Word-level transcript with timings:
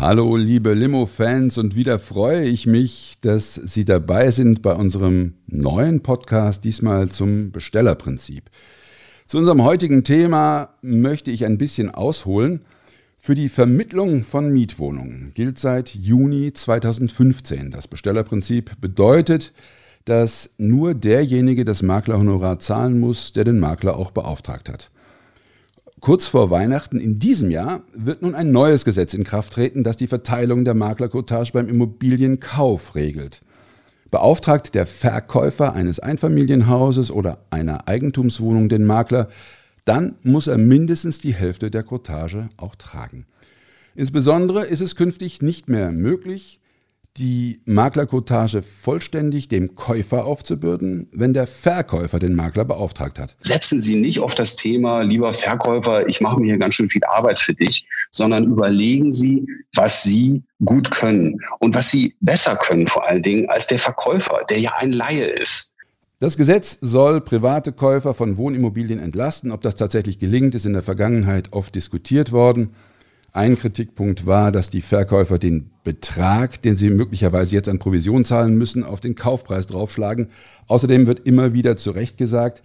Hallo 0.00 0.36
liebe 0.36 0.74
Limo-Fans 0.74 1.58
und 1.58 1.74
wieder 1.74 1.98
freue 1.98 2.44
ich 2.44 2.68
mich, 2.68 3.18
dass 3.20 3.56
Sie 3.56 3.84
dabei 3.84 4.30
sind 4.30 4.62
bei 4.62 4.72
unserem 4.72 5.34
neuen 5.48 6.04
Podcast, 6.04 6.62
diesmal 6.62 7.08
zum 7.08 7.50
Bestellerprinzip. 7.50 8.44
Zu 9.26 9.38
unserem 9.38 9.64
heutigen 9.64 10.04
Thema 10.04 10.68
möchte 10.82 11.32
ich 11.32 11.44
ein 11.44 11.58
bisschen 11.58 11.92
ausholen. 11.92 12.64
Für 13.18 13.34
die 13.34 13.48
Vermittlung 13.48 14.22
von 14.22 14.52
Mietwohnungen 14.52 15.32
gilt 15.34 15.58
seit 15.58 15.88
Juni 15.88 16.52
2015 16.52 17.72
das 17.72 17.88
Bestellerprinzip 17.88 18.80
bedeutet, 18.80 19.52
dass 20.04 20.50
nur 20.58 20.94
derjenige 20.94 21.64
das 21.64 21.82
Maklerhonorar 21.82 22.60
zahlen 22.60 23.00
muss, 23.00 23.32
der 23.32 23.42
den 23.42 23.58
Makler 23.58 23.96
auch 23.96 24.12
beauftragt 24.12 24.68
hat. 24.68 24.92
Kurz 26.00 26.26
vor 26.26 26.50
Weihnachten 26.50 27.00
in 27.00 27.18
diesem 27.18 27.50
Jahr 27.50 27.82
wird 27.92 28.22
nun 28.22 28.34
ein 28.34 28.52
neues 28.52 28.84
Gesetz 28.84 29.14
in 29.14 29.24
Kraft 29.24 29.52
treten, 29.52 29.82
das 29.82 29.96
die 29.96 30.06
Verteilung 30.06 30.64
der 30.64 30.74
Maklerkotage 30.74 31.52
beim 31.52 31.68
Immobilienkauf 31.68 32.94
regelt. 32.94 33.42
Beauftragt 34.10 34.74
der 34.74 34.86
Verkäufer 34.86 35.74
eines 35.74 35.98
Einfamilienhauses 35.98 37.10
oder 37.10 37.38
einer 37.50 37.88
Eigentumswohnung 37.88 38.68
den 38.68 38.84
Makler, 38.84 39.28
dann 39.84 40.14
muss 40.22 40.46
er 40.46 40.58
mindestens 40.58 41.18
die 41.18 41.34
Hälfte 41.34 41.70
der 41.70 41.82
Kotage 41.82 42.48
auch 42.56 42.76
tragen. 42.76 43.26
Insbesondere 43.94 44.64
ist 44.66 44.80
es 44.80 44.94
künftig 44.94 45.42
nicht 45.42 45.68
mehr 45.68 45.90
möglich, 45.90 46.60
die 47.18 47.60
Maklerkotage 47.64 48.62
vollständig 48.62 49.48
dem 49.48 49.74
Käufer 49.74 50.24
aufzubürden, 50.24 51.08
wenn 51.12 51.34
der 51.34 51.46
Verkäufer 51.46 52.18
den 52.18 52.34
Makler 52.34 52.64
beauftragt 52.64 53.18
hat. 53.18 53.36
Setzen 53.40 53.80
Sie 53.80 53.96
nicht 53.96 54.20
auf 54.20 54.34
das 54.34 54.56
Thema, 54.56 55.02
lieber 55.02 55.34
Verkäufer, 55.34 56.06
ich 56.06 56.20
mache 56.20 56.40
mir 56.40 56.46
hier 56.46 56.58
ganz 56.58 56.74
schön 56.74 56.88
viel 56.88 57.04
Arbeit 57.04 57.38
für 57.38 57.54
dich, 57.54 57.86
sondern 58.10 58.44
überlegen 58.44 59.12
Sie, 59.12 59.46
was 59.74 60.02
Sie 60.02 60.42
gut 60.64 60.90
können 60.90 61.38
und 61.58 61.74
was 61.74 61.90
Sie 61.90 62.14
besser 62.20 62.56
können 62.56 62.86
vor 62.86 63.08
allen 63.08 63.22
Dingen 63.22 63.48
als 63.48 63.66
der 63.66 63.78
Verkäufer, 63.78 64.40
der 64.48 64.60
ja 64.60 64.72
ein 64.78 64.92
Laie 64.92 65.26
ist. 65.26 65.74
Das 66.20 66.36
Gesetz 66.36 66.78
soll 66.80 67.20
private 67.20 67.72
Käufer 67.72 68.12
von 68.12 68.36
Wohnimmobilien 68.36 68.98
entlasten. 68.98 69.52
Ob 69.52 69.60
das 69.60 69.76
tatsächlich 69.76 70.18
gelingt, 70.18 70.56
ist 70.56 70.66
in 70.66 70.72
der 70.72 70.82
Vergangenheit 70.82 71.52
oft 71.52 71.76
diskutiert 71.76 72.32
worden. 72.32 72.70
Ein 73.38 73.56
Kritikpunkt 73.56 74.26
war, 74.26 74.50
dass 74.50 74.68
die 74.68 74.80
Verkäufer 74.80 75.38
den 75.38 75.70
Betrag, 75.84 76.60
den 76.60 76.76
sie 76.76 76.90
möglicherweise 76.90 77.54
jetzt 77.54 77.68
an 77.68 77.78
Provision 77.78 78.24
zahlen 78.24 78.58
müssen, 78.58 78.82
auf 78.82 78.98
den 78.98 79.14
Kaufpreis 79.14 79.68
draufschlagen. 79.68 80.30
Außerdem 80.66 81.06
wird 81.06 81.24
immer 81.24 81.52
wieder 81.52 81.76
zu 81.76 81.92
Recht 81.92 82.18
gesagt, 82.18 82.64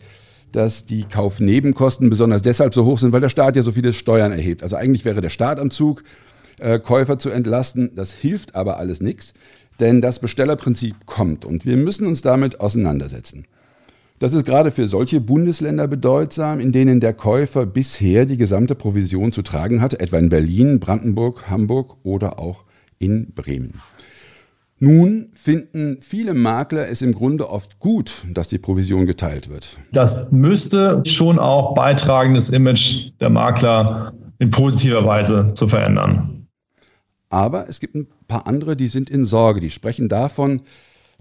dass 0.52 0.88
die 0.88 1.04
Kaufnebenkosten 1.04 2.10
besonders 2.10 2.42
deshalb 2.42 2.74
so 2.74 2.86
hoch 2.86 2.98
sind, 2.98 3.14
weil 3.14 3.22
der 3.22 3.30
Staat 3.30 3.56
ja 3.56 3.62
so 3.62 3.72
viele 3.72 3.94
Steuern 3.94 4.32
erhebt. 4.32 4.64
Also 4.64 4.76
eigentlich 4.76 5.06
wäre 5.06 5.22
der 5.22 5.30
Staat 5.30 5.60
am 5.60 5.70
Zug, 5.70 6.04
äh, 6.58 6.80
Käufer 6.80 7.20
zu 7.20 7.30
entlasten. 7.30 7.92
Das 7.94 8.12
hilft 8.12 8.56
aber 8.56 8.78
alles 8.78 9.00
nichts, 9.00 9.36
denn 9.80 10.02
das 10.02 10.18
Bestellerprinzip 10.18 11.06
kommt 11.06 11.46
und 11.46 11.68
wir 11.68 11.78
müssen 11.78 12.08
uns 12.08 12.24
damit 12.24 12.62
auseinandersetzen. 12.62 13.46
Das 14.24 14.32
ist 14.32 14.46
gerade 14.46 14.72
für 14.72 14.88
solche 14.88 15.20
Bundesländer 15.20 15.86
bedeutsam, 15.86 16.62
in 16.62 16.72
denen 16.72 17.02
der 17.02 17.12
Käufer 17.12 17.66
bisher 17.66 18.26
die 18.26 18.38
gesamte 18.38 18.74
Provision 18.74 19.34
zu 19.34 19.42
tragen 19.42 19.82
hatte, 19.82 20.00
etwa 20.00 20.18
in 20.18 20.30
Berlin, 20.30 20.80
Brandenburg, 20.80 21.50
Hamburg 21.50 21.98
oder 22.04 22.40
auch 22.40 22.64
in 23.00 23.34
Bremen. 23.34 23.82
Nun 24.80 25.28
finden 25.34 25.98
viele 26.00 26.34
Makler 26.34 26.88
es 26.88 27.02
im 27.02 27.12
Grunde 27.14 27.50
oft 27.50 27.80
gut, 27.80 28.26
dass 28.32 28.48
die 28.48 28.60
Provision 28.60 29.06
geteilt 29.06 29.50
wird. 29.50 29.78
Das 29.92 30.32
müsste 30.32 31.04
schon 31.06 31.38
auch 31.38 31.74
beitragen, 31.74 32.34
das 32.34 32.50
Image 32.50 33.12
der 33.20 33.30
Makler 33.30 34.14
in 34.40 34.52
positiver 34.52 35.06
Weise 35.06 35.52
zu 35.54 35.68
verändern. 35.68 36.48
Aber 37.28 37.68
es 37.68 37.82
gibt 37.82 37.94
ein 37.94 38.08
paar 38.30 38.48
andere, 38.48 38.78
die 38.78 38.88
sind 38.88 39.10
in 39.10 39.26
Sorge. 39.26 39.60
Die 39.60 39.70
sprechen 39.70 40.08
davon, 40.08 40.62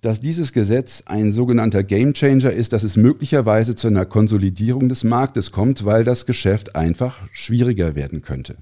dass 0.03 0.21
dieses 0.21 0.53
Gesetz 0.53 1.05
ein 1.07 1.31
sogenannter 1.31 1.85
Gamechanger 1.85 2.53
ist, 2.53 2.73
dass 2.73 2.83
es 2.83 2.97
möglicherweise 2.97 3.77
zu 3.77 3.87
einer 3.87 4.05
Konsolidierung 4.05 4.89
des 4.89 5.05
Marktes 5.05 5.53
kommt, 5.53 5.85
weil 5.85 6.03
das 6.05 6.27
Geschäft 6.27 6.75
einfach 6.75 7.21
schwieriger 7.33 7.95
werden 7.95 8.21
könnte. 8.21 8.57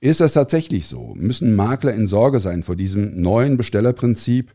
Ist 0.00 0.20
das 0.20 0.34
tatsächlich 0.34 0.86
so? 0.88 1.14
Müssen 1.16 1.54
Makler 1.54 1.94
in 1.94 2.06
Sorge 2.06 2.38
sein 2.38 2.62
vor 2.62 2.76
diesem 2.76 3.20
neuen 3.20 3.56
Bestellerprinzip? 3.56 4.52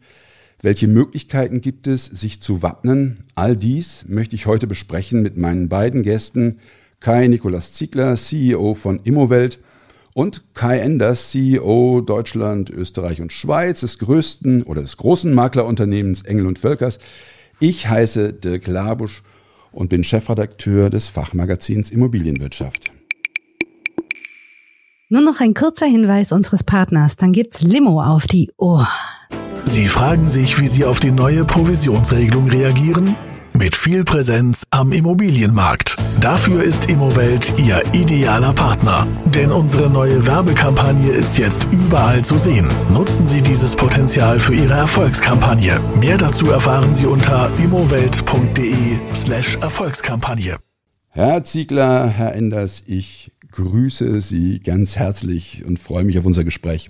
Welche 0.62 0.88
Möglichkeiten 0.88 1.62
gibt 1.62 1.88
es, 1.88 2.06
sich 2.06 2.42
zu 2.42 2.62
wappnen? 2.62 3.24
All 3.34 3.58
dies 3.58 4.06
möchte 4.08 4.36
ich 4.36 4.46
heute 4.46 4.68
besprechen 4.68 5.24
mit 5.24 5.36
meinen 5.36 5.68
beiden 5.68 6.04
Gästen, 6.04 6.60
Kai 7.00 7.28
Nikolas 7.28 7.74
Ziegler, 7.74 8.16
CEO 8.16 8.76
von 8.76 9.00
Immowelt 9.04 9.60
und 10.18 10.42
Kai 10.56 10.80
Enders, 10.80 11.30
CEO 11.30 12.02
Deutschland, 12.02 12.72
Österreich 12.72 13.22
und 13.22 13.32
Schweiz, 13.32 13.82
des 13.82 14.00
größten 14.00 14.64
oder 14.64 14.82
des 14.82 14.98
großen 14.98 15.32
Maklerunternehmens 15.32 16.24
Engel 16.24 16.48
und 16.48 16.58
Völkers. 16.58 16.98
Ich 17.60 17.88
heiße 17.88 18.34
Dirk 18.34 18.66
Labusch 18.66 19.22
und 19.72 19.90
bin 19.90 20.04
Chefredakteur 20.04 20.90
des 20.90 21.08
Fachmagazins 21.08 21.92
Immobilienwirtschaft. 21.92 22.90
Nur 25.10 25.22
noch 25.22 25.40
ein 25.40 25.54
kurzer 25.54 25.86
Hinweis 25.86 26.32
unseres 26.32 26.64
Partners, 26.64 27.16
dann 27.16 27.32
gibt's 27.32 27.62
Limo 27.62 28.02
auf 28.02 28.26
die 28.26 28.50
Ohr. 28.58 28.88
Sie 29.66 29.88
fragen 29.88 30.26
sich, 30.26 30.60
wie 30.60 30.68
Sie 30.68 30.84
auf 30.84 31.00
die 31.00 31.12
neue 31.12 31.46
Provisionsregelung 31.46 32.50
reagieren? 32.50 33.16
Mit 33.56 33.76
viel 33.76 34.04
Präsenz 34.04 34.64
am 34.72 34.92
Immobilienmarkt. 34.92 35.96
Dafür 36.22 36.64
ist 36.64 36.90
Immowelt 36.90 37.54
Ihr 37.60 37.80
idealer 37.94 38.52
Partner. 38.52 39.06
Denn 39.36 39.52
unsere 39.52 39.88
neue 39.88 40.26
Werbekampagne 40.26 41.12
ist 41.12 41.38
jetzt 41.38 41.68
überall 41.72 42.26
zu 42.26 42.40
sehen. 42.40 42.68
Nutzen 42.90 43.24
Sie 43.24 43.40
dieses 43.40 43.76
Potenzial 43.76 44.40
für 44.40 44.56
Ihre 44.56 44.74
Erfolgskampagne. 44.74 45.80
Mehr 46.00 46.18
dazu 46.18 46.50
erfahren 46.50 46.92
Sie 46.92 47.06
unter 47.06 47.52
immowelt.de 47.60 48.98
slash 49.14 49.58
Erfolgskampagne. 49.58 50.58
Herr 51.10 51.44
Ziegler, 51.44 52.08
Herr 52.08 52.34
Enders, 52.34 52.82
ich 52.88 53.32
grüße 53.52 54.20
Sie 54.20 54.60
ganz 54.60 54.96
herzlich 54.96 55.66
und 55.68 55.78
freue 55.78 56.04
mich 56.04 56.18
auf 56.18 56.26
unser 56.26 56.44
Gespräch. 56.44 56.90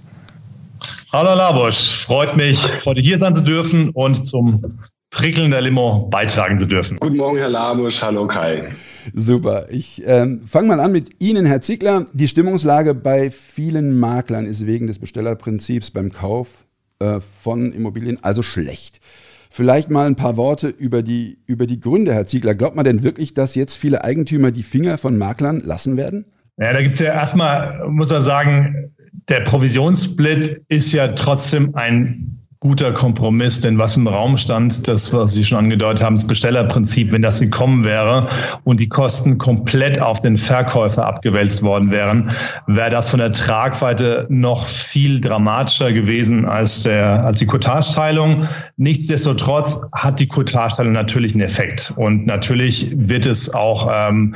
Hallo 1.12 1.36
Labosch, 1.36 2.06
freut 2.06 2.38
mich, 2.38 2.86
heute 2.86 3.02
hier 3.02 3.20
sein 3.20 3.36
zu 3.36 3.44
dürfen 3.44 3.90
und 3.90 4.26
zum 4.26 4.80
Prickeln 5.18 5.50
der 5.50 5.62
Limo 5.62 6.08
beitragen 6.12 6.60
zu 6.60 6.68
dürfen. 6.68 6.98
Guten 7.00 7.18
Morgen, 7.18 7.40
Herr 7.40 7.50
Labusch. 7.50 8.04
Hallo, 8.04 8.28
Kai. 8.28 8.70
Super. 9.16 9.66
Ich 9.72 10.04
ähm, 10.06 10.44
fange 10.44 10.68
mal 10.68 10.80
an 10.80 10.92
mit 10.92 11.10
Ihnen, 11.20 11.48
Herr 11.48 11.60
Ziegler. 11.60 12.06
Die 12.14 12.28
Stimmungslage 12.28 12.94
bei 12.94 13.32
vielen 13.32 13.98
Maklern 13.98 14.46
ist 14.46 14.68
wegen 14.68 14.86
des 14.86 15.00
Bestellerprinzips 15.00 15.90
beim 15.90 16.12
Kauf 16.12 16.68
äh, 17.00 17.20
von 17.42 17.74
Immobilien 17.74 18.20
also 18.22 18.44
schlecht. 18.44 19.02
Vielleicht 19.50 19.90
mal 19.90 20.06
ein 20.06 20.16
paar 20.16 20.38
Worte 20.38 20.68
über 20.68 21.02
die, 21.02 21.40
über 21.48 21.66
die 21.66 21.80
Gründe, 21.80 22.14
Herr 22.14 22.28
Ziegler. 22.28 22.54
Glaubt 22.54 22.76
man 22.76 22.86
denn 22.86 23.02
wirklich, 23.02 23.34
dass 23.34 23.56
jetzt 23.56 23.76
viele 23.76 24.04
Eigentümer 24.04 24.52
die 24.52 24.62
Finger 24.62 25.00
von 25.00 25.18
Maklern 25.18 25.62
lassen 25.62 25.98
werden? 25.98 26.26
Ja, 26.58 26.74
da 26.74 26.82
gibt 26.84 26.94
es 26.94 27.00
ja 27.00 27.14
erstmal, 27.14 27.90
muss 27.90 28.12
er 28.12 28.22
sagen, 28.22 28.92
der 29.30 29.40
Provisionssplit 29.40 30.62
ist 30.68 30.94
ja 30.94 31.08
trotzdem 31.14 31.74
ein 31.74 32.37
guter 32.60 32.92
Kompromiss, 32.92 33.62
denn 33.62 33.78
was 33.78 33.98
im 33.98 34.08
Raum 34.08 34.38
stand, 34.38 34.88
das, 34.88 35.14
was 35.14 35.34
Sie 35.34 35.46
schon 35.46 35.60
angedeutet 35.60 36.04
haben, 36.04 36.16
das 36.16 36.26
Bestellerprinzip, 36.26 37.12
wenn 37.12 37.22
das 37.22 37.40
gekommen 37.40 37.84
wäre 37.84 38.30
und 38.64 38.80
die 38.80 38.90
Kosten 38.90 39.38
komplett 39.38 40.02
auf 40.02 40.22
den 40.22 40.38
Verkäufer 40.38 41.06
abgewälzt 41.06 41.62
worden 41.62 41.92
wären, 41.92 42.32
wäre 42.66 42.90
das 42.90 43.12
von 43.12 43.20
der 43.20 43.32
Tragweite 43.32 44.26
noch 44.30 44.66
viel 44.66 45.22
dramatischer 45.22 45.94
gewesen 45.94 46.46
als, 46.46 46.84
der, 46.84 47.26
als 47.26 47.40
die 47.40 47.46
Cottage-Teilung. 47.46 48.48
Nichtsdestotrotz 48.78 49.80
hat 49.94 50.20
die 50.20 50.28
Cottage-Teilung 50.28 50.94
natürlich 50.94 51.34
einen 51.34 51.44
Effekt 51.44 51.94
und 51.96 52.26
natürlich 52.26 52.92
wird 52.96 53.28
es 53.28 53.54
auch 53.54 53.88
ähm, 53.94 54.36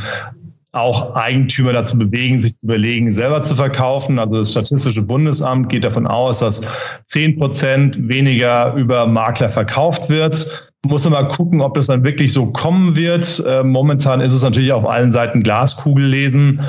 auch 0.74 1.16
Eigentümer 1.16 1.74
dazu 1.74 1.98
bewegen, 1.98 2.38
sich 2.38 2.58
zu 2.58 2.66
überlegen, 2.66 3.12
selber 3.12 3.42
zu 3.42 3.56
verkaufen. 3.56 4.20
Also 4.20 4.40
das 4.40 4.52
Statistische 4.52 5.02
Bundesamt 5.02 5.70
geht 5.70 5.84
davon 5.84 6.08
aus, 6.08 6.40
dass 6.40 6.66
zehn 7.08 7.36
Prozent 7.38 8.08
weniger 8.08 8.74
über 8.76 9.06
Makler 9.06 9.50
verkauft 9.50 10.10
wird. 10.10 10.72
Muss 10.86 11.08
mal 11.08 11.28
gucken, 11.28 11.62
ob 11.62 11.76
das 11.76 11.88
dann 11.88 12.04
wirklich 12.04 12.34
so 12.34 12.52
kommen 12.54 12.96
wird. 12.96 13.44
Äh, 13.46 13.64
momentan 13.64 14.22
ist 14.22 14.34
es 14.34 14.44
natürlich 14.44 14.72
auf 14.72 14.88
allen 14.88 15.12
Seiten 15.12 15.44
Glaskugel 15.44 16.06
lesen. 16.06 16.62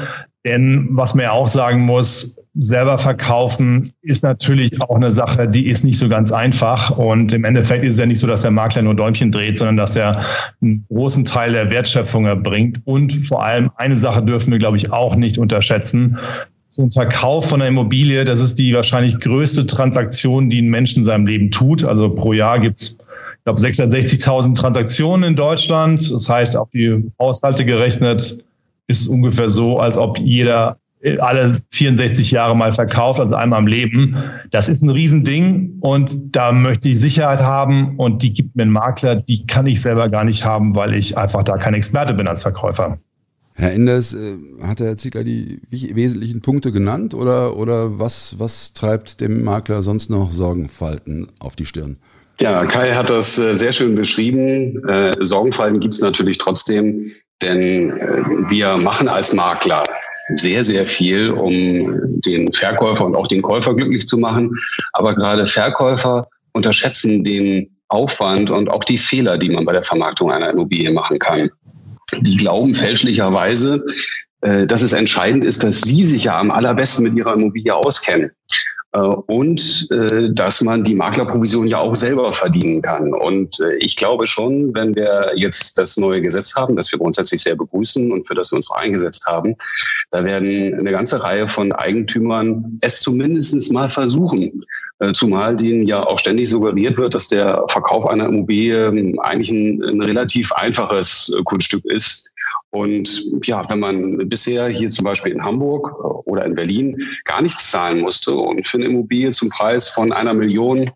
Denn 0.44 0.89
was 0.91 1.15
man 1.15 1.25
ja 1.25 1.33
auch 1.33 1.47
sagen 1.47 1.83
muss, 1.83 2.44
selber 2.55 2.99
verkaufen 2.99 3.93
ist 4.03 4.25
natürlich 4.25 4.81
auch 4.81 4.97
eine 4.97 5.12
Sache, 5.12 5.49
die 5.49 5.69
ist 5.69 5.85
nicht 5.85 5.99
so 5.99 6.09
ganz 6.09 6.33
einfach. 6.33 6.99
Und 6.99 7.33
im 7.33 7.44
Endeffekt 7.44 7.85
ist 7.85 7.94
es 7.94 8.00
ja 8.00 8.06
nicht 8.06 8.19
so, 8.19 8.27
dass 8.27 8.43
der 8.43 8.50
Makler 8.50 8.83
nur 8.83 8.97
Däumchen 8.97 9.31
dreht, 9.31 9.59
sondern 9.59 9.77
dass 9.77 9.94
er 9.94 10.25
einen 10.61 10.85
großen 10.89 11.25
Teil 11.25 11.53
der 11.53 11.71
Wertschöpfung 11.71 12.27
erbringt. 12.27 12.81
Und 12.85 13.25
vor 13.27 13.44
allem 13.44 13.71
eine 13.77 13.99
Sache 13.99 14.23
dürfen 14.23 14.50
wir, 14.50 14.59
glaube 14.59 14.77
ich, 14.77 14.93
auch 14.93 15.15
nicht 15.15 15.39
unterschätzen. 15.39 16.19
So 16.71 16.83
ein 16.83 16.91
Verkauf 16.91 17.49
von 17.49 17.61
einer 17.61 17.69
Immobilie, 17.69 18.25
das 18.25 18.43
ist 18.43 18.59
die 18.59 18.75
wahrscheinlich 18.75 19.21
größte 19.21 19.67
Transaktion, 19.69 20.50
die 20.50 20.61
ein 20.61 20.69
Mensch 20.69 20.97
in 20.97 21.05
seinem 21.05 21.27
Leben 21.27 21.53
tut. 21.53 21.85
Also 21.85 22.11
pro 22.11 22.33
Jahr 22.33 22.59
gibt's 22.59 22.97
ich 23.39 23.44
glaube, 23.44 23.61
660.000 23.61 24.55
Transaktionen 24.55 25.31
in 25.31 25.37
Deutschland. 25.37 26.12
Das 26.12 26.29
heißt, 26.29 26.56
auf 26.56 26.71
die 26.71 27.11
Haushalte 27.19 27.65
gerechnet 27.65 28.44
ist 28.87 29.08
ungefähr 29.08 29.49
so, 29.49 29.79
als 29.79 29.96
ob 29.96 30.19
jeder 30.19 30.79
alle 31.19 31.56
64 31.70 32.31
Jahre 32.31 32.56
mal 32.56 32.73
verkauft, 32.73 33.19
also 33.19 33.34
einmal 33.34 33.61
im 33.61 33.67
Leben. 33.67 34.17
Das 34.50 34.69
ist 34.69 34.82
ein 34.82 34.90
Riesending 34.90 35.79
und 35.81 36.37
da 36.37 36.52
möchte 36.52 36.90
ich 36.90 37.00
Sicherheit 37.00 37.40
haben 37.40 37.96
und 37.96 38.23
die 38.23 38.32
gibt 38.32 38.55
mir 38.55 38.62
ein 38.62 38.70
Makler, 38.70 39.17
die 39.17 39.46
kann 39.46 39.67
ich 39.67 39.82
selber 39.82 40.08
gar 40.08 40.25
nicht 40.25 40.44
haben, 40.44 40.76
weil 40.76 40.94
ich 40.94 41.19
einfach 41.19 41.43
da 41.43 41.56
kein 41.56 41.75
Experte 41.75 42.14
bin 42.14 42.29
als 42.29 42.43
Verkäufer. 42.43 42.99
Herr 43.55 43.73
Enders, 43.73 44.14
äh, 44.14 44.37
hat 44.62 44.81
Herr 44.81 44.96
Ziegler 44.96 45.25
die 45.25 45.61
wesentlichen 45.70 46.40
Punkte 46.40 46.73
genannt 46.73 47.14
oder, 47.14 47.56
oder 47.56 47.99
was, 47.99 48.37
was 48.38 48.73
treibt 48.73 49.20
dem 49.20 49.43
Makler 49.43 49.82
sonst 49.82 50.08
noch 50.08 50.31
Sorgenfalten 50.31 51.29
auf 51.38 51.56
die 51.56 51.67
Stirn? 51.67 51.96
Ja, 52.40 52.64
Kai 52.64 52.94
hat 52.94 53.11
das 53.11 53.38
äh, 53.38 53.55
sehr 53.55 53.73
schön 53.73 53.94
beschrieben. 53.94 54.82
Äh, 54.88 55.12
Sorgenfalten 55.20 55.81
gibt 55.81 55.94
es 55.94 56.00
natürlich 56.00 56.38
trotzdem, 56.38 57.12
denn 57.43 57.91
äh, 57.91 58.50
wir 58.50 58.77
machen 58.77 59.09
als 59.09 59.33
Makler 59.33 59.85
sehr, 60.35 60.65
sehr 60.65 60.87
viel, 60.87 61.31
um 61.31 62.00
den 62.21 62.53
Verkäufer 62.53 63.05
und 63.05 63.17
auch 63.17 63.27
den 63.27 63.43
Käufer 63.43 63.75
glücklich 63.75 64.06
zu 64.06 64.19
machen. 64.19 64.50
Aber 64.93 65.15
gerade 65.15 65.47
Verkäufer 65.47 66.29
unterschätzen 66.53 67.25
den 67.25 67.69
Aufwand 67.89 68.50
und 68.50 68.71
auch 68.71 68.85
die 68.85 68.99
Fehler, 68.99 69.37
die 69.37 69.50
man 69.50 69.65
bei 69.65 69.73
der 69.73 69.85
Vermarktung 69.85 70.31
einer 70.31 70.50
Immobilie 70.50 70.91
machen 70.91 71.19
kann. 71.19 71.50
Die 72.21 72.37
glauben 72.37 72.75
fälschlicherweise, 72.75 73.85
äh, 74.43 74.67
dass 74.67 74.83
es 74.83 74.93
entscheidend 74.93 75.44
ist, 75.44 75.62
dass 75.62 75.83
sie 75.83 76.05
sich 76.05 76.25
ja 76.25 76.39
am 76.39 76.50
allerbesten 76.50 77.05
mit 77.05 77.15
ihrer 77.15 77.35
Immobilie 77.35 77.75
auskennen. 77.75 78.31
Äh, 78.93 78.99
und 78.99 79.89
äh, 79.91 80.31
dass 80.33 80.61
man 80.61 80.85
die 80.85 80.94
Maklerprovision 80.94 81.67
ja 81.67 81.79
auch 81.79 81.97
selber 81.97 82.33
verdienen 82.33 82.83
kann. 82.83 83.15
Und 83.15 83.59
äh, 83.61 83.75
ich 83.77 83.97
glaube 83.97 84.27
schon, 84.27 84.75
wenn 84.75 84.94
wir 84.94 85.33
jetzt 85.35 85.79
das 85.79 85.97
neue 85.97 86.21
Gesetz 86.21 86.55
haben, 86.55 86.77
das 86.77 86.93
wir 86.93 86.99
grundsätzlich 86.99 87.43
sehr 87.43 87.56
begrüßen 87.56 88.12
und 88.12 88.27
für 88.27 88.35
das 88.35 88.53
wir 88.53 88.56
uns 88.56 88.71
auch 88.71 88.77
eingesetzt 88.77 89.27
haben, 89.27 89.56
da 90.11 90.25
werden 90.25 90.75
eine 90.79 90.91
ganze 90.91 91.23
Reihe 91.23 91.49
von 91.49 91.73
Eigentümern 91.73 92.79
es 92.83 93.00
zumindest 93.00 93.73
mal 93.73 93.89
versuchen. 93.89 94.65
Zumal 95.15 95.56
denen 95.56 95.89
ja 95.89 96.00
auch 96.06 96.21
ständig 96.21 96.49
suggeriert 96.49 96.97
wird, 96.97 97.15
dass 97.15 97.27
der 97.27 97.65
Verkauf 97.71 98.06
einer 98.06 98.27
Immobilie 98.27 98.87
ähm, 98.87 99.19
eigentlich 99.19 99.50
ein, 99.50 99.83
ein 99.83 100.00
relativ 100.00 100.53
einfaches 100.53 101.35
Kunststück 101.44 101.85
ist, 101.87 102.31
und 102.73 103.25
ja, 103.45 103.69
wenn 103.69 103.81
man 103.81 104.29
bisher 104.31 104.67
hier 104.69 104.91
zum 104.91 105.05
Beispiel 105.05 105.33
in 105.33 105.45
Hamburg 105.45 105.89
äh, 105.89 106.31
oder 106.31 106.47
in 106.47 106.55
Berlin 106.55 106.97
gar 107.25 107.43
nichts 107.43 107.71
zahlen 107.71 108.01
musste 108.01 108.35
und 108.35 108.67
für 108.67 108.79
eine 108.79 108.87
Immobilie 108.87 109.31
zum 109.33 109.51
Preis 109.51 109.89
von 109.89 110.11
einer 110.11 110.33
Million 110.33 110.91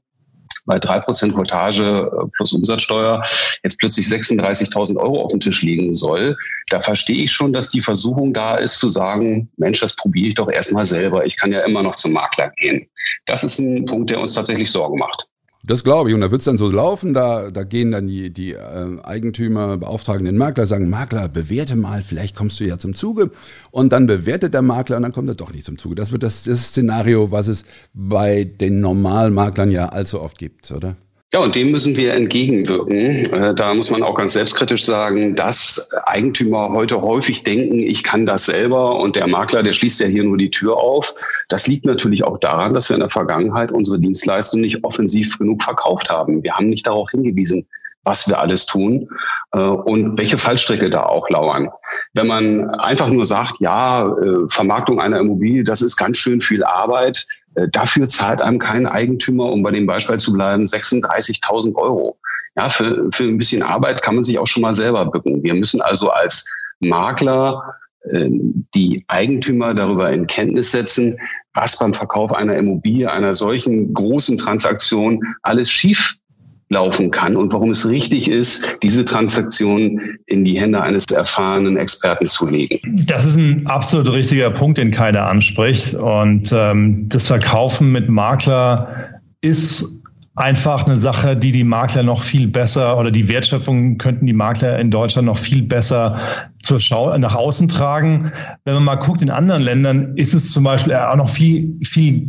bei 0.64 0.78
drei 0.78 1.00
Prozent 1.00 1.34
Cottage 1.34 2.10
äh, 2.10 2.28
plus 2.34 2.54
Umsatzsteuer 2.54 3.22
jetzt 3.62 3.78
plötzlich 3.78 4.06
36.000 4.06 4.96
Euro 4.96 5.22
auf 5.22 5.30
dem 5.30 5.40
Tisch 5.40 5.60
liegen 5.60 5.92
soll, 5.92 6.34
da 6.70 6.80
verstehe 6.80 7.24
ich 7.24 7.32
schon, 7.32 7.52
dass 7.52 7.68
die 7.68 7.82
Versuchung 7.82 8.32
da 8.32 8.56
ist 8.56 8.78
zu 8.78 8.88
sagen, 8.88 9.50
Mensch, 9.58 9.80
das 9.80 9.94
probiere 9.94 10.28
ich 10.28 10.34
doch 10.34 10.50
erstmal 10.50 10.86
selber. 10.86 11.26
Ich 11.26 11.36
kann 11.36 11.52
ja 11.52 11.60
immer 11.60 11.82
noch 11.82 11.96
zum 11.96 12.12
Makler 12.12 12.50
gehen. 12.56 12.88
Das 13.26 13.44
ist 13.44 13.58
ein 13.58 13.84
Punkt, 13.84 14.08
der 14.08 14.18
uns 14.18 14.32
tatsächlich 14.32 14.70
Sorgen 14.70 14.98
macht. 14.98 15.28
Das 15.66 15.82
glaube 15.82 16.10
ich. 16.10 16.14
Und 16.14 16.20
da 16.20 16.30
wird 16.30 16.40
es 16.40 16.44
dann 16.44 16.58
so 16.58 16.70
laufen, 16.70 17.12
da, 17.12 17.50
da 17.50 17.64
gehen 17.64 17.90
dann 17.90 18.06
die, 18.06 18.30
die 18.30 18.52
äh, 18.52 19.00
Eigentümer, 19.02 19.76
beauftragen 19.76 20.24
den 20.24 20.36
Makler, 20.36 20.66
sagen, 20.66 20.88
Makler, 20.88 21.28
bewerte 21.28 21.74
mal, 21.74 22.02
vielleicht 22.04 22.36
kommst 22.36 22.60
du 22.60 22.64
ja 22.64 22.78
zum 22.78 22.94
Zuge. 22.94 23.30
Und 23.72 23.92
dann 23.92 24.06
bewertet 24.06 24.54
der 24.54 24.62
Makler 24.62 24.96
und 24.96 25.02
dann 25.02 25.12
kommt 25.12 25.28
er 25.28 25.34
doch 25.34 25.52
nicht 25.52 25.64
zum 25.64 25.76
Zuge. 25.76 25.96
Das 25.96 26.12
wird 26.12 26.22
das, 26.22 26.44
das 26.44 26.68
Szenario, 26.68 27.32
was 27.32 27.48
es 27.48 27.64
bei 27.94 28.44
den 28.44 28.78
Normalmaklern 28.78 29.72
ja 29.72 29.88
allzu 29.88 30.20
oft 30.20 30.38
gibt, 30.38 30.70
oder? 30.70 30.96
Ja, 31.36 31.42
und 31.42 31.54
dem 31.54 31.70
müssen 31.70 31.98
wir 31.98 32.14
entgegenwirken. 32.14 33.30
Äh, 33.30 33.54
da 33.54 33.74
muss 33.74 33.90
man 33.90 34.02
auch 34.02 34.14
ganz 34.14 34.32
selbstkritisch 34.32 34.86
sagen, 34.86 35.34
dass 35.34 35.92
Eigentümer 36.06 36.70
heute 36.70 37.02
häufig 37.02 37.42
denken, 37.42 37.80
ich 37.80 38.02
kann 38.02 38.24
das 38.24 38.46
selber 38.46 38.98
und 38.98 39.16
der 39.16 39.26
Makler, 39.26 39.62
der 39.62 39.74
schließt 39.74 40.00
ja 40.00 40.06
hier 40.06 40.24
nur 40.24 40.38
die 40.38 40.50
Tür 40.50 40.78
auf. 40.78 41.14
Das 41.48 41.66
liegt 41.66 41.84
natürlich 41.84 42.24
auch 42.24 42.38
daran, 42.38 42.72
dass 42.72 42.88
wir 42.88 42.94
in 42.94 43.00
der 43.00 43.10
Vergangenheit 43.10 43.70
unsere 43.70 43.98
Dienstleistung 44.00 44.62
nicht 44.62 44.82
offensiv 44.82 45.36
genug 45.36 45.62
verkauft 45.62 46.08
haben. 46.08 46.42
Wir 46.42 46.54
haben 46.54 46.70
nicht 46.70 46.86
darauf 46.86 47.10
hingewiesen, 47.10 47.66
was 48.06 48.26
wir 48.28 48.38
alles 48.38 48.64
tun 48.64 49.08
äh, 49.52 49.58
und 49.58 50.16
welche 50.16 50.38
Fallstricke 50.38 50.88
da 50.88 51.02
auch 51.02 51.28
lauern. 51.28 51.68
Wenn 52.14 52.28
man 52.28 52.70
einfach 52.76 53.08
nur 53.08 53.26
sagt, 53.26 53.60
ja, 53.60 54.06
äh, 54.06 54.48
Vermarktung 54.48 55.00
einer 55.00 55.18
Immobilie, 55.18 55.64
das 55.64 55.82
ist 55.82 55.96
ganz 55.96 56.16
schön 56.16 56.40
viel 56.40 56.64
Arbeit, 56.64 57.26
äh, 57.56 57.68
dafür 57.68 58.08
zahlt 58.08 58.40
einem 58.40 58.58
kein 58.58 58.86
Eigentümer, 58.86 59.50
um 59.52 59.62
bei 59.62 59.72
dem 59.72 59.86
Beispiel 59.86 60.18
zu 60.18 60.32
bleiben, 60.32 60.64
36.000 60.64 61.74
Euro. 61.74 62.16
Ja, 62.56 62.70
für, 62.70 63.08
für 63.12 63.24
ein 63.24 63.36
bisschen 63.36 63.62
Arbeit 63.62 64.00
kann 64.02 64.14
man 64.14 64.24
sich 64.24 64.38
auch 64.38 64.46
schon 64.46 64.62
mal 64.62 64.72
selber 64.72 65.04
bücken. 65.04 65.42
Wir 65.42 65.54
müssen 65.54 65.82
also 65.82 66.08
als 66.08 66.48
Makler 66.80 67.74
äh, 68.10 68.28
die 68.74 69.04
Eigentümer 69.08 69.74
darüber 69.74 70.10
in 70.10 70.26
Kenntnis 70.26 70.70
setzen, 70.70 71.18
was 71.54 71.78
beim 71.78 71.92
Verkauf 71.92 72.32
einer 72.32 72.56
Immobilie, 72.56 73.10
einer 73.10 73.34
solchen 73.34 73.92
großen 73.92 74.38
Transaktion 74.38 75.20
alles 75.42 75.70
schief 75.70 76.16
laufen 76.68 77.10
kann 77.10 77.36
und 77.36 77.52
warum 77.52 77.70
es 77.70 77.88
richtig 77.88 78.28
ist, 78.28 78.78
diese 78.82 79.04
Transaktion 79.04 80.00
in 80.26 80.44
die 80.44 80.60
Hände 80.60 80.82
eines 80.82 81.04
erfahrenen 81.06 81.76
Experten 81.76 82.26
zu 82.26 82.48
legen. 82.48 83.04
Das 83.06 83.24
ist 83.24 83.36
ein 83.36 83.66
absolut 83.66 84.12
richtiger 84.12 84.50
Punkt, 84.50 84.78
den 84.78 84.90
keiner 84.90 85.28
anspricht. 85.28 85.94
Und 85.94 86.52
ähm, 86.52 87.08
das 87.08 87.28
Verkaufen 87.28 87.92
mit 87.92 88.08
Makler 88.08 89.20
ist 89.42 90.02
einfach 90.34 90.84
eine 90.84 90.96
Sache, 90.96 91.36
die 91.36 91.52
die 91.52 91.64
Makler 91.64 92.02
noch 92.02 92.22
viel 92.22 92.46
besser 92.46 92.98
oder 92.98 93.10
die 93.10 93.28
Wertschöpfung 93.28 93.96
könnten 93.96 94.26
die 94.26 94.32
Makler 94.32 94.78
in 94.78 94.90
Deutschland 94.90 95.26
noch 95.26 95.38
viel 95.38 95.62
besser 95.62 96.50
zur 96.66 96.80
Schau 96.80 97.16
nach 97.16 97.34
außen 97.34 97.68
tragen. 97.68 98.32
Wenn 98.64 98.74
man 98.74 98.84
mal 98.84 98.96
guckt 98.96 99.22
in 99.22 99.30
anderen 99.30 99.62
Ländern, 99.62 100.16
ist 100.16 100.34
es 100.34 100.52
zum 100.52 100.64
Beispiel 100.64 100.94
auch 100.94 101.16
noch 101.16 101.28
viel, 101.28 101.78
viel, 101.82 102.28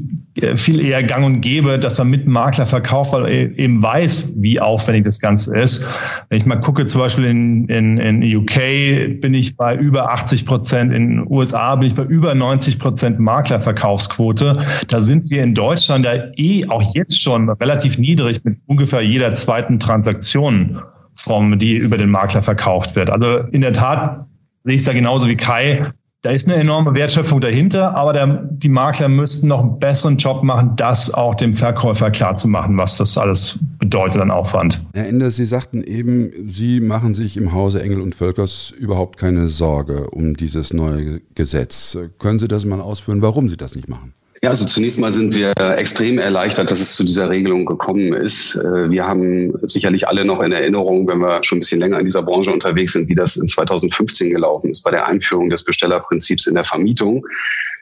viel 0.55 0.79
eher 0.79 1.03
gang 1.03 1.25
und 1.25 1.41
gäbe, 1.41 1.79
dass 1.79 1.97
man 1.97 2.09
mit 2.09 2.27
Makler 2.27 2.67
verkauft, 2.67 3.11
weil 3.13 3.53
eben 3.59 3.81
weiß, 3.81 4.33
wie 4.37 4.59
aufwendig 4.59 5.05
das 5.05 5.19
Ganze 5.19 5.57
ist. 5.57 5.87
Wenn 6.29 6.37
ich 6.37 6.45
mal 6.45 6.57
gucke, 6.57 6.85
zum 6.85 7.01
Beispiel 7.01 7.25
in, 7.25 7.65
in, 7.67 7.97
in 7.97 8.37
UK 8.37 9.19
bin 9.19 9.33
ich 9.33 9.57
bei 9.57 9.75
über 9.75 10.11
80 10.11 10.45
Prozent, 10.45 10.93
in 10.93 11.25
USA 11.27 11.75
bin 11.75 11.87
ich 11.87 11.95
bei 11.95 12.03
über 12.03 12.35
90 12.35 12.77
Prozent 12.77 13.19
Maklerverkaufsquote. 13.19 14.63
Da 14.87 15.01
sind 15.01 15.29
wir 15.31 15.41
in 15.41 15.55
Deutschland 15.55 16.05
ja 16.05 16.13
eh 16.35 16.67
auch 16.69 16.93
jetzt 16.93 17.19
schon 17.19 17.49
relativ 17.49 17.97
niedrig 17.97 18.43
mit 18.43 18.59
ungefähr 18.67 19.01
jeder 19.01 19.33
zweiten 19.33 19.79
Transaktion 19.79 20.79
vom, 21.17 21.59
die 21.59 21.75
über 21.75 21.97
den 21.97 22.09
Makler 22.09 22.43
verkauft 22.43 22.95
wird. 22.95 23.09
Also 23.09 23.39
in 23.51 23.61
der 23.61 23.73
Tat 23.73 24.25
sehe 24.63 24.75
ich 24.75 24.81
es 24.81 24.87
da 24.87 24.93
genauso 24.93 25.27
wie 25.27 25.35
Kai. 25.35 25.91
Da 26.23 26.31
ist 26.31 26.47
eine 26.47 26.57
enorme 26.57 26.95
Wertschöpfung 26.95 27.39
dahinter, 27.39 27.95
aber 27.95 28.11
der, 28.11 28.49
die 28.51 28.69
Makler 28.69 29.07
müssten 29.07 29.47
noch 29.47 29.61
einen 29.61 29.79
besseren 29.79 30.17
Job 30.17 30.43
machen, 30.43 30.73
das 30.75 31.13
auch 31.13 31.35
dem 31.35 31.55
Verkäufer 31.55 32.09
klarzumachen, 32.09 32.77
was 32.77 32.97
das 32.97 33.17
alles 33.17 33.59
bedeutet 33.79 34.21
an 34.21 34.31
Aufwand. 34.31 34.83
Herr 34.93 35.07
Enders, 35.07 35.35
Sie 35.35 35.45
sagten 35.45 35.83
eben, 35.83 36.31
Sie 36.49 36.81
machen 36.81 37.13
sich 37.13 37.37
im 37.37 37.53
Hause 37.53 37.83
Engel 37.83 38.01
und 38.01 38.15
Völkers 38.15 38.73
überhaupt 38.77 39.17
keine 39.17 39.47
Sorge 39.47 40.09
um 40.09 40.35
dieses 40.35 40.73
neue 40.73 41.21
Gesetz. 41.35 41.97
Können 42.17 42.39
Sie 42.39 42.47
das 42.47 42.65
mal 42.65 42.81
ausführen, 42.81 43.21
warum 43.21 43.47
Sie 43.47 43.57
das 43.57 43.75
nicht 43.75 43.87
machen? 43.87 44.13
Ja, 44.43 44.51
also 44.51 44.65
zunächst 44.65 44.99
mal 44.99 45.11
sind 45.11 45.33
wir 45.35 45.53
extrem 45.77 46.19
erleichtert, 46.19 46.69
dass 46.69 46.79
es 46.79 46.93
zu 46.93 47.03
dieser 47.03 47.29
Regelung 47.29 47.65
gekommen 47.65 48.13
ist. 48.13 48.55
Äh, 48.55 48.89
wir 48.89 49.07
haben 49.07 49.53
sicherlich 49.63 50.07
alle 50.07 50.25
noch 50.25 50.41
in 50.41 50.51
Erinnerung, 50.51 51.07
wenn 51.07 51.19
wir 51.19 51.43
schon 51.43 51.57
ein 51.57 51.61
bisschen 51.61 51.79
länger 51.79 51.99
in 51.99 52.05
dieser 52.05 52.21
Branche 52.21 52.51
unterwegs 52.51 52.93
sind, 52.93 53.09
wie 53.09 53.15
das 53.15 53.37
in 53.37 53.47
2015 53.47 54.29
gelaufen 54.29 54.69
ist 54.69 54.83
bei 54.83 54.91
der 54.91 55.07
Einführung 55.07 55.49
des 55.49 55.63
Bestellerprinzips 55.63 56.45
in 56.45 56.55
der 56.55 56.65
Vermietung. 56.65 57.25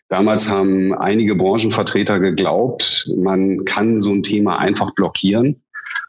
Damals 0.07 0.49
haben 0.49 0.93
einige 0.93 1.35
Branchenvertreter 1.35 2.19
geglaubt, 2.19 3.11
man 3.17 3.65
kann 3.65 3.99
so 3.99 4.13
ein 4.13 4.23
Thema 4.23 4.59
einfach 4.59 4.93
blockieren. 4.93 5.61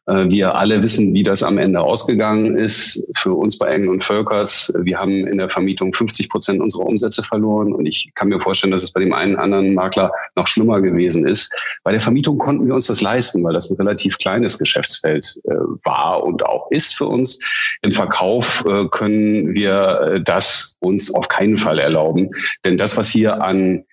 Äh, 0.07 0.31
wir 0.31 0.57
alle 0.57 0.83
wissen, 0.83 1.15
wie 1.15 1.23
das 1.23 1.43
am 1.43 1.59
Ende 1.59 1.81
ausgegangen 1.81 2.57
ist. 2.57 3.09
Für 3.17 3.33
uns 3.33 3.59
bei 3.59 3.69
Engel 3.69 3.89
und 3.89 4.05
Völkers, 4.05 4.73
wir 4.79 4.99
haben 4.99 5.27
in 5.27 5.39
der 5.39 5.51
Vermietung 5.51 5.93
50 5.93 6.29
Prozent 6.29 6.61
unserer 6.61 6.87
Umsätze 6.87 7.23
verloren. 7.23 7.73
Und 7.73 7.87
ich 7.87 8.11
kann 8.15 8.29
mir 8.29 8.41
vorstellen, 8.41 8.71
dass 8.71 8.83
es 8.83 8.93
bei 8.93 9.01
dem 9.01 9.13
einen 9.13 9.37
anderen 9.37 9.75
Makler 9.75 10.11
noch 10.37 10.47
schlimmer 10.47 10.81
gewesen 10.81 11.27
ist. 11.27 11.55
Bei 11.83 11.93
der 11.93 12.01
Vermietung 12.01 12.39
konnten 12.39 12.67
wir 12.67 12.75
uns 12.75 12.87
das 12.87 13.01
leisten, 13.01 13.43
weil 13.45 13.55
das 13.55 13.71
ein 13.71 13.77
relativ 13.77 14.19
kleines 14.19 14.59
Geschäftsfeld 14.59 15.39
äh, 15.45 15.55
war 15.85 16.23
und 16.23 16.45
auch 16.47 16.71
ist 16.71 16.97
für 16.97 17.07
uns. 17.07 17.39
Im 17.83 17.93
Verkauf 17.93 18.65
äh, 18.67 18.87
können 18.91 19.55
wir 19.55 20.21
das 20.25 20.79
uns 20.81 21.13
auf 21.15 21.29
keinen 21.29 21.57
Fall 21.57 21.79
erlauben. 21.79 22.31
Denn 22.65 22.77
das, 22.77 22.97
was 22.97 23.09
hier 23.09 23.43
an 23.43 23.85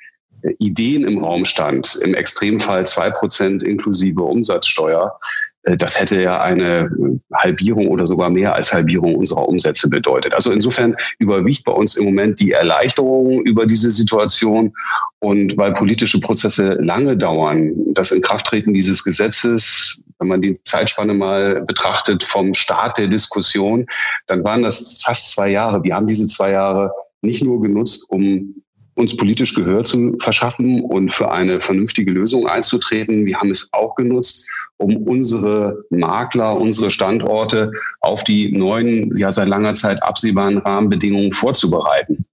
Ideen 0.60 1.06
im 1.08 1.24
Raum 1.24 1.46
stand, 1.46 1.96
im 2.02 2.14
Extremfall 2.14 2.86
zwei 2.86 3.10
Prozent 3.10 3.64
inklusive 3.64 4.22
Umsatzsteuer, 4.22 5.18
das 5.64 6.00
hätte 6.00 6.22
ja 6.22 6.42
eine 6.42 6.90
Halbierung 7.34 7.88
oder 7.88 8.06
sogar 8.06 8.30
mehr 8.30 8.54
als 8.54 8.74
Halbierung 8.74 9.16
unserer 9.16 9.48
Umsätze 9.48 9.90
bedeutet. 9.90 10.34
Also 10.34 10.52
insofern 10.52 10.96
überwiegt 11.20 11.64
bei 11.64 11.72
uns 11.72 11.96
im 11.96 12.06
Moment 12.06 12.40
die 12.42 12.52
Erleichterung 12.52 13.42
über 13.44 13.66
diese 13.66 13.92
Situation. 13.92 14.74
Und 15.20 15.56
weil 15.56 15.72
politische 15.72 16.20
Prozesse 16.20 16.74
lange 16.82 17.16
dauern, 17.16 17.72
das 17.94 18.12
Inkrafttreten 18.12 18.74
dieses 18.74 19.06
Gesetzes, 19.06 20.04
wenn 20.20 20.28
man 20.28 20.42
die 20.42 20.60
Zeitspanne 20.64 21.14
mal 21.14 21.62
betrachtet 21.62 22.24
vom 22.24 22.54
Start 22.54 22.98
der 22.98 23.08
Diskussion, 23.08 23.86
dann 24.28 24.44
waren 24.44 24.64
das 24.64 25.02
fast 25.06 25.32
zwei 25.32 25.50
Jahre. 25.50 25.82
Wir 25.84 25.96
haben 25.96 26.08
diese 26.08 26.28
zwei 26.28 26.52
Jahre 26.52 26.92
nicht 27.22 27.42
nur 27.42 27.62
genutzt, 27.62 28.10
um 28.10 28.63
uns 28.96 29.16
politisch 29.18 29.54
Gehör 29.56 29.84
zu 29.84 30.16
verschaffen 30.20 30.82
und 30.82 31.12
für 31.12 31.32
eine 31.32 31.62
vernünftige 31.62 32.12
Lösung 32.12 32.48
einzutreten. 32.48 33.26
Wir 33.26 33.40
haben 33.40 33.52
es 33.52 33.70
auch 33.72 33.96
genutzt, 33.96 34.48
um 34.78 34.98
unsere 34.98 35.84
Makler, 35.90 36.60
unsere 36.60 36.92
Standorte 36.92 37.72
auf 38.02 38.24
die 38.24 38.52
neuen, 38.52 39.16
ja 39.16 39.32
seit 39.32 39.48
langer 39.48 39.74
Zeit 39.74 40.02
absehbaren 40.04 40.58
Rahmenbedingungen 40.60 41.32
vorzubereiten. 41.32 42.26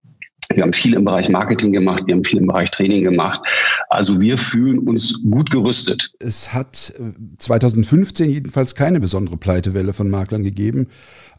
Wir 0.53 0.65
haben 0.65 0.73
viel 0.73 0.95
im 0.95 1.05
Bereich 1.05 1.29
Marketing 1.29 1.73
gemacht, 1.73 2.03
wir 2.07 2.15
haben 2.15 2.25
viel 2.25 2.41
im 2.41 2.49
Bereich 2.49 2.71
Training 2.73 3.05
gemacht. 3.05 3.41
Also 3.89 4.21
wir 4.21 4.37
fühlen 4.37 4.81
uns 4.81 5.23
gut 5.23 5.51
gerüstet. 5.51 6.13
Es 6.19 6.53
hat 6.53 6.93
2015 7.39 8.29
äh, 8.29 8.33
jedenfalls 8.33 8.75
keine 8.75 8.99
besondere 8.99 9.37
Pleitewelle 9.37 9.93
von 9.93 10.11
Maklern 10.11 10.43
gegeben, 10.43 10.89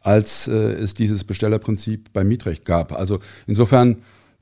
als 0.02 0.48
äh, 0.48 0.54
es 0.54 0.94
dieses 0.94 1.26
Bestellerprinzip 1.26 2.14
beim 2.14 2.30
Mietrecht 2.30 2.64
gab. 2.64 2.94
Also 2.94 3.20
insofern 3.48 3.98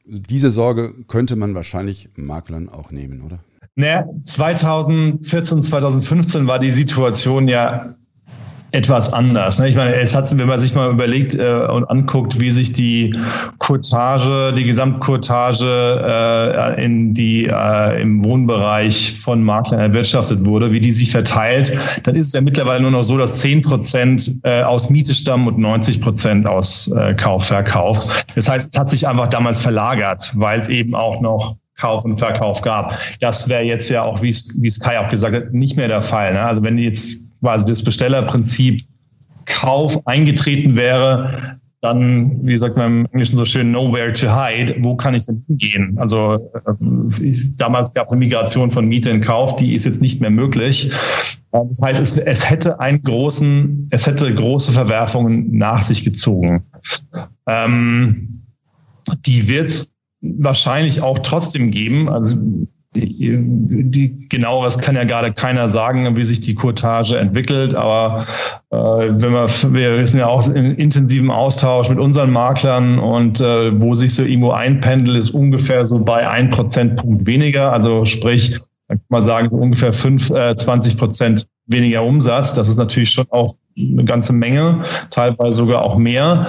diese 0.09 0.49
Sorge 0.49 0.93
könnte 1.07 1.35
man 1.35 1.55
wahrscheinlich 1.55 2.09
Maklern 2.15 2.69
auch 2.69 2.91
nehmen, 2.91 3.21
oder? 3.21 3.39
Naja, 3.75 4.05
2014, 4.23 5.63
2015 5.63 6.47
war 6.47 6.59
die 6.59 6.71
Situation 6.71 7.47
ja 7.47 7.95
etwas 8.71 9.11
anders. 9.11 9.59
Ne? 9.59 9.69
Ich 9.69 9.75
meine, 9.75 9.95
es 9.95 10.15
hat, 10.15 10.35
wenn 10.37 10.47
man 10.47 10.59
sich 10.59 10.75
mal 10.75 10.91
überlegt 10.91 11.33
äh, 11.33 11.67
und 11.67 11.85
anguckt, 11.85 12.39
wie 12.39 12.51
sich 12.51 12.73
die 12.73 13.15
Courtage, 13.57 14.53
die 14.53 14.63
Gesamtcourtage 14.63 15.65
äh, 16.77 16.83
in 16.83 17.13
die 17.13 17.45
äh, 17.45 18.01
im 18.01 18.23
Wohnbereich 18.23 19.19
von 19.23 19.43
Maklern 19.43 19.79
erwirtschaftet 19.79 20.45
wurde, 20.45 20.71
wie 20.71 20.79
die 20.79 20.93
sich 20.93 21.11
verteilt, 21.11 21.77
dann 22.03 22.15
ist 22.15 22.27
es 22.27 22.33
ja 22.33 22.41
mittlerweile 22.41 22.81
nur 22.81 22.91
noch 22.91 23.03
so, 23.03 23.17
dass 23.17 23.39
10 23.39 23.63
Prozent 23.63 24.39
äh, 24.43 24.61
aus 24.61 24.89
Miete 24.89 25.15
stammen 25.15 25.47
und 25.47 25.57
90 25.57 26.01
Prozent 26.01 26.45
aus 26.45 26.91
äh, 26.95 27.13
Kauf, 27.15 27.47
Verkauf. 27.47 28.23
Das 28.35 28.49
heißt, 28.49 28.73
es 28.73 28.79
hat 28.79 28.89
sich 28.91 29.07
einfach 29.07 29.27
damals 29.27 29.59
verlagert, 29.59 30.31
weil 30.35 30.59
es 30.59 30.69
eben 30.69 30.93
auch 30.93 31.21
noch 31.21 31.57
Kauf 31.79 32.03
und 32.05 32.17
Verkauf 32.17 32.61
gab. 32.61 32.93
Das 33.21 33.49
wäre 33.49 33.63
jetzt 33.63 33.89
ja 33.89 34.03
auch, 34.03 34.21
wie 34.21 34.29
es 34.29 34.79
Kai 34.79 34.99
auch 34.99 35.09
gesagt 35.09 35.35
hat, 35.35 35.53
nicht 35.53 35.77
mehr 35.77 35.87
der 35.87 36.03
Fall. 36.03 36.33
Ne? 36.33 36.43
Also 36.43 36.61
wenn 36.61 36.77
jetzt 36.77 37.28
quasi 37.41 37.65
das 37.65 37.83
Bestellerprinzip 37.83 38.83
Kauf 39.45 40.05
eingetreten 40.05 40.75
wäre, 40.75 41.59
dann, 41.81 42.45
wie 42.45 42.57
sagt 42.57 42.75
man 42.75 42.85
im 42.87 43.05
Englischen 43.13 43.37
so 43.37 43.45
schön, 43.45 43.71
nowhere 43.71 44.11
to 44.11 44.27
hide. 44.27 44.75
Wo 44.79 44.95
kann 44.97 45.15
ich 45.15 45.25
denn 45.25 45.43
hingehen? 45.47 45.97
Also 45.97 46.51
äh, 46.53 47.33
damals 47.55 47.93
gab 47.93 48.07
es 48.07 48.11
eine 48.11 48.19
Migration 48.19 48.69
von 48.69 48.87
Miete 48.87 49.09
in 49.09 49.21
Kauf, 49.21 49.55
die 49.55 49.75
ist 49.75 49.85
jetzt 49.85 50.01
nicht 50.01 50.19
mehr 50.19 50.29
möglich. 50.29 50.91
Das 51.51 51.81
heißt, 51.81 52.01
es, 52.01 52.17
es 52.17 52.49
hätte 52.49 52.79
einen 52.81 53.01
großen, 53.01 53.87
es 53.91 54.05
hätte 54.05 54.33
große 54.33 54.73
Verwerfungen 54.73 55.57
nach 55.57 55.81
sich 55.81 56.03
gezogen. 56.03 56.65
Ähm, 57.47 58.43
die 59.25 59.47
wird 59.47 59.87
wahrscheinlich 60.21 61.01
auch 61.01 61.19
trotzdem 61.19 61.71
geben. 61.71 62.09
Also 62.09 62.35
die, 62.99 63.83
die, 63.83 64.29
genaueres 64.29 64.77
kann 64.77 64.95
ja 64.95 65.03
gerade 65.03 65.33
keiner 65.33 65.69
sagen, 65.69 66.15
wie 66.15 66.23
sich 66.23 66.41
die 66.41 66.55
Courtage 66.55 67.17
entwickelt, 67.17 67.75
aber 67.75 68.27
äh, 68.71 68.77
wenn 68.77 69.31
wir, 69.31 69.47
wir 69.73 70.07
sind 70.07 70.19
ja 70.19 70.27
auch 70.27 70.47
in 70.49 70.75
intensivem 70.75 71.31
Austausch 71.31 71.89
mit 71.89 71.99
unseren 71.99 72.31
Maklern 72.31 72.99
und 72.99 73.41
äh, 73.41 73.79
wo 73.79 73.95
sich 73.95 74.13
so 74.13 74.23
irgendwo 74.23 74.51
einpendelt, 74.51 75.17
ist 75.17 75.31
ungefähr 75.31 75.85
so 75.85 75.99
bei 75.99 76.27
ein 76.27 76.49
Prozentpunkt 76.49 77.25
weniger. 77.25 77.71
Also 77.71 78.05
sprich, 78.05 78.57
kann 78.87 78.99
man 79.09 79.21
sagen, 79.21 79.47
ungefähr 79.49 79.93
fünf, 79.93 80.29
äh, 80.31 80.55
20 80.55 80.97
Prozent 80.97 81.47
weniger 81.67 82.03
Umsatz. 82.03 82.53
Das 82.53 82.69
ist 82.69 82.77
natürlich 82.77 83.11
schon 83.11 83.25
auch 83.29 83.55
eine 83.77 84.03
ganze 84.05 84.33
Menge, 84.33 84.81
teilweise 85.09 85.57
sogar 85.57 85.83
auch 85.83 85.97
mehr 85.97 86.47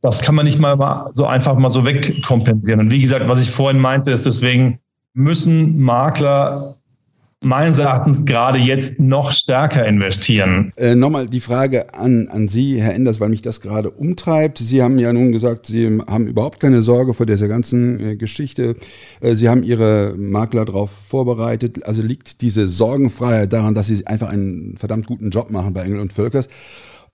das 0.00 0.22
kann 0.22 0.34
man 0.34 0.46
nicht 0.46 0.58
mal 0.58 1.08
so 1.10 1.26
einfach 1.26 1.56
mal 1.56 1.70
so 1.70 1.84
wegkompensieren. 1.84 2.80
Und 2.80 2.90
wie 2.90 3.00
gesagt, 3.00 3.28
was 3.28 3.42
ich 3.42 3.50
vorhin 3.50 3.80
meinte, 3.80 4.10
ist 4.10 4.26
deswegen 4.26 4.78
müssen 5.18 5.80
Makler 5.80 6.76
meines 7.44 7.78
Erachtens 7.78 8.24
gerade 8.24 8.58
jetzt 8.58 8.98
noch 8.98 9.30
stärker 9.30 9.86
investieren. 9.86 10.72
Äh, 10.76 10.94
Nochmal 10.96 11.26
die 11.26 11.40
Frage 11.40 11.94
an, 11.94 12.28
an 12.28 12.48
Sie, 12.48 12.80
Herr 12.80 12.94
Enders, 12.94 13.20
weil 13.20 13.28
mich 13.28 13.42
das 13.42 13.60
gerade 13.60 13.90
umtreibt. 13.90 14.58
Sie 14.58 14.82
haben 14.82 14.98
ja 14.98 15.12
nun 15.12 15.30
gesagt, 15.30 15.66
Sie 15.66 16.00
haben 16.08 16.26
überhaupt 16.26 16.58
keine 16.58 16.82
Sorge 16.82 17.14
vor 17.14 17.26
dieser 17.26 17.46
ganzen 17.46 18.00
äh, 18.00 18.16
Geschichte. 18.16 18.74
Äh, 19.20 19.34
Sie 19.36 19.48
haben 19.48 19.62
Ihre 19.62 20.14
Makler 20.16 20.64
darauf 20.64 20.90
vorbereitet. 20.90 21.84
Also 21.84 22.02
liegt 22.02 22.40
diese 22.40 22.66
Sorgenfreiheit 22.66 23.52
daran, 23.52 23.74
dass 23.74 23.86
Sie 23.86 24.04
einfach 24.06 24.28
einen 24.30 24.76
verdammt 24.76 25.06
guten 25.06 25.30
Job 25.30 25.50
machen 25.50 25.72
bei 25.72 25.82
Engel 25.82 26.00
und 26.00 26.12
Völkers 26.12 26.48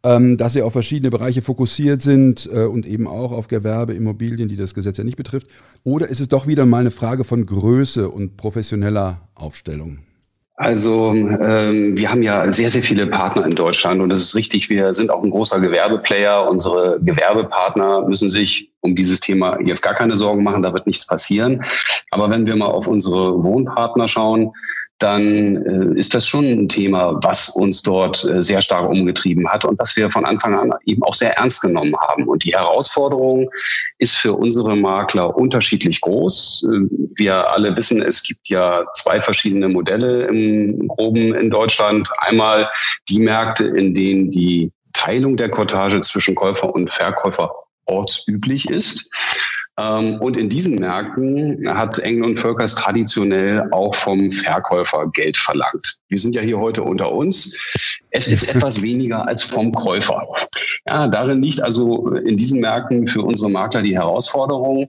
ähm, 0.05 0.37
dass 0.37 0.53
sie 0.53 0.63
auf 0.63 0.73
verschiedene 0.73 1.11
Bereiche 1.11 1.43
fokussiert 1.43 2.03
sind 2.03 2.49
äh, 2.53 2.65
und 2.65 2.87
eben 2.87 3.09
auch 3.09 3.33
auf 3.33 3.49
Gewerbe, 3.49 3.95
Immobilien, 3.95 4.49
die 4.49 4.57
das 4.57 4.75
Gesetz 4.75 4.99
ja 4.99 5.05
nicht 5.05 5.17
betrifft? 5.17 5.49
Oder 5.83 6.09
ist 6.09 6.21
es 6.21 6.29
doch 6.29 6.47
wieder 6.47 6.67
mal 6.67 6.81
eine 6.81 6.91
Frage 6.91 7.25
von 7.25 7.47
Größe 7.47 8.11
und 8.11 8.37
professioneller 8.37 9.23
Aufstellung? 9.35 10.01
Also 10.57 11.13
ähm, 11.13 11.97
wir 11.97 12.11
haben 12.11 12.23
ja 12.23 12.53
sehr, 12.53 12.71
sehr 12.71 12.83
viele 12.83 13.09
Partner 13.09 13.45
in 13.45 13.57
Deutschland 13.57 14.01
und 14.01 14.13
es 14.13 14.21
ist 14.21 14.37
richtig, 14.37 14.71
wir 14.71 14.95
sind 14.95 15.11
auch 15.11 15.25
ein 15.25 15.31
großer 15.31 15.59
Gewerbeplayer. 15.59 16.49
Unsere 16.49 17.01
Gewerbepartner 17.03 18.07
müssen 18.07 18.31
sich 18.31 18.71
um 18.81 18.95
dieses 18.95 19.19
Thema 19.19 19.59
jetzt 19.61 19.81
gar 19.81 19.95
keine 19.95 20.15
Sorgen 20.15 20.45
machen, 20.45 20.63
da 20.63 20.73
wird 20.73 20.87
nichts 20.87 21.09
passieren. 21.09 21.65
Aber 22.13 22.31
wenn 22.31 22.47
wir 22.47 22.55
mal 22.55 22.67
auf 22.67 22.87
unsere 22.87 23.43
Wohnpartner 23.43 24.07
schauen, 24.07 24.53
dann 24.99 25.57
äh, 25.95 25.99
ist 25.99 26.15
das 26.15 26.27
schon 26.27 26.45
ein 26.45 26.69
Thema, 26.69 27.19
was 27.23 27.49
uns 27.51 27.83
dort 27.83 28.25
äh, 28.25 28.43
sehr 28.43 28.63
stark 28.63 28.89
umgetrieben 28.89 29.49
hat 29.49 29.65
und 29.65 29.79
was 29.79 29.97
wir 29.97 30.11
von 30.11 30.25
Anfang 30.25 30.55
an 30.55 30.73
eben 30.87 31.03
auch 31.03 31.15
sehr 31.15 31.37
ernst 31.37 31.63
genommen 31.63 31.95
haben. 31.97 32.25
Und 32.25 32.45
die 32.45 32.55
Herausforderung 32.55 33.51
ist 33.99 34.17
für 34.17 34.35
unsere 34.35 34.77
Makler 34.77 35.37
unterschiedlich 35.37 36.01
groß. 36.01 36.69
Äh, 36.73 36.97
wir 37.17 37.51
alle 37.51 37.77
wissen, 37.77 38.03
es 38.03 38.23
gibt 38.23 38.49
ja 38.49 38.85
zwei 38.95 39.21
verschiedene 39.21 39.69
Modelle 39.69 40.27
im 40.27 40.87
Groben 40.89 41.35
in 41.35 41.51
Deutschland. 41.51 42.09
Einmal 42.19 42.71
die 43.09 43.19
Märkte, 43.19 43.67
in 43.67 43.95
denen 43.95 44.31
die 44.31 44.71
Teilung 44.93 45.37
der 45.37 45.51
Cottage 45.51 46.01
zwischen 46.03 46.37
Käufer 46.37 46.73
und 46.73 46.91
Verkäufer 46.91 47.51
ortsüblich 47.87 48.71
ist. 48.71 49.11
Ähm, 49.79 50.21
und 50.21 50.37
in 50.37 50.49
diesen 50.49 50.77
Märkten 50.77 51.69
hat 51.69 51.99
Engel 51.99 52.25
und 52.25 52.39
Völkers 52.39 52.77
traditionell 52.77 53.69
auch 53.73 53.95
vom 53.95 54.31
Verkäufer 54.31 55.11
Geld 55.13 55.37
verlangt. 55.37 55.97
Wir 56.09 56.21
sind 56.21 56.37
ja 56.37 56.43
hier 56.43 56.59
heute 56.59 56.83
unter 56.83 57.11
uns. 57.11 57.59
Es 58.11 58.29
ist 58.29 58.49
etwas 58.55 58.83
weniger 58.83 59.27
als 59.27 59.43
vom 59.43 59.73
Käufer. 59.73 60.27
Ja, 60.89 61.09
darin 61.09 61.43
liegt 61.43 61.61
also 61.61 62.09
in 62.09 62.37
diesen 62.37 62.61
Märkten 62.61 63.09
für 63.09 63.23
unsere 63.23 63.51
Makler 63.51 63.83
die 63.83 63.97
Herausforderung, 63.97 64.89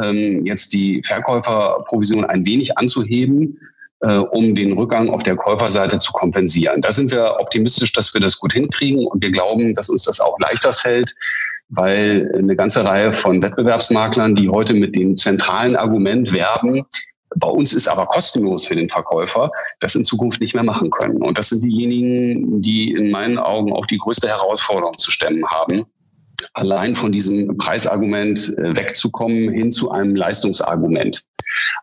ähm, 0.00 0.46
jetzt 0.46 0.72
die 0.72 1.02
Verkäuferprovision 1.04 2.24
ein 2.24 2.44
wenig 2.46 2.78
anzuheben, 2.78 3.58
äh, 4.00 4.16
um 4.16 4.54
den 4.54 4.74
Rückgang 4.74 5.10
auf 5.10 5.24
der 5.24 5.34
Käuferseite 5.34 5.98
zu 5.98 6.12
kompensieren. 6.12 6.80
Da 6.82 6.92
sind 6.92 7.10
wir 7.10 7.36
optimistisch, 7.40 7.92
dass 7.92 8.14
wir 8.14 8.20
das 8.20 8.38
gut 8.38 8.52
hinkriegen 8.52 9.06
und 9.06 9.24
wir 9.24 9.32
glauben, 9.32 9.74
dass 9.74 9.88
uns 9.88 10.04
das 10.04 10.20
auch 10.20 10.38
leichter 10.38 10.72
fällt, 10.72 11.14
weil 11.70 12.30
eine 12.36 12.56
ganze 12.56 12.84
Reihe 12.84 13.12
von 13.12 13.42
Wettbewerbsmaklern, 13.42 14.34
die 14.34 14.48
heute 14.48 14.74
mit 14.74 14.94
dem 14.94 15.16
zentralen 15.16 15.76
Argument 15.76 16.32
werben, 16.32 16.84
bei 17.36 17.48
uns 17.48 17.72
ist 17.72 17.88
aber 17.88 18.06
kostenlos 18.06 18.66
für 18.66 18.74
den 18.74 18.88
Verkäufer, 18.88 19.52
das 19.78 19.94
in 19.94 20.04
Zukunft 20.04 20.40
nicht 20.40 20.54
mehr 20.54 20.64
machen 20.64 20.90
können. 20.90 21.22
Und 21.22 21.38
das 21.38 21.50
sind 21.50 21.62
diejenigen, 21.62 22.60
die 22.60 22.90
in 22.90 23.10
meinen 23.10 23.38
Augen 23.38 23.72
auch 23.72 23.86
die 23.86 23.98
größte 23.98 24.28
Herausforderung 24.28 24.98
zu 24.98 25.12
stemmen 25.12 25.46
haben, 25.46 25.86
allein 26.54 26.96
von 26.96 27.12
diesem 27.12 27.56
Preisargument 27.56 28.56
äh, 28.58 28.74
wegzukommen 28.74 29.52
hin 29.52 29.70
zu 29.70 29.90
einem 29.90 30.16
Leistungsargument. 30.16 31.22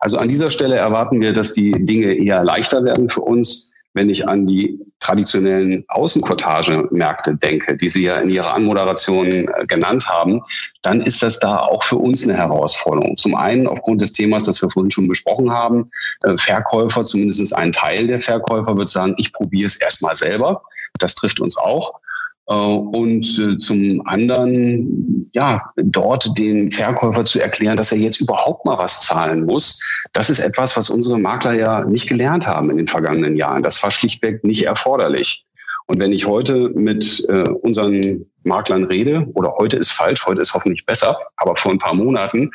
Also 0.00 0.18
an 0.18 0.28
dieser 0.28 0.50
Stelle 0.50 0.76
erwarten 0.76 1.20
wir, 1.20 1.32
dass 1.32 1.52
die 1.52 1.72
Dinge 1.72 2.12
eher 2.12 2.44
leichter 2.44 2.84
werden 2.84 3.08
für 3.08 3.22
uns 3.22 3.72
wenn 3.98 4.10
ich 4.10 4.28
an 4.28 4.46
die 4.46 4.78
traditionellen 5.00 5.84
Außenkortage-Märkte 5.88 7.36
denke, 7.36 7.76
die 7.76 7.88
Sie 7.88 8.04
ja 8.04 8.18
in 8.18 8.30
Ihrer 8.30 8.54
Anmoderation 8.54 9.26
äh, 9.26 9.66
genannt 9.66 10.08
haben, 10.08 10.40
dann 10.82 11.00
ist 11.02 11.20
das 11.22 11.40
da 11.40 11.58
auch 11.58 11.82
für 11.82 11.96
uns 11.96 12.22
eine 12.22 12.36
Herausforderung. 12.36 13.16
Zum 13.16 13.34
einen 13.34 13.66
aufgrund 13.66 14.00
des 14.00 14.12
Themas, 14.12 14.44
das 14.44 14.62
wir 14.62 14.70
vorhin 14.70 14.92
schon 14.92 15.08
besprochen 15.08 15.50
haben, 15.50 15.90
äh, 16.22 16.38
Verkäufer, 16.38 17.04
zumindest 17.04 17.54
ein 17.56 17.72
Teil 17.72 18.06
der 18.06 18.20
Verkäufer 18.20 18.76
wird 18.76 18.88
sagen, 18.88 19.14
ich 19.18 19.32
probiere 19.32 19.66
es 19.66 19.80
erstmal 19.80 20.14
selber. 20.14 20.62
Das 21.00 21.16
trifft 21.16 21.40
uns 21.40 21.56
auch. 21.56 22.00
Äh, 22.48 22.54
und 22.54 23.38
äh, 23.38 23.58
zum 23.58 24.06
anderen, 24.06 25.30
ja, 25.32 25.62
dort 25.76 26.38
den 26.38 26.70
Verkäufer 26.70 27.24
zu 27.24 27.40
erklären, 27.40 27.76
dass 27.76 27.92
er 27.92 27.98
jetzt 27.98 28.20
überhaupt 28.20 28.64
mal 28.64 28.78
was 28.78 29.02
zahlen 29.02 29.44
muss. 29.44 29.80
Das 30.14 30.30
ist 30.30 30.40
etwas, 30.40 30.76
was 30.76 30.90
unsere 30.90 31.18
Makler 31.18 31.52
ja 31.52 31.84
nicht 31.84 32.08
gelernt 32.08 32.46
haben 32.46 32.70
in 32.70 32.78
den 32.78 32.88
vergangenen 32.88 33.36
Jahren. 33.36 33.62
Das 33.62 33.82
war 33.82 33.90
schlichtweg 33.90 34.42
nicht 34.44 34.64
erforderlich. 34.64 35.44
Und 35.86 36.00
wenn 36.00 36.12
ich 36.12 36.26
heute 36.26 36.70
mit 36.70 37.26
äh, 37.28 37.48
unseren 37.62 38.26
Maklern 38.44 38.84
rede, 38.84 39.26
oder 39.34 39.54
heute 39.58 39.76
ist 39.76 39.90
falsch, 39.90 40.26
heute 40.26 40.42
ist 40.42 40.54
hoffentlich 40.54 40.84
besser, 40.84 41.16
aber 41.36 41.56
vor 41.56 41.72
ein 41.72 41.78
paar 41.78 41.94
Monaten, 41.94 42.50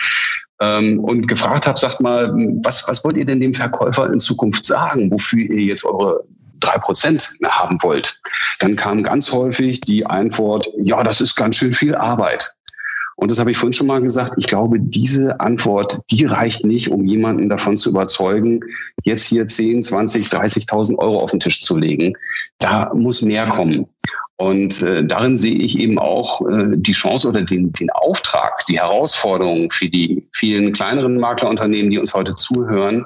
ähm, 0.62 1.00
und 1.00 1.27
gefragt 1.27 1.65
habe, 1.67 1.79
sagt 1.79 2.00
mal, 2.00 2.31
was, 2.63 2.88
was 2.88 3.03
wollt 3.03 3.17
ihr 3.17 3.25
denn 3.25 3.41
dem 3.41 3.53
Verkäufer 3.53 4.12
in 4.12 4.19
Zukunft 4.19 4.65
sagen, 4.65 5.12
wofür 5.12 5.39
ihr 5.39 5.62
jetzt 5.62 5.83
eure 5.83 6.23
drei 6.63 6.77
Prozent 6.77 7.34
haben 7.46 7.77
wollt, 7.82 8.20
dann 8.60 8.75
kam 8.75 9.03
ganz 9.03 9.32
häufig 9.32 9.82
die 9.82 10.05
Antwort, 10.05 10.70
ja, 10.77 11.03
das 11.03 11.22
ist 11.22 11.36
ganz 11.36 11.58
schön 11.58 11.74
viel 11.74 11.96
Arbeit. 11.96 12.53
Und 13.15 13.29
das 13.29 13.39
habe 13.39 13.51
ich 13.51 13.58
vorhin 13.58 13.74
schon 13.74 13.88
mal 13.88 14.01
gesagt. 14.01 14.34
Ich 14.38 14.48
glaube, 14.48 14.79
diese 14.79 15.39
Antwort, 15.39 16.00
die 16.10 16.25
reicht 16.25 16.65
nicht, 16.65 16.89
um 16.89 17.05
jemanden 17.05 17.48
davon 17.48 17.77
zu 17.77 17.89
überzeugen, 17.89 18.60
jetzt 19.03 19.27
hier 19.27 19.46
10, 19.46 19.84
20, 19.84 20.27
30.000 20.27 20.98
Euro 20.98 21.20
auf 21.22 21.32
den 21.32 21.39
Tisch 21.39 21.62
zu 21.62 21.77
legen. 21.77 22.15
Da 22.60 22.91
muss 22.93 23.22
mehr 23.22 23.48
kommen. 23.48 23.88
Und 24.38 24.82
äh, 24.82 25.05
darin 25.05 25.38
sehe 25.38 25.55
ich 25.55 25.77
eben 25.77 26.00
auch 26.00 26.41
äh, 26.41 26.75
die 26.75 26.91
Chance 26.91 27.29
oder 27.29 27.43
den, 27.43 27.72
den 27.72 27.89
Auftrag, 27.91 28.65
die 28.67 28.79
Herausforderung 28.79 29.70
für 29.72 29.88
die 29.88 30.27
vielen 30.34 30.74
kleineren 30.74 31.20
Maklerunternehmen, 31.20 31.91
die 31.91 32.00
uns 32.00 32.13
heute 32.13 32.34
zuhören, 32.34 33.05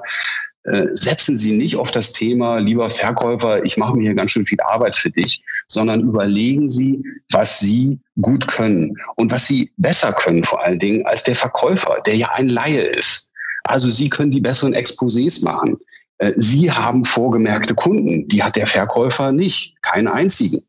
setzen 0.92 1.38
Sie 1.38 1.56
nicht 1.56 1.76
auf 1.76 1.90
das 1.90 2.12
Thema, 2.12 2.58
lieber 2.58 2.90
Verkäufer, 2.90 3.64
ich 3.64 3.76
mache 3.76 3.96
mir 3.96 4.02
hier 4.02 4.14
ganz 4.14 4.32
schön 4.32 4.44
viel 4.44 4.60
Arbeit 4.60 4.96
für 4.96 5.10
dich, 5.10 5.42
sondern 5.66 6.02
überlegen 6.02 6.68
Sie, 6.68 7.02
was 7.30 7.58
Sie 7.60 7.98
gut 8.20 8.46
können 8.48 8.94
und 9.16 9.30
was 9.30 9.46
Sie 9.46 9.70
besser 9.78 10.12
können 10.12 10.44
vor 10.44 10.62
allen 10.64 10.78
Dingen 10.78 11.06
als 11.06 11.22
der 11.22 11.36
Verkäufer, 11.36 12.02
der 12.04 12.16
ja 12.16 12.28
ein 12.34 12.48
Laie 12.48 12.82
ist. 12.82 13.32
Also 13.64 13.88
Sie 13.88 14.08
können 14.10 14.30
die 14.30 14.40
besseren 14.40 14.74
Exposés 14.74 15.42
machen. 15.44 15.78
Äh, 16.18 16.32
Sie 16.36 16.70
haben 16.70 17.04
vorgemerkte 17.04 17.74
Kunden, 17.74 18.28
die 18.28 18.42
hat 18.42 18.56
der 18.56 18.66
Verkäufer 18.66 19.32
nicht, 19.32 19.80
keinen 19.82 20.08
einzigen. 20.08 20.62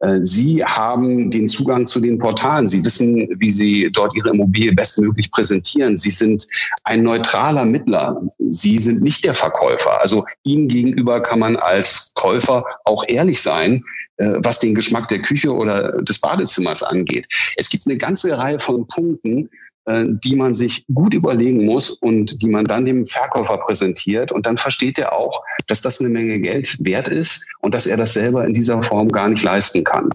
Äh, 0.00 0.20
Sie 0.22 0.64
haben 0.64 1.30
den 1.30 1.48
Zugang 1.48 1.86
zu 1.86 2.00
den 2.00 2.18
Portalen. 2.18 2.66
Sie 2.66 2.84
wissen, 2.84 3.28
wie 3.38 3.50
Sie 3.50 3.90
dort 3.92 4.14
Ihre 4.16 4.30
Immobilie 4.30 4.72
bestmöglich 4.72 5.30
präsentieren. 5.30 5.96
Sie 5.96 6.10
sind 6.10 6.46
ein 6.84 7.02
neutraler 7.02 7.64
Mittler. 7.64 8.20
Sie 8.50 8.78
sind 8.78 9.02
nicht 9.02 9.24
der 9.24 9.34
Verkäufer. 9.34 10.00
Also 10.00 10.24
Ihnen 10.44 10.68
gegenüber 10.68 11.20
kann 11.20 11.40
man 11.40 11.56
als 11.56 12.12
Käufer 12.14 12.64
auch 12.84 13.04
ehrlich 13.08 13.42
sein, 13.42 13.84
äh, 14.18 14.32
was 14.38 14.58
den 14.58 14.74
Geschmack 14.74 15.08
der 15.08 15.20
Küche 15.20 15.52
oder 15.52 16.00
des 16.02 16.20
Badezimmers 16.20 16.82
angeht. 16.82 17.26
Es 17.56 17.68
gibt 17.68 17.86
eine 17.86 17.96
ganze 17.96 18.36
Reihe 18.36 18.58
von 18.58 18.86
Punkten, 18.86 19.48
die 19.88 20.36
man 20.36 20.54
sich 20.54 20.86
gut 20.94 21.12
überlegen 21.12 21.64
muss 21.64 21.90
und 21.90 22.40
die 22.40 22.48
man 22.48 22.64
dann 22.64 22.84
dem 22.84 23.04
Verkäufer 23.04 23.58
präsentiert. 23.58 24.30
Und 24.30 24.46
dann 24.46 24.56
versteht 24.56 24.98
er 24.98 25.12
auch, 25.12 25.42
dass 25.66 25.80
das 25.80 26.00
eine 26.00 26.08
Menge 26.08 26.38
Geld 26.38 26.76
wert 26.84 27.08
ist 27.08 27.44
und 27.60 27.74
dass 27.74 27.86
er 27.86 27.96
das 27.96 28.14
selber 28.14 28.46
in 28.46 28.54
dieser 28.54 28.80
Form 28.82 29.08
gar 29.08 29.28
nicht 29.28 29.42
leisten 29.42 29.82
kann. 29.82 30.10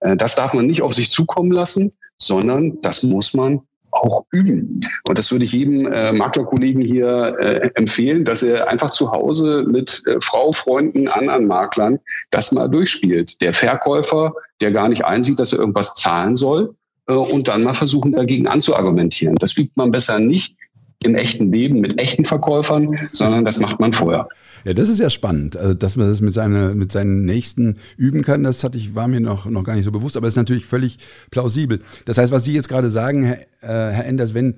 Äh, 0.00 0.16
das 0.16 0.34
darf 0.34 0.54
man 0.54 0.66
nicht 0.66 0.82
auf 0.82 0.94
sich 0.94 1.10
zukommen 1.10 1.50
lassen, 1.50 1.92
sondern 2.18 2.80
das 2.82 3.02
muss 3.02 3.34
man 3.34 3.62
auch 3.92 4.24
üben. 4.30 4.80
Und 5.08 5.18
das 5.18 5.32
würde 5.32 5.44
ich 5.44 5.52
jedem 5.52 5.90
äh, 5.92 6.12
Maklerkollegen 6.12 6.80
hier 6.80 7.36
äh, 7.40 7.70
empfehlen, 7.74 8.24
dass 8.24 8.42
er 8.42 8.68
einfach 8.68 8.90
zu 8.90 9.10
Hause 9.10 9.64
mit 9.66 10.02
äh, 10.06 10.16
Frau, 10.20 10.52
Freunden, 10.52 11.08
anderen 11.08 11.46
Maklern 11.46 11.98
das 12.30 12.52
mal 12.52 12.68
durchspielt. 12.68 13.40
Der 13.40 13.52
Verkäufer, 13.52 14.32
der 14.60 14.70
gar 14.70 14.88
nicht 14.88 15.04
einsieht, 15.04 15.40
dass 15.40 15.52
er 15.52 15.58
irgendwas 15.58 15.94
zahlen 15.94 16.36
soll, 16.36 16.68
äh, 16.68 16.79
und 17.18 17.48
dann 17.48 17.62
mal 17.62 17.74
versuchen, 17.74 18.12
dagegen 18.12 18.46
anzuargumentieren. 18.46 19.36
Das 19.36 19.56
übt 19.56 19.72
man 19.76 19.90
besser 19.90 20.18
nicht 20.18 20.56
im 21.04 21.14
echten 21.14 21.50
Leben 21.50 21.80
mit 21.80 21.98
echten 21.98 22.24
Verkäufern, 22.24 23.08
sondern 23.12 23.44
das 23.44 23.58
macht 23.58 23.80
man 23.80 23.92
vorher. 23.92 24.28
Ja, 24.64 24.74
das 24.74 24.90
ist 24.90 24.98
ja 24.98 25.08
spannend, 25.08 25.56
also, 25.56 25.72
dass 25.72 25.96
man 25.96 26.08
das 26.08 26.20
mit, 26.20 26.34
seine, 26.34 26.74
mit 26.74 26.92
seinen 26.92 27.24
Nächsten 27.24 27.76
üben 27.96 28.20
kann. 28.22 28.42
Das 28.42 28.62
hatte 28.62 28.76
ich, 28.76 28.94
war 28.94 29.08
mir 29.08 29.20
noch, 29.20 29.46
noch 29.46 29.64
gar 29.64 29.74
nicht 29.74 29.84
so 29.84 29.92
bewusst, 29.92 30.18
aber 30.18 30.26
es 30.26 30.34
ist 30.34 30.38
natürlich 30.38 30.66
völlig 30.66 30.98
plausibel. 31.30 31.80
Das 32.04 32.18
heißt, 32.18 32.30
was 32.32 32.44
Sie 32.44 32.52
jetzt 32.52 32.68
gerade 32.68 32.90
sagen, 32.90 33.22
Herr, 33.22 33.40
äh, 33.62 33.92
Herr 33.92 34.04
Enders, 34.04 34.34
wenn 34.34 34.56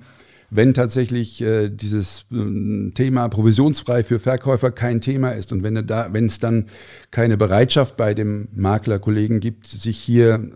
wenn 0.55 0.73
tatsächlich 0.73 1.41
äh, 1.41 1.69
dieses 1.69 2.25
äh, 2.31 2.91
Thema 2.91 3.27
provisionsfrei 3.29 4.03
für 4.03 4.19
Verkäufer 4.19 4.71
kein 4.71 5.01
Thema 5.01 5.31
ist 5.31 5.51
und 5.51 5.63
wenn, 5.63 5.85
da, 5.87 6.09
wenn 6.11 6.25
es 6.25 6.39
dann 6.39 6.65
keine 7.11 7.37
Bereitschaft 7.37 7.97
bei 7.97 8.13
dem 8.13 8.47
Maklerkollegen 8.53 9.39
gibt, 9.39 9.67
sich 9.67 9.97
hier 9.97 10.51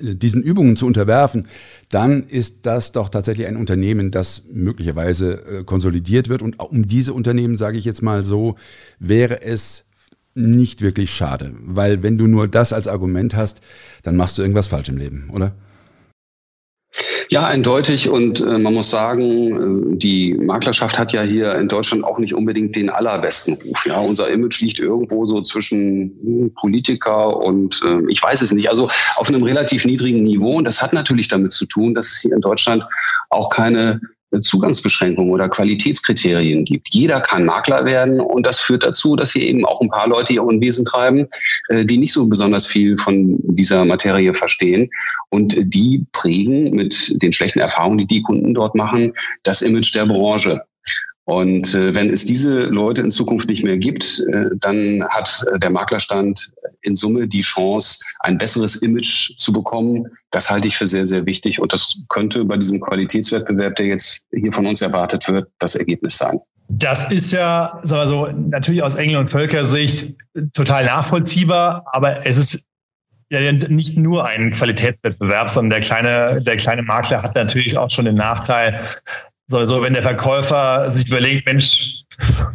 äh, 0.00 0.14
diesen 0.14 0.42
Übungen 0.42 0.76
zu 0.76 0.86
unterwerfen, 0.86 1.46
dann 1.88 2.26
ist 2.26 2.66
das 2.66 2.92
doch 2.92 3.08
tatsächlich 3.08 3.46
ein 3.46 3.56
Unternehmen, 3.56 4.10
das 4.10 4.42
möglicherweise 4.50 5.32
äh, 5.44 5.64
konsolidiert 5.64 6.28
wird. 6.28 6.42
Und 6.42 6.60
um 6.60 6.86
diese 6.86 7.12
Unternehmen, 7.12 7.56
sage 7.56 7.78
ich 7.78 7.84
jetzt 7.84 8.02
mal 8.02 8.22
so, 8.22 8.56
wäre 8.98 9.42
es 9.42 9.86
nicht 10.34 10.82
wirklich 10.82 11.10
schade. 11.10 11.52
Weil 11.60 12.02
wenn 12.02 12.18
du 12.18 12.26
nur 12.26 12.48
das 12.48 12.72
als 12.72 12.88
Argument 12.88 13.34
hast, 13.34 13.60
dann 14.02 14.16
machst 14.16 14.38
du 14.38 14.42
irgendwas 14.42 14.68
falsch 14.68 14.88
im 14.88 14.96
Leben, 14.96 15.30
oder? 15.32 15.54
Ja, 17.32 17.46
eindeutig. 17.46 18.08
Und 18.08 18.40
äh, 18.40 18.58
man 18.58 18.74
muss 18.74 18.90
sagen, 18.90 19.92
äh, 19.92 19.96
die 19.96 20.34
Maklerschaft 20.34 20.98
hat 20.98 21.12
ja 21.12 21.22
hier 21.22 21.54
in 21.54 21.68
Deutschland 21.68 22.02
auch 22.02 22.18
nicht 22.18 22.34
unbedingt 22.34 22.74
den 22.74 22.90
allerbesten 22.90 23.54
Ruf. 23.54 23.86
Ja, 23.86 24.00
unser 24.00 24.28
Image 24.30 24.60
liegt 24.60 24.80
irgendwo 24.80 25.24
so 25.26 25.40
zwischen 25.40 26.18
hm, 26.22 26.54
Politiker 26.54 27.36
und 27.36 27.80
äh, 27.86 28.00
ich 28.08 28.20
weiß 28.20 28.42
es 28.42 28.50
nicht. 28.50 28.68
Also 28.68 28.90
auf 29.14 29.28
einem 29.28 29.44
relativ 29.44 29.84
niedrigen 29.84 30.24
Niveau. 30.24 30.56
Und 30.56 30.64
das 30.64 30.82
hat 30.82 30.92
natürlich 30.92 31.28
damit 31.28 31.52
zu 31.52 31.66
tun, 31.66 31.94
dass 31.94 32.08
es 32.08 32.20
hier 32.22 32.32
in 32.32 32.40
Deutschland 32.40 32.82
auch 33.28 33.48
keine 33.50 34.00
Zugangsbeschränkungen 34.42 35.32
oder 35.32 35.48
Qualitätskriterien 35.48 36.64
gibt. 36.64 36.88
Jeder 36.94 37.20
kann 37.20 37.44
Makler 37.44 37.84
werden 37.84 38.20
und 38.20 38.46
das 38.46 38.58
führt 38.58 38.84
dazu, 38.84 39.16
dass 39.16 39.32
hier 39.32 39.42
eben 39.42 39.64
auch 39.64 39.80
ein 39.80 39.88
paar 39.88 40.08
Leute 40.08 40.32
ihr 40.32 40.44
Unwesen 40.44 40.84
treiben, 40.84 41.26
äh, 41.68 41.84
die 41.84 41.98
nicht 41.98 42.12
so 42.12 42.28
besonders 42.28 42.66
viel 42.66 42.96
von 42.98 43.38
dieser 43.42 43.84
Materie 43.84 44.34
verstehen 44.34 44.90
und 45.30 45.56
die 45.58 46.04
prägen 46.12 46.74
mit 46.74 47.22
den 47.22 47.32
schlechten 47.32 47.60
Erfahrungen, 47.60 47.98
die 47.98 48.06
die 48.06 48.22
Kunden 48.22 48.54
dort 48.54 48.74
machen, 48.74 49.12
das 49.42 49.62
Image 49.62 49.94
der 49.94 50.06
Branche. 50.06 50.62
Und 51.30 51.76
äh, 51.76 51.94
wenn 51.94 52.10
es 52.10 52.24
diese 52.24 52.64
Leute 52.64 53.02
in 53.02 53.12
Zukunft 53.12 53.48
nicht 53.48 53.62
mehr 53.62 53.78
gibt, 53.78 54.20
äh, 54.32 54.46
dann 54.56 55.04
hat 55.10 55.44
äh, 55.54 55.60
der 55.60 55.70
Maklerstand 55.70 56.50
in 56.82 56.96
Summe 56.96 57.28
die 57.28 57.42
Chance, 57.42 58.00
ein 58.18 58.36
besseres 58.36 58.82
Image 58.82 59.36
zu 59.36 59.52
bekommen. 59.52 60.08
Das 60.32 60.50
halte 60.50 60.66
ich 60.66 60.76
für 60.76 60.88
sehr, 60.88 61.06
sehr 61.06 61.26
wichtig. 61.26 61.60
Und 61.60 61.72
das 61.72 62.02
könnte 62.08 62.44
bei 62.44 62.56
diesem 62.56 62.80
Qualitätswettbewerb, 62.80 63.76
der 63.76 63.86
jetzt 63.86 64.26
hier 64.32 64.52
von 64.52 64.66
uns 64.66 64.82
erwartet 64.82 65.28
wird, 65.28 65.48
das 65.60 65.76
Ergebnis 65.76 66.16
sein. 66.16 66.40
Das 66.68 67.08
ist 67.12 67.30
ja 67.30 67.80
sagen 67.84 68.02
wir 68.02 68.06
so, 68.08 68.26
natürlich 68.48 68.82
aus 68.82 68.96
Engel- 68.96 69.18
und 69.18 69.28
Völkersicht 69.28 70.16
total 70.52 70.84
nachvollziehbar, 70.84 71.84
aber 71.92 72.26
es 72.26 72.38
ist 72.38 72.66
ja 73.30 73.52
nicht 73.52 73.96
nur 73.96 74.26
ein 74.26 74.50
Qualitätswettbewerb, 74.50 75.48
sondern 75.48 75.70
der 75.70 75.80
kleine, 75.80 76.42
der 76.42 76.56
kleine 76.56 76.82
Makler 76.82 77.22
hat 77.22 77.36
natürlich 77.36 77.78
auch 77.78 77.90
schon 77.90 78.06
den 78.06 78.16
Nachteil, 78.16 78.80
so, 79.50 79.82
wenn 79.82 79.92
der 79.92 80.02
Verkäufer 80.02 80.90
sich 80.90 81.08
überlegt, 81.08 81.46
Mensch, 81.46 82.02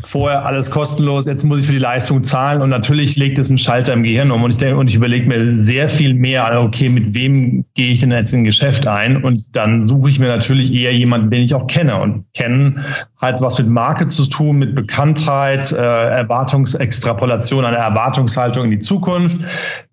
vorher 0.03 0.45
alles 0.45 0.71
kostenlos, 0.71 1.25
jetzt 1.25 1.43
muss 1.43 1.61
ich 1.61 1.67
für 1.67 1.73
die 1.73 1.79
Leistung 1.79 2.23
zahlen 2.23 2.61
und 2.61 2.69
natürlich 2.69 3.15
legt 3.15 3.39
es 3.39 3.49
einen 3.49 3.57
Schalter 3.57 3.93
im 3.93 4.03
Gehirn 4.03 4.31
um 4.31 4.43
und 4.43 4.51
ich 4.51 4.57
denke, 4.57 4.77
und 4.77 4.89
ich 4.89 4.95
überlege 4.95 5.27
mir 5.27 5.53
sehr 5.53 5.89
viel 5.89 6.13
mehr, 6.13 6.61
okay, 6.61 6.89
mit 6.89 7.13
wem 7.13 7.65
gehe 7.73 7.91
ich 7.91 8.01
denn 8.01 8.11
jetzt 8.11 8.33
in 8.33 8.41
ein 8.41 8.45
Geschäft 8.45 8.87
ein 8.87 9.23
und 9.23 9.45
dann 9.51 9.85
suche 9.85 10.09
ich 10.09 10.19
mir 10.19 10.27
natürlich 10.27 10.73
eher 10.73 10.93
jemanden, 10.93 11.29
den 11.29 11.43
ich 11.43 11.53
auch 11.53 11.67
kenne 11.67 11.99
und 11.99 12.25
kennen 12.33 12.83
hat 13.25 13.41
was 13.41 13.57
mit 13.57 13.67
Marke 13.67 14.07
zu 14.07 14.25
tun, 14.27 14.57
mit 14.57 14.75
Bekanntheit, 14.75 15.71
äh, 15.71 15.75
Erwartungsextrapolation, 15.77 17.65
eine 17.65 17.77
Erwartungshaltung 17.77 18.65
in 18.65 18.71
die 18.71 18.79
Zukunft. 18.79 19.41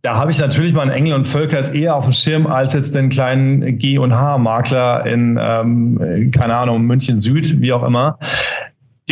Da 0.03 0.17
habe 0.17 0.31
ich 0.31 0.39
natürlich 0.39 0.73
mal 0.73 0.83
einen 0.83 0.91
Engel 0.91 1.15
und 1.15 1.27
Völkers 1.27 1.71
eher 1.71 1.95
auf 1.95 2.05
dem 2.05 2.13
Schirm 2.13 2.47
als 2.47 2.75
jetzt 2.75 2.95
den 2.95 3.09
kleinen 3.09 3.79
G 3.79 3.99
und 3.99 4.15
H 4.15 4.39
Makler 4.39 5.07
in 5.07 5.39
ähm, 5.41 6.31
keine 6.33 6.57
Ahnung 6.57 6.83
München 6.83 7.17
Süd, 7.17 7.61
wie 7.61 7.73
auch 7.73 7.85
immer 7.85 8.19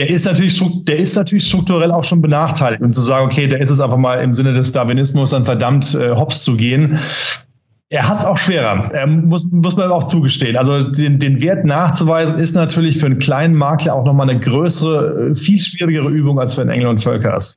der 0.01 0.09
ist 0.09 0.25
natürlich, 0.25 0.59
der 0.85 0.99
ist 0.99 1.15
natürlich 1.15 1.47
strukturell 1.47 1.93
auch 1.93 2.05
schon 2.05 2.23
benachteiligt. 2.23 2.81
Und 2.81 2.95
zu 2.95 3.03
sagen, 3.03 3.27
okay, 3.27 3.47
der 3.47 3.61
ist 3.61 3.69
es 3.69 3.81
einfach 3.81 3.99
mal 3.99 4.15
im 4.23 4.35
Sinne 4.35 4.55
des 4.55 4.73
Darwinismus 4.73 5.31
dann 5.31 5.45
verdammt 5.45 5.95
äh, 5.95 6.13
hops 6.13 6.43
zu 6.43 6.57
gehen. 6.57 6.99
Er 7.91 8.09
hat 8.09 8.21
es 8.21 8.25
auch 8.25 8.39
schwerer, 8.39 8.91
er 8.95 9.07
muss, 9.07 9.47
muss 9.51 9.77
man 9.77 9.91
auch 9.91 10.05
zugestehen. 10.05 10.57
Also 10.57 10.91
den, 10.91 11.19
den 11.19 11.43
Wert 11.43 11.67
nachzuweisen 11.67 12.39
ist 12.39 12.55
natürlich 12.55 12.99
für 12.99 13.07
einen 13.07 13.19
kleinen 13.19 13.55
Makler 13.55 13.95
auch 13.95 14.07
nochmal 14.07 14.31
eine 14.31 14.41
größere, 14.41 15.33
äh, 15.33 15.35
viel 15.35 15.61
schwierigere 15.61 16.09
Übung 16.09 16.41
als 16.41 16.55
für 16.55 16.63
einen 16.63 16.71
Engel 16.71 16.87
und 16.87 17.03
Völkers. 17.03 17.57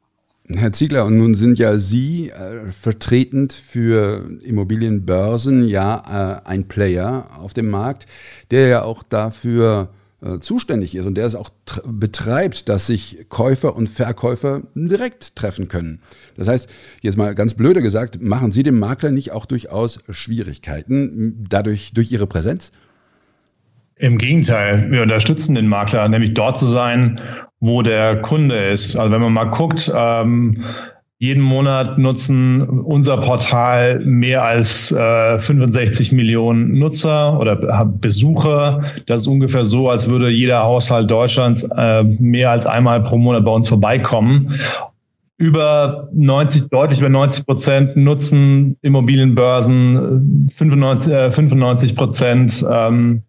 Herr 0.50 0.74
Ziegler, 0.74 1.06
und 1.06 1.18
nun 1.18 1.36
sind 1.36 1.60
ja 1.60 1.80
Sie 1.80 2.30
äh, 2.30 2.72
vertretend 2.78 3.54
für 3.54 4.28
Immobilienbörsen 4.44 5.66
ja 5.66 6.42
äh, 6.46 6.50
ein 6.50 6.68
Player 6.68 7.28
auf 7.40 7.54
dem 7.54 7.70
Markt, 7.70 8.08
der 8.52 8.68
ja 8.68 8.82
auch 8.82 9.04
dafür 9.04 9.88
äh, 9.94 10.03
zuständig 10.40 10.96
ist 10.96 11.06
und 11.06 11.16
der 11.16 11.26
es 11.26 11.36
auch 11.36 11.50
betreibt, 11.86 12.70
dass 12.70 12.88
sich 12.88 13.26
Käufer 13.30 13.76
und 13.76 13.90
Verkäufer 13.90 14.62
direkt 14.76 15.36
treffen 15.36 15.68
können. 15.68 16.00
Das 16.38 16.48
heißt, 16.48 16.70
jetzt 17.02 17.18
mal 17.18 17.36
ganz 17.36 17.54
blöde 17.54 17.82
gesagt, 17.82 18.22
machen 18.22 18.52
Sie 18.52 18.64
dem 18.64 18.80
Makler 18.80 19.12
nicht 19.12 19.32
auch 19.32 19.46
durchaus 19.46 20.00
Schwierigkeiten 20.10 21.46
dadurch 21.50 21.94
durch 21.94 22.12
Ihre 22.12 22.28
Präsenz? 22.28 22.72
Im 23.96 24.18
Gegenteil, 24.18 24.92
wir 24.92 25.04
unterstützen 25.04 25.56
den 25.56 25.68
Makler, 25.68 26.10
nämlich 26.10 26.34
dort 26.34 26.58
zu 26.60 26.68
sein, 26.68 27.20
wo 27.60 27.82
der 27.82 28.22
Kunde 28.22 28.58
ist. 28.70 28.96
Also 28.96 29.12
wenn 29.12 29.22
man 29.22 29.34
mal 29.34 29.46
guckt, 29.46 29.92
ähm, 29.96 30.64
jeden 31.24 31.42
Monat 31.42 31.98
nutzen 31.98 32.68
unser 32.68 33.16
Portal 33.16 34.00
mehr 34.00 34.44
als 34.44 34.92
äh, 34.92 35.40
65 35.40 36.12
Millionen 36.12 36.78
Nutzer 36.78 37.40
oder 37.40 37.56
Besucher. 37.86 38.84
Das 39.06 39.22
ist 39.22 39.28
ungefähr 39.28 39.64
so, 39.64 39.90
als 39.90 40.10
würde 40.10 40.28
jeder 40.28 40.64
Haushalt 40.64 41.10
Deutschlands 41.10 41.64
äh, 41.78 42.04
mehr 42.04 42.52
als 42.52 42.66
einmal 42.66 43.02
pro 43.04 43.18
Monat 43.18 43.46
bei 43.46 43.52
uns 43.52 43.70
vorbeikommen. 43.70 44.60
Über 45.38 46.10
90, 46.14 46.68
deutlich 46.68 47.00
über 47.00 47.08
90 47.08 47.46
Prozent 47.46 47.96
nutzen 47.96 48.76
Immobilienbörsen, 48.82 50.52
95, 50.58 51.14
äh, 51.14 51.32
95 51.32 51.96
Prozent 51.96 52.66
ähm, 52.70 53.24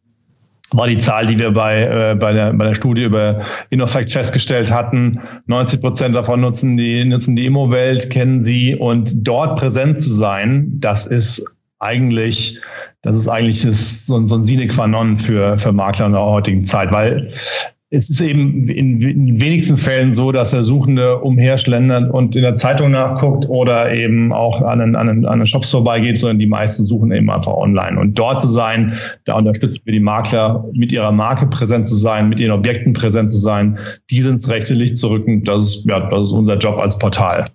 war 0.72 0.88
die 0.88 0.98
Zahl, 0.98 1.27
die 1.27 1.38
wir 1.38 1.50
bei, 1.50 1.83
äh, 1.83 2.14
bei, 2.14 2.33
der, 2.33 2.53
bei 2.53 2.66
der 2.66 2.74
Studie 2.74 3.05
über 3.05 3.42
InnoFact 3.70 4.12
festgestellt 4.12 4.70
hatten. 4.70 5.20
90 5.46 5.81
Prozent 5.81 6.16
davon 6.16 6.40
nutzen 6.40 6.77
die, 6.77 7.05
nutzen 7.05 7.37
die 7.37 7.46
Immowelt, 7.46 8.11
kennen 8.11 8.42
sie 8.42 8.74
und 8.74 9.27
dort 9.27 9.59
präsent 9.59 10.00
zu 10.00 10.11
sein, 10.11 10.72
das 10.81 11.07
ist 11.07 11.59
eigentlich 11.79 12.61
das 13.05 13.16
ist 13.16 13.29
eigentlich 13.29 13.62
das, 13.62 14.07
so, 14.07 14.24
so 14.27 14.37
ein 14.37 14.42
Sine 14.42 14.66
qua 14.66 14.87
non 14.87 15.18
für, 15.18 15.59
für 15.59 15.72
Makler 15.72 16.07
in 16.07 16.12
der 16.12 16.22
heutigen 16.22 16.64
Zeit, 16.64 16.90
weil 16.90 17.35
es 17.94 18.11
ist 18.11 18.20
eben 18.20 18.68
in, 18.68 19.40
wenigsten 19.40 19.76
Fällen 19.76 20.12
so, 20.12 20.33
dass 20.33 20.50
der 20.50 20.64
Suchende 20.64 21.18
umherschlendert 21.20 22.12
und 22.12 22.35
in 22.35 22.42
der 22.42 22.57
Zeitung 22.57 22.90
nachguckt 22.90 23.48
oder 23.48 23.92
eben 23.92 24.33
auch 24.33 24.62
an 24.62 24.80
den, 24.80 24.96
an 24.96 25.07
den, 25.07 25.26
an 25.26 25.38
den 25.38 25.46
Shops 25.46 25.70
vorbeigeht, 25.70 26.18
sondern 26.18 26.40
die 26.40 26.46
meisten 26.46 26.83
suchen 26.83 27.12
eben 27.12 27.30
einfach 27.30 27.52
online. 27.52 27.98
Und 28.00 28.18
dort 28.18 28.40
zu 28.40 28.48
sein, 28.48 28.98
da 29.24 29.35
unterstützen 29.35 29.83
wir 29.85 29.92
die 29.92 30.00
Makler, 30.00 30.64
mit 30.72 30.90
ihrer 30.90 31.12
Marke 31.12 31.46
präsent 31.46 31.87
zu 31.87 31.94
sein, 31.94 32.28
mit 32.28 32.40
ihren 32.40 32.52
Objekten 32.52 32.94
präsent 32.94 33.30
zu 33.30 33.38
sein, 33.38 33.78
die 34.11 34.18
ins 34.18 34.50
rechte 34.50 34.74
Licht 34.74 34.98
zu 34.98 35.09
rücken. 35.09 35.44
Das 35.44 35.62
ist, 35.62 35.88
ja, 35.88 36.00
das 36.11 36.28
ist 36.28 36.33
unser 36.33 36.59
Job 36.59 36.80
als 36.80 36.98
Portal. 36.98 37.48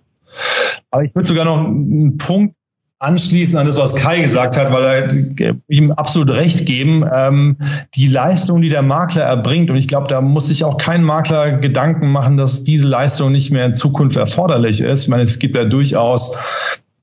Aber 0.90 1.04
ich 1.04 1.14
würde 1.14 1.28
sogar 1.28 1.44
noch 1.44 1.66
einen 1.66 2.16
Punkt 2.16 2.54
anschließen 3.00 3.56
an 3.58 3.66
das, 3.66 3.78
was 3.78 3.94
Kai 3.96 4.20
gesagt 4.20 4.58
hat, 4.58 4.72
weil 4.72 4.84
er 4.84 5.54
ihm 5.68 5.90
absolut 5.92 6.30
recht 6.30 6.66
geben. 6.66 7.04
Ähm, 7.12 7.56
die 7.94 8.06
Leistung, 8.06 8.60
die 8.60 8.68
der 8.68 8.82
Makler 8.82 9.22
erbringt, 9.22 9.70
und 9.70 9.76
ich 9.76 9.88
glaube, 9.88 10.06
da 10.08 10.20
muss 10.20 10.48
sich 10.48 10.64
auch 10.64 10.76
kein 10.76 11.02
Makler 11.02 11.52
Gedanken 11.52 12.12
machen, 12.12 12.36
dass 12.36 12.62
diese 12.62 12.86
Leistung 12.86 13.32
nicht 13.32 13.50
mehr 13.50 13.64
in 13.64 13.74
Zukunft 13.74 14.16
erforderlich 14.16 14.82
ist. 14.82 15.04
Ich 15.04 15.08
meine, 15.08 15.22
es 15.22 15.38
gibt 15.38 15.56
ja 15.56 15.64
durchaus 15.64 16.36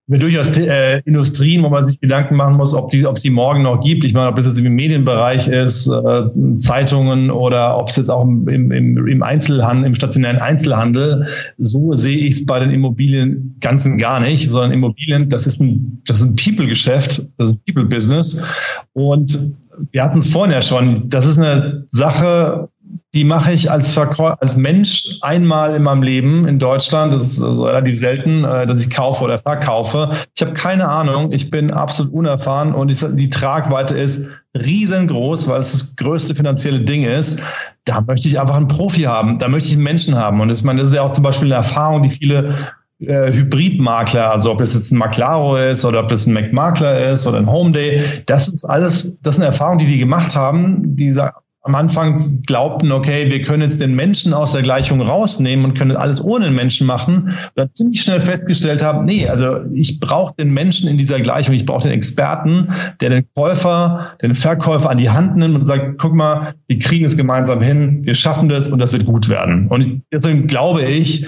wir 0.09 0.19
durchaus 0.19 0.57
äh, 0.57 1.01
Industrien, 1.05 1.63
wo 1.63 1.69
man 1.69 1.85
sich 1.85 1.99
Gedanken 1.99 2.35
machen 2.35 2.55
muss, 2.55 2.73
ob 2.73 2.91
die, 2.91 3.05
ob 3.05 3.17
es 3.17 3.23
die 3.23 3.29
morgen 3.29 3.63
noch 3.63 3.83
gibt. 3.83 4.05
Ich 4.05 4.13
meine, 4.13 4.29
ob 4.29 4.37
das 4.37 4.47
jetzt 4.47 4.57
im 4.57 4.73
Medienbereich 4.73 5.49
ist, 5.49 5.87
äh, 5.87 6.57
Zeitungen 6.59 7.29
oder 7.29 7.77
ob 7.77 7.89
es 7.89 7.97
jetzt 7.97 8.09
auch 8.09 8.23
im, 8.23 8.47
im, 8.47 9.05
im 9.05 9.23
Einzelhandel, 9.23 9.85
im 9.85 9.95
stationären 9.95 10.37
Einzelhandel. 10.37 11.27
So 11.57 11.93
sehe 11.95 12.17
ich 12.19 12.35
es 12.35 12.45
bei 12.45 12.59
den 12.59 12.71
Immobilien 12.71 13.57
ganzen 13.59 13.97
gar 13.97 14.21
nicht, 14.21 14.49
sondern 14.49 14.71
Immobilien, 14.71 15.27
das 15.27 15.45
ist 15.45 15.59
ein, 15.59 16.01
das 16.07 16.21
ist 16.21 16.29
ein 16.29 16.35
People-Geschäft, 16.37 17.21
das 17.37 17.51
ist 17.51 17.57
ein 17.57 17.61
People-Business. 17.65 18.45
Und 18.93 19.55
wir 19.91 20.03
hatten 20.03 20.19
es 20.19 20.31
vorhin 20.31 20.53
ja 20.53 20.61
schon. 20.61 21.09
Das 21.09 21.27
ist 21.27 21.37
eine 21.37 21.85
Sache, 21.91 22.69
die 23.17 23.23
mache 23.23 23.51
ich 23.51 23.71
als, 23.71 23.97
als 23.97 24.57
Mensch 24.57 25.17
einmal 25.21 25.75
in 25.75 25.81
meinem 25.81 26.03
Leben 26.03 26.47
in 26.47 26.59
Deutschland. 26.59 27.11
Das 27.11 27.31
ist 27.31 27.41
also 27.41 27.65
relativ 27.65 27.99
selten, 27.99 28.43
äh, 28.43 28.67
dass 28.67 28.85
ich 28.85 28.91
kaufe 28.91 29.23
oder 29.23 29.39
verkaufe. 29.39 30.11
Ich 30.35 30.41
habe 30.43 30.53
keine 30.53 30.87
Ahnung. 30.87 31.31
Ich 31.31 31.49
bin 31.49 31.71
absolut 31.71 32.13
unerfahren 32.13 32.75
und 32.75 32.89
die, 33.19 33.29
Tragweite 33.31 33.97
ist 33.97 34.29
riesengroß, 34.53 35.49
weil 35.49 35.61
es 35.61 35.71
das 35.71 35.95
größte 35.95 36.35
finanzielle 36.35 36.81
Ding 36.81 37.05
ist. 37.05 37.43
Da 37.85 38.01
möchte 38.01 38.27
ich 38.27 38.39
einfach 38.39 38.55
einen 38.55 38.67
Profi 38.67 39.01
haben. 39.01 39.39
Da 39.39 39.47
möchte 39.47 39.69
ich 39.69 39.75
einen 39.75 39.83
Menschen 39.83 40.13
haben. 40.13 40.39
Und 40.39 40.49
das, 40.49 40.63
meine, 40.63 40.81
das 40.81 40.89
ist 40.89 40.95
ja 40.95 41.01
auch 41.01 41.11
zum 41.11 41.23
Beispiel 41.23 41.47
eine 41.47 41.55
Erfahrung, 41.55 42.03
die 42.03 42.09
viele 42.09 42.53
äh, 42.99 43.33
Hybridmakler, 43.33 44.31
also 44.31 44.51
ob 44.51 44.59
das 44.59 44.75
jetzt 44.75 44.91
ein 44.91 44.99
Maclaro 44.99 45.55
ist 45.55 45.83
oder 45.85 46.01
ob 46.01 46.09
das 46.09 46.27
ein 46.27 46.33
Mac-Makler 46.33 47.09
ist 47.09 47.25
oder 47.25 47.39
ein 47.39 47.51
Homeday, 47.51 48.21
das 48.27 48.47
ist 48.47 48.63
alles, 48.63 49.19
das 49.21 49.37
sind 49.37 49.43
Erfahrungen, 49.43 49.79
die 49.79 49.87
die 49.87 49.97
gemacht 49.97 50.35
haben, 50.35 50.95
die 50.95 51.11
sagen, 51.11 51.35
am 51.63 51.75
Anfang 51.75 52.41
glaubten, 52.45 52.91
okay, 52.91 53.29
wir 53.29 53.41
können 53.43 53.61
jetzt 53.61 53.81
den 53.81 53.93
Menschen 53.93 54.33
aus 54.33 54.53
der 54.53 54.61
Gleichung 54.61 55.01
rausnehmen 55.01 55.65
und 55.65 55.77
können 55.77 55.97
alles 55.97 56.23
ohne 56.23 56.45
den 56.45 56.55
Menschen 56.55 56.87
machen, 56.87 57.33
dann 57.55 57.73
ziemlich 57.73 58.01
schnell 58.01 58.21
festgestellt 58.21 58.81
haben, 58.81 59.05
nee, 59.05 59.27
also 59.27 59.59
ich 59.73 59.99
brauche 59.99 60.33
den 60.35 60.53
Menschen 60.53 60.89
in 60.89 60.97
dieser 60.97 61.19
Gleichung, 61.19 61.53
ich 61.55 61.65
brauche 61.65 61.83
den 61.83 61.91
Experten, 61.91 62.69
der 63.01 63.09
den 63.09 63.25
Käufer, 63.35 64.13
den 64.21 64.33
Verkäufer 64.33 64.89
an 64.89 64.97
die 64.97 65.09
Hand 65.09 65.35
nimmt 65.35 65.55
und 65.55 65.65
sagt, 65.65 65.97
guck 65.97 66.13
mal, 66.13 66.53
wir 66.67 66.79
kriegen 66.79 67.05
es 67.05 67.17
gemeinsam 67.17 67.61
hin, 67.61 67.99
wir 68.03 68.15
schaffen 68.15 68.47
das 68.47 68.69
und 68.69 68.79
das 68.79 68.93
wird 68.93 69.05
gut 69.05 69.27
werden. 69.27 69.67
Und 69.67 70.01
deswegen 70.13 70.47
glaube 70.47 70.83
ich, 70.83 71.27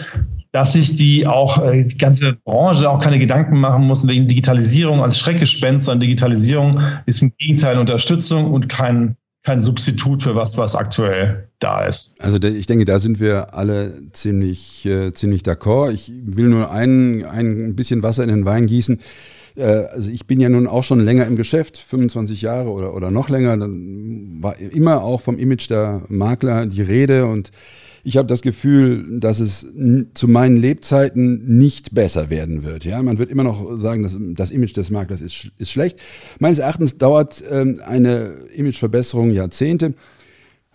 dass 0.52 0.74
sich 0.74 0.96
die 0.96 1.28
auch 1.28 1.64
äh, 1.64 1.84
die 1.84 1.98
ganze 1.98 2.34
Branche 2.34 2.90
auch 2.90 3.00
keine 3.02 3.20
Gedanken 3.20 3.60
machen 3.60 3.86
muss 3.86 4.08
wegen 4.08 4.28
Digitalisierung 4.28 5.04
als 5.04 5.20
Schreckgespenst, 5.20 5.86
sondern 5.86 6.02
Digitalisierung 6.02 6.82
ist 7.06 7.22
im 7.22 7.32
Gegenteil 7.38 7.78
Unterstützung 7.78 8.52
und 8.52 8.68
kein 8.68 9.16
kein 9.44 9.62
Substitut 9.62 10.24
für 10.24 10.36
was, 10.36 10.58
was 10.58 10.76
aktuell 10.76 11.50
da 11.60 11.86
ist. 11.86 12.16
Also 12.20 12.38
ich 12.42 12.66
denke, 12.66 12.86
da 12.86 13.00
sind 13.00 13.20
wir 13.20 13.54
alle 13.54 14.02
ziemlich, 14.12 14.86
äh, 14.86 15.14
ziemlich 15.14 15.44
d'accord. 15.44 15.92
Ich 15.92 16.12
will 16.14 16.50
nur 16.50 16.72
ein, 16.72 17.26
ein 17.26 17.76
bisschen 17.76 18.04
Wasser 18.04 18.24
in 18.24 18.30
den 18.30 18.46
Wein 18.46 18.68
gießen. 18.68 19.00
Äh, 19.56 19.64
also 19.64 20.10
ich 20.10 20.28
bin 20.28 20.40
ja 20.40 20.50
nun 20.50 20.68
auch 20.68 20.84
schon 20.84 21.00
länger 21.00 21.26
im 21.26 21.36
Geschäft, 21.36 21.78
25 21.78 22.42
Jahre 22.42 22.70
oder, 22.70 22.94
oder 22.94 23.12
noch 23.12 23.30
länger. 23.30 23.58
Dann 23.58 24.38
war 24.42 24.58
immer 24.60 25.04
auch 25.04 25.22
vom 25.22 25.38
Image 25.38 25.70
der 25.70 26.02
Makler 26.10 26.66
die 26.66 26.82
Rede 26.82 27.26
und 27.26 27.52
ich 28.04 28.18
habe 28.18 28.28
das 28.28 28.42
Gefühl, 28.42 29.20
dass 29.20 29.40
es 29.40 29.68
zu 30.14 30.28
meinen 30.28 30.58
Lebzeiten 30.58 31.58
nicht 31.58 31.94
besser 31.94 32.30
werden 32.30 32.64
wird. 32.64 32.86
Ja, 32.86 33.02
man 33.02 33.18
wird 33.18 33.30
immer 33.30 33.44
noch 33.44 33.78
sagen, 33.78 34.04
dass 34.04 34.18
das 34.20 34.52
Image 34.52 34.76
des 34.76 34.90
Maklers 34.90 35.22
ist, 35.22 35.52
ist 35.58 35.72
schlecht. 35.72 36.02
Meines 36.40 36.60
Erachtens 36.60 36.98
dauert 36.98 37.44
ähm, 37.50 37.76
eine 37.86 38.36
Imageverbesserung 38.56 39.32
Jahrzehnte. 39.32 39.94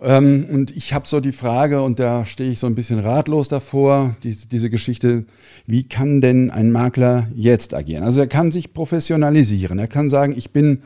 Ähm, 0.02 0.46
und 0.50 0.76
ich 0.76 0.92
habe 0.92 1.06
so 1.06 1.20
die 1.20 1.32
Frage, 1.32 1.82
und 1.82 2.00
da 2.00 2.24
stehe 2.24 2.50
ich 2.50 2.58
so 2.58 2.66
ein 2.66 2.74
bisschen 2.74 2.98
ratlos 2.98 3.48
davor, 3.48 4.16
die, 4.22 4.34
diese 4.34 4.68
Geschichte, 4.68 5.24
wie 5.66 5.84
kann 5.84 6.20
denn 6.20 6.50
ein 6.50 6.72
Makler 6.72 7.28
jetzt 7.34 7.74
agieren? 7.74 8.02
Also 8.02 8.20
er 8.20 8.26
kann 8.26 8.52
sich 8.52 8.74
professionalisieren. 8.74 9.78
Er 9.78 9.88
kann 9.88 10.10
sagen, 10.10 10.34
ich 10.36 10.50
bin 10.50 10.82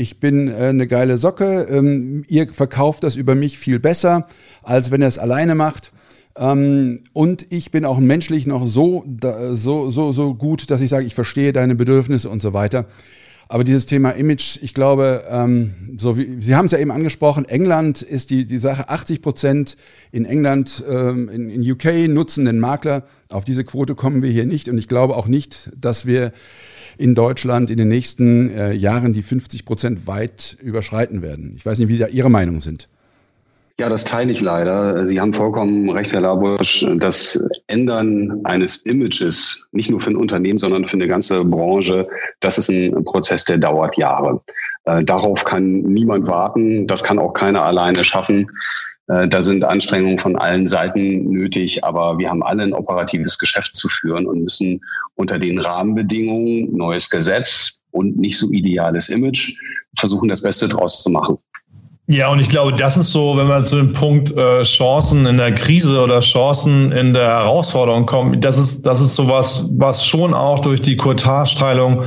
ich 0.00 0.18
bin 0.18 0.48
äh, 0.48 0.54
eine 0.54 0.86
geile 0.86 1.18
Socke, 1.18 1.66
ähm, 1.70 2.22
ihr 2.26 2.48
verkauft 2.48 3.04
das 3.04 3.16
über 3.16 3.34
mich 3.34 3.58
viel 3.58 3.78
besser, 3.78 4.26
als 4.62 4.90
wenn 4.90 5.02
er 5.02 5.08
es 5.08 5.18
alleine 5.18 5.54
macht. 5.54 5.92
Ähm, 6.36 7.00
und 7.12 7.46
ich 7.50 7.70
bin 7.70 7.84
auch 7.84 7.98
menschlich 7.98 8.46
noch 8.46 8.64
so, 8.64 9.04
da, 9.06 9.54
so, 9.54 9.90
so, 9.90 10.12
so 10.12 10.34
gut, 10.34 10.70
dass 10.70 10.80
ich 10.80 10.88
sage, 10.88 11.04
ich 11.04 11.14
verstehe 11.14 11.52
deine 11.52 11.74
Bedürfnisse 11.74 12.30
und 12.30 12.40
so 12.40 12.54
weiter. 12.54 12.86
Aber 13.48 13.64
dieses 13.64 13.86
Thema 13.86 14.10
Image, 14.12 14.58
ich 14.62 14.74
glaube, 14.74 15.24
ähm, 15.28 15.96
so 15.98 16.16
wie 16.16 16.40
Sie 16.40 16.54
haben 16.54 16.66
es 16.66 16.72
ja 16.72 16.78
eben 16.78 16.92
angesprochen, 16.92 17.44
England 17.46 18.00
ist 18.00 18.30
die, 18.30 18.46
die 18.46 18.58
Sache, 18.58 18.88
80 18.88 19.22
Prozent 19.22 19.76
in 20.12 20.24
England, 20.24 20.84
ähm, 20.88 21.28
in, 21.28 21.50
in 21.50 21.70
UK 21.72 22.08
nutzen 22.08 22.44
den 22.44 22.60
Makler. 22.60 23.02
Auf 23.28 23.44
diese 23.44 23.64
Quote 23.64 23.96
kommen 23.96 24.22
wir 24.22 24.30
hier 24.30 24.46
nicht. 24.46 24.68
Und 24.68 24.78
ich 24.78 24.86
glaube 24.86 25.16
auch 25.16 25.26
nicht, 25.26 25.70
dass 25.76 26.06
wir 26.06 26.32
in 27.00 27.14
Deutschland 27.14 27.70
in 27.70 27.78
den 27.78 27.88
nächsten 27.88 28.50
äh, 28.50 28.72
Jahren 28.72 29.14
die 29.14 29.22
50 29.22 29.64
Prozent 29.64 30.06
weit 30.06 30.58
überschreiten 30.62 31.22
werden. 31.22 31.54
Ich 31.56 31.64
weiß 31.64 31.78
nicht, 31.78 31.88
wie 31.88 31.96
da 31.96 32.06
Ihre 32.06 32.30
Meinungen 32.30 32.60
sind. 32.60 32.88
Ja, 33.78 33.88
das 33.88 34.04
teile 34.04 34.30
ich 34.30 34.42
leider. 34.42 35.08
Sie 35.08 35.18
haben 35.18 35.32
vollkommen 35.32 35.88
recht, 35.88 36.12
Herr 36.12 36.20
Labusch. 36.20 36.84
Das 36.98 37.48
Ändern 37.66 38.40
eines 38.44 38.84
Images, 38.84 39.70
nicht 39.72 39.90
nur 39.90 40.02
für 40.02 40.10
ein 40.10 40.16
Unternehmen, 40.16 40.58
sondern 40.58 40.86
für 40.86 40.98
eine 40.98 41.08
ganze 41.08 41.42
Branche, 41.42 42.06
das 42.40 42.58
ist 42.58 42.68
ein 42.68 43.02
Prozess, 43.04 43.46
der 43.46 43.56
dauert 43.56 43.96
Jahre. 43.96 44.42
Äh, 44.84 45.02
darauf 45.02 45.46
kann 45.46 45.80
niemand 45.80 46.26
warten. 46.26 46.86
Das 46.86 47.02
kann 47.02 47.18
auch 47.18 47.32
keiner 47.32 47.62
alleine 47.62 48.04
schaffen. 48.04 48.50
Äh, 49.08 49.28
da 49.28 49.42
sind 49.42 49.64
Anstrengungen 49.64 50.18
von 50.18 50.36
allen 50.36 50.66
Seiten 50.66 51.30
nötig, 51.30 51.84
aber 51.84 52.18
wir 52.18 52.30
haben 52.30 52.42
alle 52.42 52.62
ein 52.62 52.72
operatives 52.72 53.38
Geschäft 53.38 53.74
zu 53.74 53.88
führen 53.88 54.26
und 54.26 54.42
müssen 54.42 54.80
unter 55.16 55.38
den 55.38 55.58
Rahmenbedingungen, 55.58 56.76
neues 56.76 57.10
Gesetz 57.10 57.84
und 57.90 58.16
nicht 58.16 58.38
so 58.38 58.50
ideales 58.50 59.08
Image, 59.08 59.54
versuchen, 59.98 60.28
das 60.28 60.42
Beste 60.42 60.68
draus 60.68 61.02
zu 61.02 61.10
machen. 61.10 61.38
Ja, 62.12 62.28
und 62.28 62.40
ich 62.40 62.48
glaube, 62.48 62.72
das 62.72 62.96
ist 62.96 63.12
so, 63.12 63.36
wenn 63.36 63.46
man 63.46 63.64
zu 63.64 63.76
dem 63.76 63.92
Punkt 63.92 64.36
äh, 64.36 64.64
Chancen 64.64 65.26
in 65.26 65.36
der 65.36 65.54
Krise 65.54 66.02
oder 66.02 66.18
Chancen 66.18 66.90
in 66.90 67.12
der 67.14 67.28
Herausforderung 67.28 68.04
kommt, 68.04 68.44
das 68.44 68.58
ist, 68.58 68.84
das 68.84 69.00
ist 69.00 69.14
sowas, 69.14 69.72
was 69.78 70.04
schon 70.04 70.34
auch 70.34 70.58
durch 70.58 70.82
die 70.82 70.96
Courtage-Teilung 70.96 72.02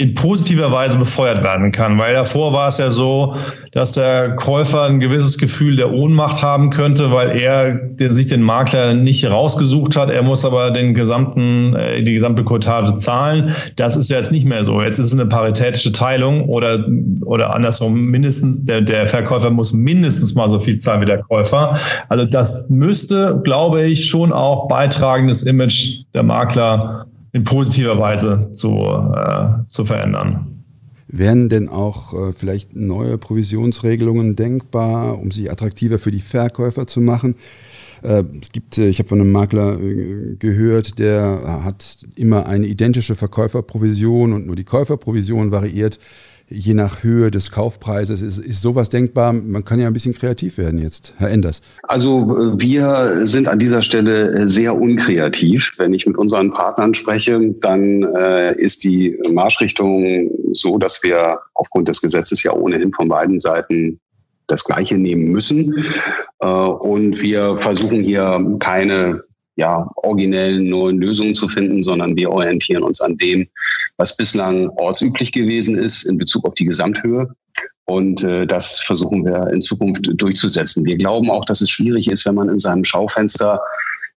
in 0.00 0.14
positiver 0.14 0.70
Weise 0.70 0.96
befeuert 0.96 1.42
werden 1.42 1.72
kann, 1.72 1.98
weil 1.98 2.14
davor 2.14 2.52
war 2.52 2.68
es 2.68 2.78
ja 2.78 2.92
so, 2.92 3.34
dass 3.72 3.92
der 3.92 4.36
Käufer 4.36 4.84
ein 4.84 5.00
gewisses 5.00 5.38
Gefühl 5.38 5.74
der 5.74 5.92
Ohnmacht 5.92 6.40
haben 6.40 6.70
könnte, 6.70 7.10
weil 7.10 7.40
er 7.40 7.74
den, 7.74 8.14
sich 8.14 8.28
den 8.28 8.40
Makler 8.40 8.94
nicht 8.94 9.28
rausgesucht 9.28 9.96
hat. 9.96 10.08
Er 10.08 10.22
muss 10.22 10.44
aber 10.44 10.70
den 10.70 10.94
gesamten, 10.94 11.74
äh, 11.74 12.04
die 12.04 12.14
gesamte 12.14 12.44
Cottage 12.44 12.96
zahlen. 12.98 13.56
Das 13.74 13.96
ist 13.96 14.08
jetzt 14.08 14.30
nicht 14.30 14.46
mehr 14.46 14.62
so. 14.62 14.80
Jetzt 14.80 15.00
ist 15.00 15.06
es 15.06 15.14
eine 15.14 15.26
paritätische 15.26 15.90
Teilung 15.90 16.48
oder, 16.48 16.86
oder 17.22 17.52
andersrum 17.52 18.00
mindestens, 18.00 18.64
der, 18.64 18.82
der 18.82 19.08
Verkäufer 19.08 19.50
muss 19.50 19.72
mindestens 19.72 20.36
mal 20.36 20.48
so 20.48 20.60
viel 20.60 20.78
zahlen 20.78 21.00
wie 21.00 21.06
der 21.06 21.24
Käufer. 21.24 21.76
Also 22.08 22.24
das 22.24 22.68
müsste, 22.68 23.40
glaube 23.42 23.82
ich, 23.82 24.06
schon 24.06 24.32
auch 24.32 24.68
beitragendes 24.68 25.42
Image 25.42 26.04
der 26.14 26.22
Makler 26.22 27.07
in 27.32 27.44
positiver 27.44 27.98
Weise 27.98 28.50
zu, 28.52 28.78
äh, 28.78 29.68
zu 29.68 29.84
verändern. 29.84 30.64
Wären 31.08 31.48
denn 31.48 31.68
auch 31.68 32.12
äh, 32.12 32.32
vielleicht 32.32 32.76
neue 32.76 33.16
Provisionsregelungen 33.16 34.36
denkbar, 34.36 35.18
um 35.18 35.30
sich 35.30 35.50
attraktiver 35.50 35.98
für 35.98 36.10
die 36.10 36.20
Verkäufer 36.20 36.86
zu 36.86 37.00
machen? 37.00 37.36
Äh, 38.02 38.24
es 38.40 38.52
gibt, 38.52 38.78
äh, 38.78 38.88
ich 38.88 38.98
habe 38.98 39.08
von 39.08 39.20
einem 39.20 39.32
Makler 39.32 39.78
äh, 39.80 40.36
gehört, 40.38 40.98
der 40.98 41.62
hat 41.64 41.98
immer 42.16 42.46
eine 42.46 42.66
identische 42.66 43.14
Verkäuferprovision 43.14 44.32
und 44.32 44.46
nur 44.46 44.56
die 44.56 44.64
Käuferprovision 44.64 45.50
variiert 45.50 45.98
je 46.50 46.72
nach 46.72 47.02
Höhe 47.02 47.30
des 47.30 47.50
Kaufpreises. 47.50 48.22
Ist, 48.22 48.38
ist 48.38 48.62
sowas 48.62 48.88
denkbar? 48.88 49.34
Man 49.34 49.66
kann 49.66 49.78
ja 49.80 49.86
ein 49.86 49.92
bisschen 49.92 50.14
kreativ 50.14 50.56
werden 50.56 50.78
jetzt, 50.78 51.12
Herr 51.18 51.30
Enders. 51.30 51.60
Also 51.82 52.54
wir 52.56 53.20
sind 53.24 53.48
an 53.48 53.58
dieser 53.58 53.82
Stelle 53.82 54.48
sehr 54.48 54.74
unkreativ. 54.74 55.74
Wenn 55.76 55.92
ich 55.92 56.06
mit 56.06 56.16
unseren 56.16 56.50
Partnern 56.50 56.94
spreche, 56.94 57.38
dann 57.60 58.02
ist 58.56 58.82
die 58.82 59.18
Marschrichtung 59.30 60.30
so, 60.54 60.78
dass 60.78 61.02
wir 61.02 61.38
aufgrund 61.52 61.88
des 61.88 62.00
Gesetzes 62.00 62.42
ja 62.42 62.54
ohnehin 62.54 62.92
von 62.94 63.08
beiden 63.08 63.40
Seiten 63.40 64.00
das 64.48 64.64
Gleiche 64.64 64.98
nehmen 64.98 65.24
müssen. 65.28 65.84
Äh, 66.40 66.46
und 66.46 67.22
wir 67.22 67.56
versuchen 67.58 68.02
hier 68.02 68.56
keine 68.58 69.22
ja, 69.56 69.90
originellen 69.96 70.68
neuen 70.68 70.98
Lösungen 70.98 71.34
zu 71.34 71.48
finden, 71.48 71.82
sondern 71.82 72.16
wir 72.16 72.30
orientieren 72.30 72.84
uns 72.84 73.00
an 73.00 73.16
dem, 73.16 73.48
was 73.96 74.16
bislang 74.16 74.68
ortsüblich 74.70 75.32
gewesen 75.32 75.76
ist 75.76 76.04
in 76.04 76.16
Bezug 76.16 76.44
auf 76.44 76.54
die 76.54 76.64
Gesamthöhe. 76.64 77.28
Und 77.84 78.22
äh, 78.22 78.46
das 78.46 78.80
versuchen 78.80 79.24
wir 79.24 79.48
in 79.52 79.60
Zukunft 79.60 80.08
durchzusetzen. 80.14 80.84
Wir 80.84 80.96
glauben 80.96 81.30
auch, 81.30 81.44
dass 81.44 81.60
es 81.60 81.70
schwierig 81.70 82.08
ist, 82.08 82.24
wenn 82.26 82.36
man 82.36 82.48
in 82.48 82.58
seinem 82.58 82.84
Schaufenster 82.84 83.58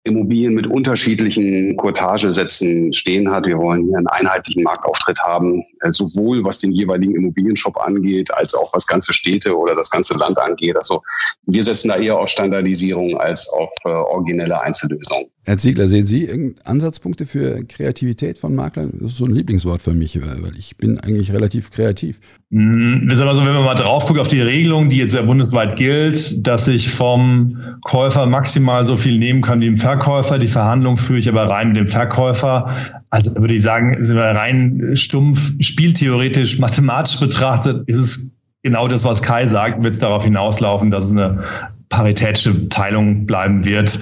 Immobilien 0.09 0.53
mit 0.53 0.67
unterschiedlichen 0.67 1.75
Courtagesätzen 1.77 2.91
stehen 2.93 3.31
hat. 3.31 3.45
Wir 3.45 3.57
wollen 3.57 3.85
hier 3.87 3.97
einen 3.97 4.07
einheitlichen 4.07 4.63
Marktauftritt 4.63 5.19
haben, 5.19 5.63
äh, 5.81 5.91
sowohl 5.91 6.43
was 6.43 6.59
den 6.59 6.71
jeweiligen 6.71 7.15
Immobilienshop 7.15 7.77
angeht, 7.77 8.33
als 8.33 8.53
auch 8.53 8.73
was 8.73 8.85
ganze 8.85 9.13
Städte 9.13 9.57
oder 9.57 9.75
das 9.75 9.89
ganze 9.89 10.17
Land 10.17 10.37
angeht. 10.37 10.75
Also 10.75 11.01
wir 11.45 11.63
setzen 11.63 11.89
da 11.89 11.97
eher 11.97 12.17
auf 12.17 12.29
Standardisierung 12.29 13.17
als 13.19 13.47
auf 13.53 13.69
äh, 13.85 13.89
originelle 13.89 14.59
Einzellösungen. 14.61 15.29
Herr 15.45 15.57
Ziegler, 15.57 15.87
sehen 15.87 16.05
Sie 16.05 16.55
Ansatzpunkte 16.65 17.25
für 17.25 17.63
Kreativität 17.63 18.37
von 18.37 18.53
Maklern? 18.53 18.91
Das 18.99 19.13
ist 19.13 19.17
so 19.17 19.25
ein 19.25 19.33
Lieblingswort 19.33 19.81
für 19.81 19.93
mich, 19.93 20.19
weil 20.21 20.55
ich 20.57 20.77
bin 20.77 20.99
eigentlich 20.99 21.31
relativ 21.31 21.71
kreativ. 21.71 22.19
Mhm. 22.49 23.07
wenn 23.09 23.17
wir 23.17 23.61
mal 23.61 23.73
drauf 23.73 24.05
gucken 24.05 24.19
auf 24.19 24.27
die 24.27 24.41
Regelung, 24.41 24.89
die 24.89 24.97
jetzt 24.97 25.15
ja 25.15 25.21
bundesweit 25.21 25.75
gilt, 25.77 26.45
dass 26.45 26.67
ich 26.67 26.89
vom 26.89 27.57
Käufer 27.83 28.25
maximal 28.25 28.85
so 28.85 28.97
viel 28.97 29.17
nehmen 29.17 29.41
kann 29.41 29.61
wie 29.61 29.67
im 29.67 29.77
Verkäufer. 29.77 30.39
Die 30.39 30.47
Verhandlung 30.47 30.97
führe 30.97 31.19
ich 31.19 31.29
aber 31.29 31.49
rein 31.49 31.69
mit 31.69 31.77
dem 31.77 31.87
Verkäufer. 31.87 33.01
Also 33.09 33.33
würde 33.35 33.55
ich 33.55 33.61
sagen, 33.61 34.03
sind 34.03 34.17
wir 34.17 34.23
rein 34.23 34.91
stumpf, 34.95 35.53
spieltheoretisch, 35.61 36.59
mathematisch 36.59 37.19
betrachtet, 37.19 37.87
ist 37.87 37.97
es 37.97 38.31
genau 38.61 38.87
das, 38.87 39.03
was 39.05 39.21
Kai 39.21 39.47
sagt, 39.47 39.81
wird 39.81 39.95
es 39.95 39.99
darauf 39.99 40.23
hinauslaufen, 40.23 40.91
dass 40.91 41.05
es 41.05 41.11
eine 41.11 41.43
paritätische 41.89 42.69
Teilung 42.69 43.25
bleiben 43.25 43.65
wird. 43.65 43.99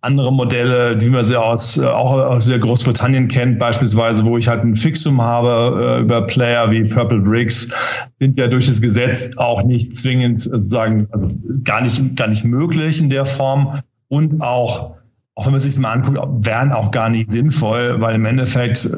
Andere 0.00 0.32
Modelle, 0.32 1.00
wie 1.00 1.08
man 1.08 1.24
sie 1.24 1.40
aus, 1.40 1.78
äh, 1.78 1.86
auch 1.86 2.12
aus 2.12 2.46
der 2.46 2.58
Großbritannien 2.58 3.28
kennt, 3.28 3.58
beispielsweise, 3.58 4.24
wo 4.24 4.36
ich 4.36 4.48
halt 4.48 4.64
ein 4.64 4.76
Fixum 4.76 5.22
habe 5.22 5.98
äh, 5.98 6.00
über 6.02 6.26
Player 6.26 6.70
wie 6.70 6.84
Purple 6.84 7.20
Bricks, 7.20 7.72
sind 8.16 8.36
ja 8.36 8.48
durch 8.48 8.66
das 8.66 8.82
Gesetz 8.82 9.36
auch 9.36 9.62
nicht 9.62 9.96
zwingend 9.96 10.40
sozusagen, 10.40 11.06
also 11.12 11.28
gar 11.62 11.80
nicht, 11.80 12.16
gar 12.16 12.26
nicht 12.28 12.44
möglich 12.44 13.00
in 13.00 13.08
der 13.08 13.24
Form 13.24 13.80
und 14.08 14.40
auch, 14.40 14.96
auch 15.36 15.46
wenn 15.46 15.52
man 15.52 15.60
sich 15.60 15.78
mal 15.78 15.92
anguckt, 15.92 16.18
wären 16.44 16.72
auch 16.72 16.90
gar 16.90 17.08
nicht 17.08 17.30
sinnvoll, 17.30 18.00
weil 18.00 18.16
im 18.16 18.24
Endeffekt 18.24 18.90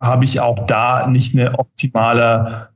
habe 0.00 0.24
ich 0.24 0.40
auch 0.40 0.66
da 0.66 1.06
nicht 1.06 1.38
eine 1.38 1.58
optimale 1.58 2.68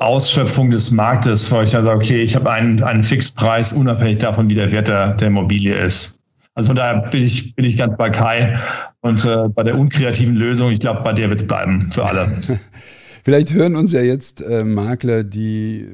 Ausschöpfung 0.00 0.70
des 0.70 0.90
Marktes, 0.90 1.52
wo 1.52 1.60
ich 1.60 1.72
dann 1.72 1.84
sage, 1.84 1.96
okay, 1.96 2.22
ich 2.22 2.34
habe 2.34 2.50
einen, 2.50 2.82
einen 2.82 3.02
Fixpreis, 3.02 3.72
unabhängig 3.72 4.18
davon, 4.18 4.48
wie 4.48 4.54
der 4.54 4.72
Wert 4.72 4.88
der, 4.88 5.12
der 5.12 5.28
Immobilie 5.28 5.74
ist. 5.74 6.18
Also 6.54 6.68
von 6.68 6.76
daher 6.76 7.08
bin 7.10 7.22
ich, 7.22 7.54
bin 7.54 7.64
ich 7.64 7.76
ganz 7.76 7.96
bei 7.96 8.10
Kai 8.10 8.58
und 9.02 9.24
äh, 9.24 9.48
bei 9.48 9.62
der 9.62 9.78
unkreativen 9.78 10.34
Lösung, 10.34 10.70
ich 10.70 10.80
glaube, 10.80 11.02
bei 11.02 11.12
der 11.12 11.28
wird 11.28 11.40
es 11.40 11.46
bleiben 11.46 11.90
für 11.92 12.04
alle. 12.04 12.30
Vielleicht 13.24 13.52
hören 13.52 13.76
uns 13.76 13.92
ja 13.92 14.00
jetzt 14.00 14.42
äh, 14.42 14.64
Makler, 14.64 15.22
die 15.22 15.86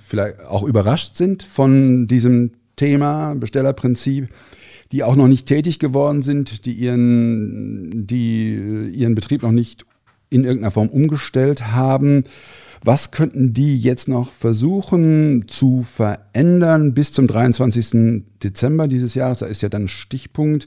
vielleicht 0.00 0.40
auch 0.46 0.62
überrascht 0.62 1.16
sind 1.16 1.42
von 1.42 2.06
diesem 2.06 2.52
Thema 2.76 3.34
Bestellerprinzip, 3.34 4.28
die 4.92 5.02
auch 5.02 5.16
noch 5.16 5.26
nicht 5.26 5.46
tätig 5.46 5.80
geworden 5.80 6.22
sind, 6.22 6.64
die 6.66 6.72
ihren, 6.72 8.06
die 8.06 8.54
äh, 8.54 8.88
ihren 8.90 9.16
Betrieb 9.16 9.42
noch 9.42 9.50
nicht 9.50 9.84
in 10.30 10.44
irgendeiner 10.44 10.70
Form 10.70 10.88
umgestellt 10.88 11.72
haben. 11.72 12.24
Was 12.82 13.10
könnten 13.10 13.52
die 13.52 13.78
jetzt 13.78 14.08
noch 14.08 14.30
versuchen 14.30 15.44
zu 15.48 15.82
verändern 15.82 16.94
bis 16.94 17.12
zum 17.12 17.26
23. 17.26 18.22
Dezember 18.42 18.88
dieses 18.88 19.14
Jahres? 19.14 19.40
Da 19.40 19.46
ist 19.46 19.60
ja 19.60 19.68
dann 19.68 19.86
Stichpunkt. 19.86 20.66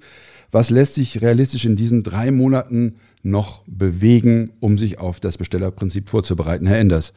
Was 0.51 0.69
lässt 0.69 0.93
sich 0.93 1.23
realistisch 1.23 1.65
in 1.65 1.75
diesen 1.75 2.03
drei 2.03 2.29
Monaten 2.29 2.97
noch 3.23 3.63
bewegen, 3.65 4.51
um 4.59 4.77
sich 4.77 4.99
auf 4.99 5.19
das 5.19 5.39
Bestellerprinzip 5.39 6.07
vorzubereiten? 6.07 6.67
Herr 6.67 6.77
Enders. 6.77 7.13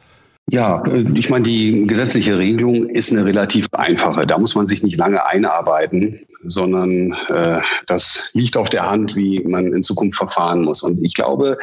Ja, 0.49 0.81
ich 1.13 1.29
meine, 1.29 1.43
die 1.43 1.85
gesetzliche 1.85 2.37
Regelung 2.37 2.89
ist 2.89 3.11
eine 3.11 3.25
relativ 3.25 3.67
einfache. 3.73 4.25
Da 4.25 4.37
muss 4.37 4.55
man 4.55 4.67
sich 4.67 4.81
nicht 4.81 4.97
lange 4.97 5.23
einarbeiten 5.27 6.21
sondern 6.43 7.13
äh, 7.29 7.59
das 7.87 8.31
liegt 8.33 8.57
auf 8.57 8.69
der 8.69 8.89
Hand, 8.89 9.15
wie 9.15 9.41
man 9.43 9.73
in 9.73 9.83
Zukunft 9.83 10.17
verfahren 10.17 10.61
muss. 10.61 10.83
Und 10.83 11.03
ich 11.03 11.13
glaube, 11.13 11.57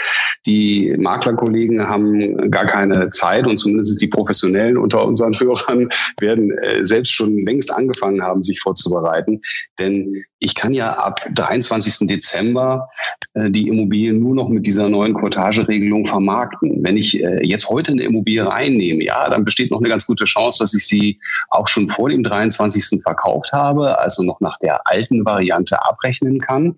die 0.47 0.95
Maklerkollegen 0.99 1.87
haben 1.87 2.51
gar 2.51 2.67
keine 2.67 3.11
Zeit 3.11 3.47
und 3.47 3.59
zumindest 3.59 4.01
die 4.01 4.09
Professionellen 4.09 4.77
unter 4.77 5.05
unseren 5.05 5.39
Hörern 5.41 5.89
werden 6.21 6.51
äh, 6.59 6.85
selbst 6.85 7.13
schon 7.13 7.45
längst 7.45 7.73
angefangen 7.73 8.23
haben, 8.23 8.43
sich 8.43 8.61
vorzubereiten. 8.61 9.41
Denn 9.79 10.25
ich 10.45 10.55
kann 10.55 10.75
ja 10.75 10.93
ab 10.93 11.21
23. 11.35 12.07
Dezember 12.07 12.89
äh, 13.35 13.51
die 13.51 13.69
Immobilien 13.69 14.21
nur 14.21 14.35
noch 14.35 14.49
mit 14.49 14.67
dieser 14.67 14.89
neuen 14.89 15.15
Quotageregelung 15.15 16.07
vermarkten. 16.07 16.85
Wenn 16.85 16.97
ich 16.97 17.23
äh, 17.23 17.45
jetzt 17.47 17.69
heute 17.69 17.93
eine 17.93 18.03
Immobilie 18.03 18.47
reinnehme, 18.47 19.03
ja, 19.05 19.29
dann 19.31 19.45
besteht 19.45 19.71
noch 19.71 19.79
eine 19.79 19.89
ganz 19.89 20.07
gute 20.07 20.25
Chance, 20.25 20.59
dass 20.63 20.75
ich 20.75 20.87
sie 20.87 21.19
auch 21.51 21.67
schon 21.69 21.89
vor 21.89 22.11
dem 22.11 22.23
23. 22.23 23.03
verkauft 23.03 23.53
habe, 23.53 23.99
also 23.99 24.23
noch 24.23 24.41
nach 24.41 24.59
der 24.65 24.81
alten 24.87 25.25
Variante 25.25 25.81
abrechnen 25.85 26.39
kann. 26.41 26.75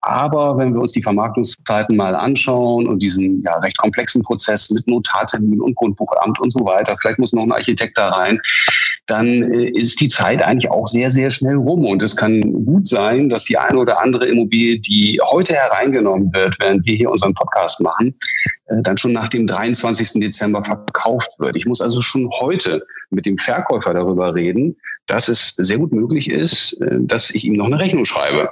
Aber 0.00 0.56
wenn 0.56 0.72
wir 0.72 0.80
uns 0.80 0.92
die 0.92 1.02
Vermarktungszeiten 1.02 1.96
mal 1.96 2.14
anschauen 2.14 2.86
und 2.86 3.02
diesen 3.02 3.42
ja, 3.42 3.58
recht 3.58 3.76
komplexen 3.78 4.22
Prozess 4.22 4.70
mit 4.70 4.86
Notartermin 4.86 5.60
und 5.60 5.74
Grundbuchamt 5.74 6.38
und 6.40 6.52
so 6.52 6.64
weiter, 6.64 6.96
vielleicht 7.00 7.18
muss 7.18 7.32
noch 7.32 7.42
ein 7.42 7.52
Architekt 7.52 7.98
da 7.98 8.10
rein, 8.10 8.40
dann 9.06 9.26
äh, 9.52 9.68
ist 9.70 10.00
die 10.00 10.08
Zeit 10.08 10.42
eigentlich 10.42 10.70
auch 10.70 10.86
sehr, 10.86 11.10
sehr 11.10 11.30
schnell 11.30 11.56
rum. 11.56 11.84
Und 11.84 12.02
es 12.02 12.16
kann 12.16 12.40
gut 12.64 12.86
sein, 12.86 13.28
dass 13.28 13.44
die 13.44 13.58
eine 13.58 13.78
oder 13.78 14.00
andere 14.00 14.26
Immobilie, 14.26 14.78
die 14.78 15.20
heute 15.22 15.54
hereingenommen 15.54 16.32
wird, 16.32 16.56
während 16.58 16.86
wir 16.86 16.94
hier 16.94 17.10
unseren 17.10 17.34
Podcast 17.34 17.82
machen, 17.82 18.14
äh, 18.66 18.82
dann 18.82 18.96
schon 18.96 19.12
nach 19.12 19.28
dem 19.28 19.46
23. 19.46 20.20
Dezember 20.20 20.64
verkauft 20.64 21.30
wird. 21.38 21.56
Ich 21.56 21.66
muss 21.66 21.80
also 21.80 22.00
schon 22.00 22.30
heute 22.40 22.84
mit 23.10 23.26
dem 23.26 23.36
Verkäufer 23.36 23.92
darüber 23.92 24.34
reden, 24.34 24.76
dass 25.06 25.28
es 25.28 25.54
sehr 25.56 25.78
gut 25.78 25.92
möglich 25.92 26.30
ist, 26.30 26.80
äh, 26.82 26.96
dass 27.00 27.34
ich 27.34 27.44
ihm 27.44 27.54
noch 27.54 27.66
eine 27.66 27.78
Rechnung 27.78 28.04
schreibe. 28.04 28.48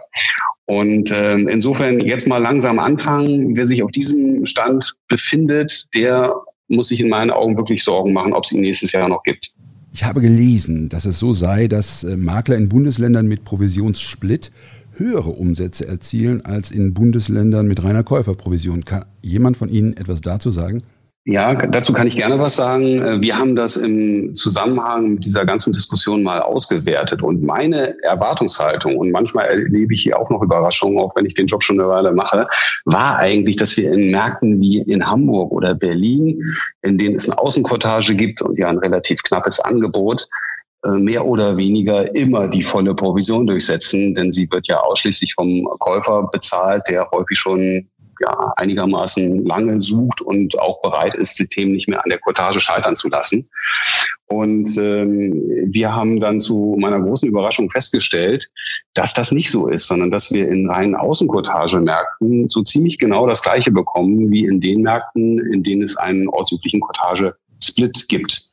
Und 0.66 1.10
äh, 1.10 1.34
insofern 1.34 2.00
jetzt 2.00 2.28
mal 2.28 2.38
langsam 2.38 2.78
anfangen. 2.78 3.56
Wer 3.56 3.66
sich 3.66 3.82
auf 3.82 3.90
diesem 3.90 4.46
Stand 4.46 4.94
befindet, 5.08 5.86
der 5.94 6.34
muss 6.68 6.88
sich 6.88 7.00
in 7.00 7.08
meinen 7.08 7.30
Augen 7.30 7.56
wirklich 7.56 7.82
Sorgen 7.82 8.12
machen, 8.12 8.32
ob 8.32 8.44
es 8.44 8.52
ihn 8.52 8.60
nächstes 8.60 8.92
Jahr 8.92 9.08
noch 9.08 9.22
gibt. 9.22 9.52
Ich 9.94 10.04
habe 10.04 10.22
gelesen, 10.22 10.88
dass 10.88 11.04
es 11.04 11.18
so 11.18 11.34
sei, 11.34 11.68
dass 11.68 12.02
äh, 12.02 12.16
Makler 12.16 12.56
in 12.56 12.70
Bundesländern 12.70 13.28
mit 13.28 13.44
Provisionssplit 13.44 14.50
höhere 14.94 15.30
Umsätze 15.30 15.86
erzielen 15.86 16.44
als 16.44 16.70
in 16.70 16.94
Bundesländern 16.94 17.66
mit 17.68 17.82
reiner 17.82 18.02
Käuferprovision. 18.02 18.84
Kann 18.84 19.04
jemand 19.20 19.58
von 19.58 19.68
Ihnen 19.68 19.94
etwas 19.96 20.22
dazu 20.22 20.50
sagen? 20.50 20.82
Ja, 21.24 21.54
dazu 21.54 21.92
kann 21.92 22.08
ich 22.08 22.16
gerne 22.16 22.40
was 22.40 22.56
sagen. 22.56 23.00
Äh, 23.00 23.20
wir 23.20 23.38
haben 23.38 23.54
das 23.54 23.76
im 23.76 24.34
Zusammenhang 24.34 25.14
mit 25.14 25.24
dieser 25.24 25.44
ganzen 25.44 25.72
Diskussion 25.72 26.24
mal 26.24 26.40
ausgewertet. 26.40 27.22
Und 27.22 27.42
meine 27.44 27.94
Erwartungshaltung, 28.02 28.96
und 28.96 29.12
manchmal 29.12 29.46
erlebe 29.46 29.94
ich 29.94 30.02
hier 30.02 30.18
auch 30.18 30.30
noch 30.30 30.42
Überraschungen, 30.42 30.98
auch 30.98 31.14
wenn 31.14 31.24
ich 31.24 31.34
den 31.34 31.46
Job 31.46 31.62
schon 31.62 31.78
eine 31.78 31.88
Weile 31.88 32.10
mache, 32.10 32.48
war 32.86 33.18
eigentlich, 33.18 33.54
dass 33.54 33.76
wir 33.76 33.92
in 33.92 34.10
Märkten 34.10 34.60
wie 34.60 34.78
in 34.78 35.06
Hamburg 35.06 35.52
oder 35.52 35.74
Berlin, 35.74 36.42
in 36.82 36.98
denen 36.98 37.14
es 37.14 37.30
eine 37.30 37.38
Außenkortage 37.38 38.16
gibt 38.16 38.42
und 38.42 38.58
ja 38.58 38.68
ein 38.68 38.78
relativ 38.78 39.22
knappes 39.22 39.60
Angebot, 39.60 40.26
äh, 40.84 40.90
mehr 40.90 41.24
oder 41.24 41.56
weniger 41.56 42.12
immer 42.16 42.48
die 42.48 42.64
volle 42.64 42.96
Provision 42.96 43.46
durchsetzen, 43.46 44.16
denn 44.16 44.32
sie 44.32 44.50
wird 44.50 44.66
ja 44.66 44.80
ausschließlich 44.80 45.34
vom 45.34 45.68
Käufer 45.78 46.28
bezahlt, 46.32 46.82
der 46.88 47.08
häufig 47.12 47.38
schon 47.38 47.88
ja, 48.22 48.52
einigermaßen 48.56 49.44
lange 49.44 49.80
sucht 49.80 50.20
und 50.20 50.58
auch 50.58 50.80
bereit 50.80 51.14
ist, 51.14 51.38
die 51.38 51.46
Themen 51.46 51.72
nicht 51.72 51.88
mehr 51.88 52.02
an 52.02 52.08
der 52.08 52.18
Cottage 52.18 52.60
scheitern 52.60 52.96
zu 52.96 53.08
lassen. 53.08 53.48
Und 54.26 54.78
ähm, 54.78 55.32
wir 55.66 55.94
haben 55.94 56.20
dann 56.20 56.40
zu 56.40 56.76
meiner 56.78 57.00
großen 57.00 57.28
Überraschung 57.28 57.70
festgestellt, 57.70 58.48
dass 58.94 59.12
das 59.12 59.32
nicht 59.32 59.50
so 59.50 59.68
ist, 59.68 59.88
sondern 59.88 60.10
dass 60.10 60.32
wir 60.32 60.48
in 60.48 60.70
reinen 60.70 60.94
Außenkortagemärkten 60.94 62.48
so 62.48 62.62
ziemlich 62.62 62.98
genau 62.98 63.26
das 63.26 63.42
Gleiche 63.42 63.70
bekommen 63.70 64.30
wie 64.30 64.46
in 64.46 64.60
den 64.60 64.82
Märkten, 64.82 65.38
in 65.52 65.62
denen 65.62 65.82
es 65.82 65.96
einen 65.96 66.28
ortsüblichen 66.28 66.80
Cottage-Split 66.80 68.06
gibt. 68.08 68.52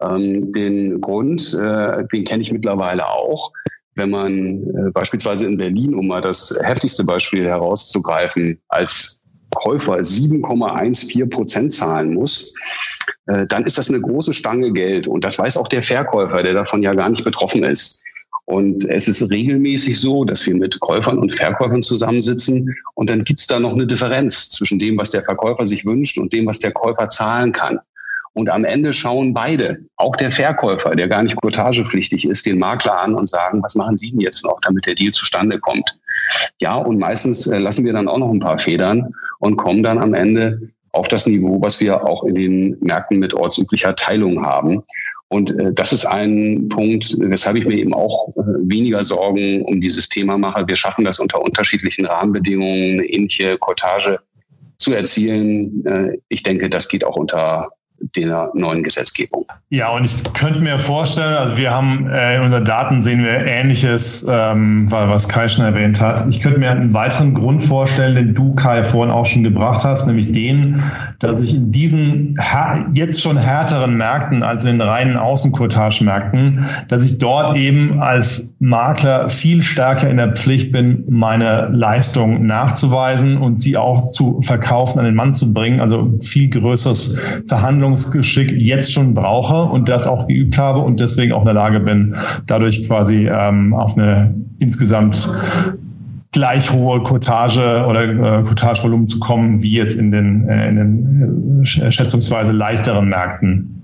Ähm, 0.00 0.52
den 0.52 1.00
Grund, 1.00 1.54
äh, 1.54 2.04
den 2.12 2.24
kenne 2.24 2.42
ich 2.42 2.52
mittlerweile 2.52 3.06
auch 3.08 3.52
wenn 4.00 4.10
man 4.10 4.62
äh, 4.62 4.90
beispielsweise 4.92 5.46
in 5.46 5.58
Berlin, 5.58 5.94
um 5.94 6.08
mal 6.08 6.22
das 6.22 6.58
heftigste 6.62 7.04
Beispiel 7.04 7.44
herauszugreifen, 7.44 8.58
als 8.68 9.24
Käufer 9.54 9.96
7,14 9.96 11.28
Prozent 11.28 11.72
zahlen 11.72 12.14
muss, 12.14 12.54
äh, 13.26 13.46
dann 13.46 13.64
ist 13.64 13.76
das 13.76 13.90
eine 13.90 14.00
große 14.00 14.32
Stange 14.32 14.72
Geld. 14.72 15.06
Und 15.06 15.22
das 15.24 15.38
weiß 15.38 15.58
auch 15.58 15.68
der 15.68 15.82
Verkäufer, 15.82 16.42
der 16.42 16.54
davon 16.54 16.82
ja 16.82 16.94
gar 16.94 17.10
nicht 17.10 17.24
betroffen 17.24 17.62
ist. 17.62 18.02
Und 18.46 18.88
es 18.88 19.06
ist 19.06 19.30
regelmäßig 19.30 20.00
so, 20.00 20.24
dass 20.24 20.44
wir 20.46 20.56
mit 20.56 20.80
Käufern 20.80 21.18
und 21.18 21.34
Verkäufern 21.34 21.82
zusammensitzen 21.82 22.74
und 22.94 23.08
dann 23.08 23.22
gibt 23.22 23.38
es 23.38 23.46
da 23.46 23.60
noch 23.60 23.74
eine 23.74 23.86
Differenz 23.86 24.48
zwischen 24.48 24.80
dem, 24.80 24.98
was 24.98 25.10
der 25.10 25.22
Verkäufer 25.22 25.66
sich 25.66 25.84
wünscht 25.84 26.18
und 26.18 26.32
dem, 26.32 26.46
was 26.46 26.58
der 26.58 26.72
Käufer 26.72 27.08
zahlen 27.08 27.52
kann. 27.52 27.78
Und 28.34 28.48
am 28.48 28.64
Ende 28.64 28.92
schauen 28.92 29.34
beide, 29.34 29.80
auch 29.96 30.14
der 30.16 30.30
Verkäufer, 30.30 30.94
der 30.94 31.08
gar 31.08 31.22
nicht 31.22 31.36
quotagepflichtig 31.40 32.26
ist, 32.26 32.46
den 32.46 32.58
Makler 32.58 33.00
an 33.00 33.14
und 33.14 33.28
sagen, 33.28 33.62
was 33.62 33.74
machen 33.74 33.96
Sie 33.96 34.10
denn 34.10 34.20
jetzt 34.20 34.44
noch, 34.44 34.60
damit 34.62 34.86
der 34.86 34.94
Deal 34.94 35.12
zustande 35.12 35.58
kommt? 35.58 35.98
Ja, 36.60 36.76
und 36.76 36.98
meistens 36.98 37.46
äh, 37.48 37.58
lassen 37.58 37.84
wir 37.84 37.92
dann 37.92 38.08
auch 38.08 38.18
noch 38.18 38.30
ein 38.30 38.40
paar 38.40 38.58
Federn 38.58 39.12
und 39.40 39.56
kommen 39.56 39.82
dann 39.82 39.98
am 39.98 40.14
Ende 40.14 40.60
auf 40.92 41.08
das 41.08 41.26
Niveau, 41.26 41.60
was 41.60 41.80
wir 41.80 42.04
auch 42.04 42.24
in 42.24 42.34
den 42.34 42.76
Märkten 42.80 43.18
mit 43.18 43.34
ortsüblicher 43.34 43.94
Teilung 43.96 44.44
haben. 44.44 44.82
Und 45.28 45.58
äh, 45.58 45.72
das 45.72 45.92
ist 45.92 46.06
ein 46.06 46.68
Punkt, 46.68 47.16
weshalb 47.18 47.56
ich 47.56 47.66
mir 47.66 47.78
eben 47.78 47.94
auch 47.94 48.28
äh, 48.36 48.42
weniger 48.62 49.02
Sorgen 49.02 49.62
um 49.62 49.80
dieses 49.80 50.08
Thema 50.08 50.38
mache. 50.38 50.68
Wir 50.68 50.76
schaffen 50.76 51.04
das 51.04 51.18
unter 51.18 51.42
unterschiedlichen 51.42 52.06
Rahmenbedingungen, 52.06 53.00
eine 53.00 53.06
ähnliche 53.06 53.58
Cottage 53.58 54.20
zu 54.76 54.94
erzielen. 54.94 56.16
Ich 56.30 56.42
denke, 56.42 56.70
das 56.70 56.88
geht 56.88 57.04
auch 57.04 57.16
unter 57.16 57.68
der 58.16 58.50
neuen 58.54 58.82
Gesetzgebung. 58.82 59.46
Ja, 59.68 59.90
und 59.90 60.04
ich 60.04 60.32
könnte 60.32 60.60
mir 60.60 60.78
vorstellen, 60.78 61.34
also 61.34 61.56
wir 61.56 61.70
haben 61.70 62.10
äh, 62.10 62.36
in 62.36 62.42
unseren 62.42 62.64
Daten 62.64 63.02
sehen 63.02 63.22
wir 63.22 63.46
Ähnliches, 63.46 64.26
ähm, 64.28 64.86
was 64.90 65.28
Kai 65.28 65.48
schon 65.48 65.64
erwähnt 65.64 66.00
hat. 66.00 66.26
Ich 66.28 66.40
könnte 66.40 66.58
mir 66.58 66.70
einen 66.70 66.92
weiteren 66.92 67.34
Grund 67.34 67.62
vorstellen, 67.62 68.16
den 68.16 68.34
du, 68.34 68.54
Kai, 68.54 68.84
vorhin 68.84 69.12
auch 69.12 69.26
schon 69.26 69.44
gebracht 69.44 69.84
hast, 69.84 70.06
nämlich 70.06 70.32
den, 70.32 70.82
dass 71.20 71.40
ich 71.42 71.54
in 71.54 71.70
diesen 71.70 72.36
jetzt 72.94 73.20
schon 73.20 73.36
härteren 73.36 73.96
Märkten 73.96 74.42
als 74.42 74.64
in 74.64 74.78
den 74.78 74.88
reinen 74.88 75.16
Außencourtage-Märkten, 75.16 76.64
dass 76.88 77.04
ich 77.04 77.18
dort 77.18 77.56
eben 77.56 78.00
als 78.00 78.56
Makler 78.58 79.28
viel 79.28 79.62
stärker 79.62 80.08
in 80.08 80.16
der 80.16 80.32
Pflicht 80.32 80.72
bin, 80.72 81.04
meine 81.08 81.68
Leistung 81.68 82.46
nachzuweisen 82.46 83.36
und 83.36 83.56
sie 83.56 83.76
auch 83.76 84.08
zu 84.08 84.40
verkaufen, 84.42 84.98
an 84.98 85.04
den 85.04 85.14
Mann 85.14 85.32
zu 85.32 85.52
bringen. 85.52 85.80
Also 85.80 86.18
viel 86.22 86.48
größeres 86.48 87.20
Verhandlungen 87.46 87.89
Verhandlungsgeschick 87.90 88.52
jetzt 88.52 88.92
schon 88.92 89.14
brauche 89.14 89.64
und 89.64 89.88
das 89.88 90.06
auch 90.06 90.26
geübt 90.26 90.58
habe 90.58 90.80
und 90.80 91.00
deswegen 91.00 91.32
auch 91.32 91.40
in 91.40 91.46
der 91.46 91.54
Lage 91.54 91.80
bin, 91.80 92.14
dadurch 92.46 92.86
quasi 92.86 93.28
ähm, 93.28 93.74
auf 93.74 93.96
eine 93.96 94.34
insgesamt 94.58 95.28
gleich 96.32 96.70
hohe 96.72 97.02
Cottage 97.02 97.84
oder 97.88 98.04
äh, 98.04 98.44
Cotagevolumen 98.44 99.08
zu 99.08 99.18
kommen, 99.18 99.62
wie 99.62 99.72
jetzt 99.72 99.98
in 99.98 100.12
den, 100.12 100.48
äh, 100.48 100.68
in 100.68 100.76
den 100.76 101.62
äh, 101.62 101.90
schätzungsweise 101.90 102.52
leichteren 102.52 103.08
Märkten. 103.08 103.79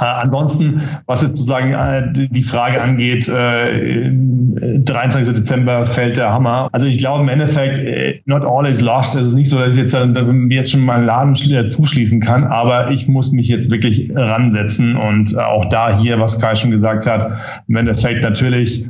Äh, 0.00 0.04
ansonsten, 0.04 0.80
was 1.06 1.22
jetzt 1.22 1.36
sozusagen 1.36 1.72
äh, 1.72 2.28
die 2.28 2.42
Frage 2.42 2.80
angeht, 2.82 3.28
äh, 3.28 4.10
23. 4.10 5.34
Dezember 5.34 5.86
fällt 5.86 6.16
der 6.16 6.32
Hammer. 6.32 6.68
Also 6.72 6.86
ich 6.86 6.98
glaube 6.98 7.22
im 7.22 7.28
Endeffekt, 7.28 7.78
äh, 7.78 8.20
not 8.26 8.42
all 8.44 8.66
is 8.66 8.80
lost. 8.80 9.16
Es 9.16 9.28
ist 9.28 9.34
nicht 9.34 9.50
so, 9.50 9.58
dass 9.58 9.76
ich 9.76 9.82
jetzt, 9.82 9.94
äh, 9.94 10.06
jetzt 10.50 10.72
schon 10.72 10.84
meinen 10.84 11.06
Laden 11.06 11.34
zuschließen 11.34 12.20
kann, 12.20 12.44
aber 12.44 12.90
ich 12.90 13.08
muss 13.08 13.32
mich 13.32 13.48
jetzt 13.48 13.70
wirklich 13.70 14.10
ransetzen 14.14 14.96
und 14.96 15.38
auch 15.38 15.66
da 15.68 15.98
hier, 15.98 16.20
was 16.20 16.40
Kai 16.40 16.54
schon 16.54 16.70
gesagt 16.70 17.06
hat, 17.06 17.30
im 17.68 17.76
Endeffekt 17.76 18.22
natürlich 18.22 18.86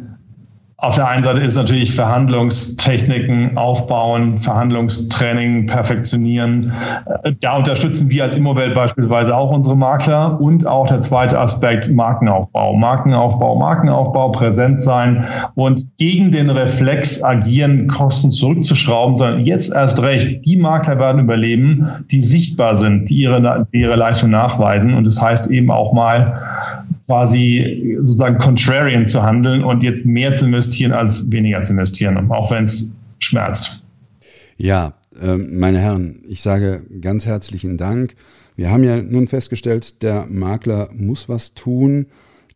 auf 0.79 0.95
der 0.95 1.09
einen 1.09 1.25
Seite 1.25 1.41
ist 1.41 1.57
natürlich 1.57 1.95
Verhandlungstechniken 1.95 3.57
aufbauen, 3.57 4.39
Verhandlungstraining 4.41 5.67
perfektionieren. 5.67 6.71
Da 7.41 7.57
unterstützen 7.57 8.11
wir 8.11 8.25
als 8.25 8.37
Immowelt 8.37 8.75
beispielsweise 8.75 9.35
auch 9.35 9.53
unsere 9.53 9.75
Makler 9.75 10.39
und 10.39 10.67
auch 10.67 10.87
der 10.87 11.01
zweite 11.01 11.41
Aspekt 11.41 11.91
Markenaufbau. 11.91 12.75
Markenaufbau, 12.75 13.57
Markenaufbau, 13.57 14.33
präsent 14.33 14.83
sein 14.83 15.25
und 15.55 15.87
gegen 15.97 16.31
den 16.31 16.51
Reflex 16.51 17.25
agieren, 17.25 17.87
Kosten 17.87 18.31
zurückzuschrauben, 18.31 19.17
sondern 19.17 19.41
jetzt 19.47 19.75
erst 19.75 20.03
recht, 20.03 20.45
die 20.45 20.59
Makler 20.59 20.99
werden 20.99 21.23
überleben, 21.23 21.89
die 22.11 22.21
sichtbar 22.21 22.75
sind, 22.75 23.09
die 23.09 23.23
ihre, 23.23 23.67
die 23.73 23.81
ihre 23.81 23.97
Leistung 23.97 24.29
nachweisen. 24.29 24.93
Und 24.93 25.05
das 25.07 25.23
heißt 25.23 25.51
eben 25.51 25.71
auch 25.71 25.95
mal, 25.95 26.39
quasi 27.07 27.97
sozusagen 28.01 28.39
contrarian 28.39 29.07
zu 29.07 29.23
handeln 29.23 29.63
und 29.63 29.83
jetzt 29.83 30.05
mehr 30.05 30.35
zu 30.35 30.47
investieren 30.47 30.93
als 30.93 31.31
weniger 31.31 31.63
zu 31.63 31.73
investieren, 31.73 32.31
auch 32.31 32.51
wenn 32.51 32.65
es 32.65 32.99
schmerzt. 33.21 33.85
Ja, 34.57 34.95
ähm, 35.21 35.59
meine 35.59 35.79
Herren, 35.79 36.23
ich 36.29 36.43
sage 36.43 36.83
ganz 37.01 37.27
herzlichen 37.27 37.77
Dank. 37.77 38.15
Wir 38.57 38.71
haben 38.71 38.85
ja 38.85 39.01
nun 39.03 39.29
festgestellt, 39.29 40.03
der 40.03 40.27
Makler 40.29 40.91
muss 40.95 41.29
was 41.29 41.55
tun. 41.55 42.07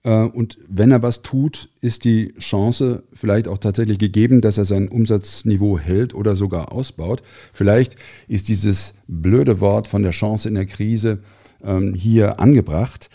Äh, 0.03 0.25
und 0.25 0.59
wenn 0.69 0.91
er 0.91 1.03
was 1.03 1.23
tut, 1.23 1.69
ist 1.81 2.05
die 2.05 2.33
Chance 2.39 3.05
vielleicht 3.13 3.49
auch 3.49 3.59
tatsächlich 3.59 3.99
gegeben, 3.99 4.41
dass 4.41 4.59
er 4.59 4.65
sein 4.65 4.89
Umsatzniveau 4.89 5.79
hält 5.79 6.15
oder 6.15 6.37
sogar 6.37 6.73
ausbaut. 6.73 7.23
Vielleicht 7.53 7.97
ist 8.29 8.49
dieses 8.49 8.95
blöde 9.07 9.61
Wort 9.61 9.89
von 9.89 10.03
der 10.03 10.13
Chance 10.13 10.49
in 10.49 10.55
der 10.55 10.67
Krise 10.67 11.21
ähm, 11.63 11.95
hier 11.95 12.41
angebracht. 12.41 13.11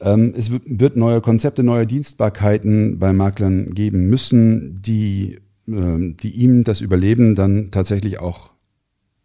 Ähm, 0.00 0.34
es 0.36 0.50
wird 0.50 0.96
neue 0.96 1.20
Konzepte, 1.20 1.62
neue 1.62 1.86
Dienstbarkeiten 1.86 2.98
bei 2.98 3.12
Maklern 3.12 3.70
geben 3.70 4.08
müssen, 4.08 4.80
die, 4.82 5.38
ähm, 5.68 6.16
die 6.16 6.30
ihm 6.30 6.64
das 6.64 6.80
Überleben 6.80 7.34
dann 7.34 7.70
tatsächlich 7.70 8.18
auch 8.18 8.52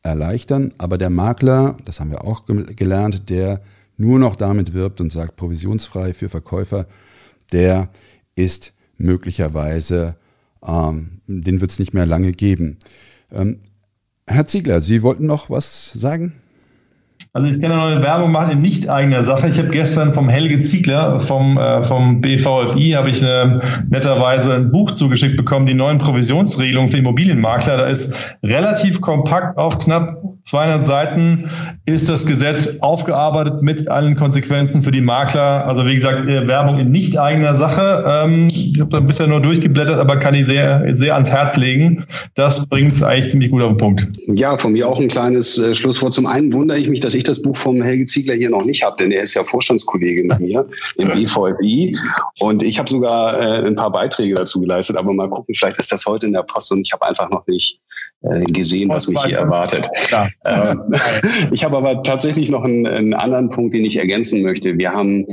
erleichtern. 0.03 0.73
Aber 0.77 0.97
der 0.97 1.09
Makler, 1.09 1.77
das 1.85 1.99
haben 1.99 2.11
wir 2.11 2.23
auch 2.25 2.45
gelernt, 2.45 3.29
der 3.29 3.61
nur 3.97 4.19
noch 4.19 4.35
damit 4.35 4.73
wirbt 4.73 4.99
und 4.99 5.11
sagt 5.11 5.37
provisionsfrei 5.37 6.13
für 6.13 6.29
Verkäufer, 6.29 6.87
der 7.53 7.89
ist 8.35 8.73
möglicherweise, 8.97 10.15
ähm, 10.65 11.21
den 11.27 11.61
wird 11.61 11.71
es 11.71 11.79
nicht 11.79 11.93
mehr 11.93 12.05
lange 12.05 12.33
geben. 12.33 12.77
Ähm, 13.31 13.59
Herr 14.27 14.47
Ziegler, 14.47 14.81
Sie 14.81 15.03
wollten 15.03 15.25
noch 15.25 15.49
was 15.49 15.93
sagen? 15.93 16.33
Also 17.35 17.49
ich 17.49 17.59
kann 17.59 17.69
ja 17.69 17.75
noch 17.75 17.87
eine 17.87 18.01
Werbung 18.01 18.31
machen 18.31 18.51
in 18.51 18.61
nicht 18.61 18.89
eigener 18.89 19.21
Sache. 19.25 19.49
Ich 19.49 19.57
habe 19.59 19.67
gestern 19.67 20.13
vom 20.13 20.29
Helge 20.29 20.61
Ziegler 20.61 21.19
vom, 21.19 21.57
äh, 21.57 21.83
vom 21.83 22.21
BVFI 22.21 22.91
habe 22.91 23.09
ich 23.09 23.21
äh, 23.21 23.59
netterweise 23.89 24.53
ein 24.53 24.71
Buch 24.71 24.91
zugeschickt 24.91 25.35
bekommen, 25.35 25.65
die 25.65 25.73
neuen 25.73 25.97
Provisionsregelungen 25.97 26.87
für 26.87 26.97
Immobilienmakler. 26.97 27.75
Da 27.75 27.87
ist 27.87 28.15
relativ 28.41 29.01
kompakt 29.01 29.57
auf 29.57 29.79
knapp 29.79 30.34
200 30.45 30.85
Seiten 30.85 31.49
ist 31.87 32.07
das 32.07 32.27
Gesetz 32.27 32.79
aufgearbeitet 32.81 33.63
mit 33.63 33.87
allen 33.87 34.15
Konsequenzen 34.15 34.83
für 34.83 34.91
die 34.91 35.01
Makler. 35.01 35.65
Also 35.65 35.87
wie 35.87 35.95
gesagt, 35.95 36.29
äh, 36.29 36.47
Werbung 36.47 36.77
in 36.77 36.91
nicht 36.91 37.19
eigener 37.19 37.55
Sache. 37.55 38.05
Ähm, 38.07 38.47
ich 38.51 38.79
habe 38.79 38.91
da 38.91 38.99
bisher 38.99 39.25
nur 39.25 39.41
durchgeblättert, 39.41 39.99
aber 39.99 40.17
kann 40.17 40.35
ich 40.35 40.45
sehr, 40.45 40.85
sehr 40.93 41.15
ans 41.15 41.31
Herz 41.31 41.57
legen. 41.57 42.05
Das 42.35 42.69
bringt 42.69 42.93
es 42.93 43.01
eigentlich 43.01 43.31
ziemlich 43.31 43.49
gut 43.49 43.63
auf 43.63 43.69
den 43.69 43.77
Punkt. 43.77 44.07
Ja, 44.27 44.55
von 44.55 44.73
mir 44.73 44.87
auch 44.87 44.99
ein 44.99 45.07
kleines 45.07 45.57
äh, 45.57 45.73
Schlusswort. 45.73 46.13
Zum 46.13 46.27
einen 46.27 46.53
wundere 46.53 46.77
ich 46.77 46.89
mich, 46.89 46.99
dass 46.99 47.15
ich 47.15 47.23
das 47.23 47.41
Buch 47.41 47.57
vom 47.57 47.81
Helge 47.81 48.05
Ziegler 48.05 48.35
hier 48.35 48.51
noch 48.51 48.65
nicht 48.65 48.83
habe, 48.83 48.97
denn 48.97 49.11
er 49.11 49.23
ist 49.23 49.33
ja 49.33 49.43
Vorstandskollege 49.43 50.25
mit 50.25 50.39
mir 50.39 50.67
im 50.97 51.07
BVFI 51.11 51.97
und 52.39 52.61
ich 52.61 52.77
habe 52.77 52.87
sogar 52.87 53.41
äh, 53.41 53.65
ein 53.65 53.75
paar 53.75 53.91
Beiträge 53.91 54.35
dazu 54.35 54.61
geleistet, 54.61 54.95
aber 54.95 55.11
mal 55.11 55.27
gucken, 55.27 55.55
vielleicht 55.55 55.79
ist 55.79 55.91
das 55.91 56.05
heute 56.05 56.27
in 56.27 56.33
der 56.33 56.43
Post 56.43 56.71
und 56.71 56.81
ich 56.81 56.93
habe 56.93 57.07
einfach 57.07 57.31
noch 57.31 57.47
nicht 57.47 57.81
gesehen, 58.47 58.89
was 58.89 59.07
mich 59.07 59.23
hier 59.23 59.37
erwartet. 59.37 59.87
Ähm, 60.45 60.95
ich 61.51 61.63
habe 61.63 61.77
aber 61.77 62.01
tatsächlich 62.03 62.49
noch 62.49 62.63
einen, 62.63 62.87
einen, 62.87 63.13
anderen 63.13 63.49
Punkt, 63.49 63.73
den 63.73 63.85
ich 63.85 63.97
ergänzen 63.97 64.41
möchte. 64.41 64.77
Wir 64.77 64.91
haben 64.91 65.27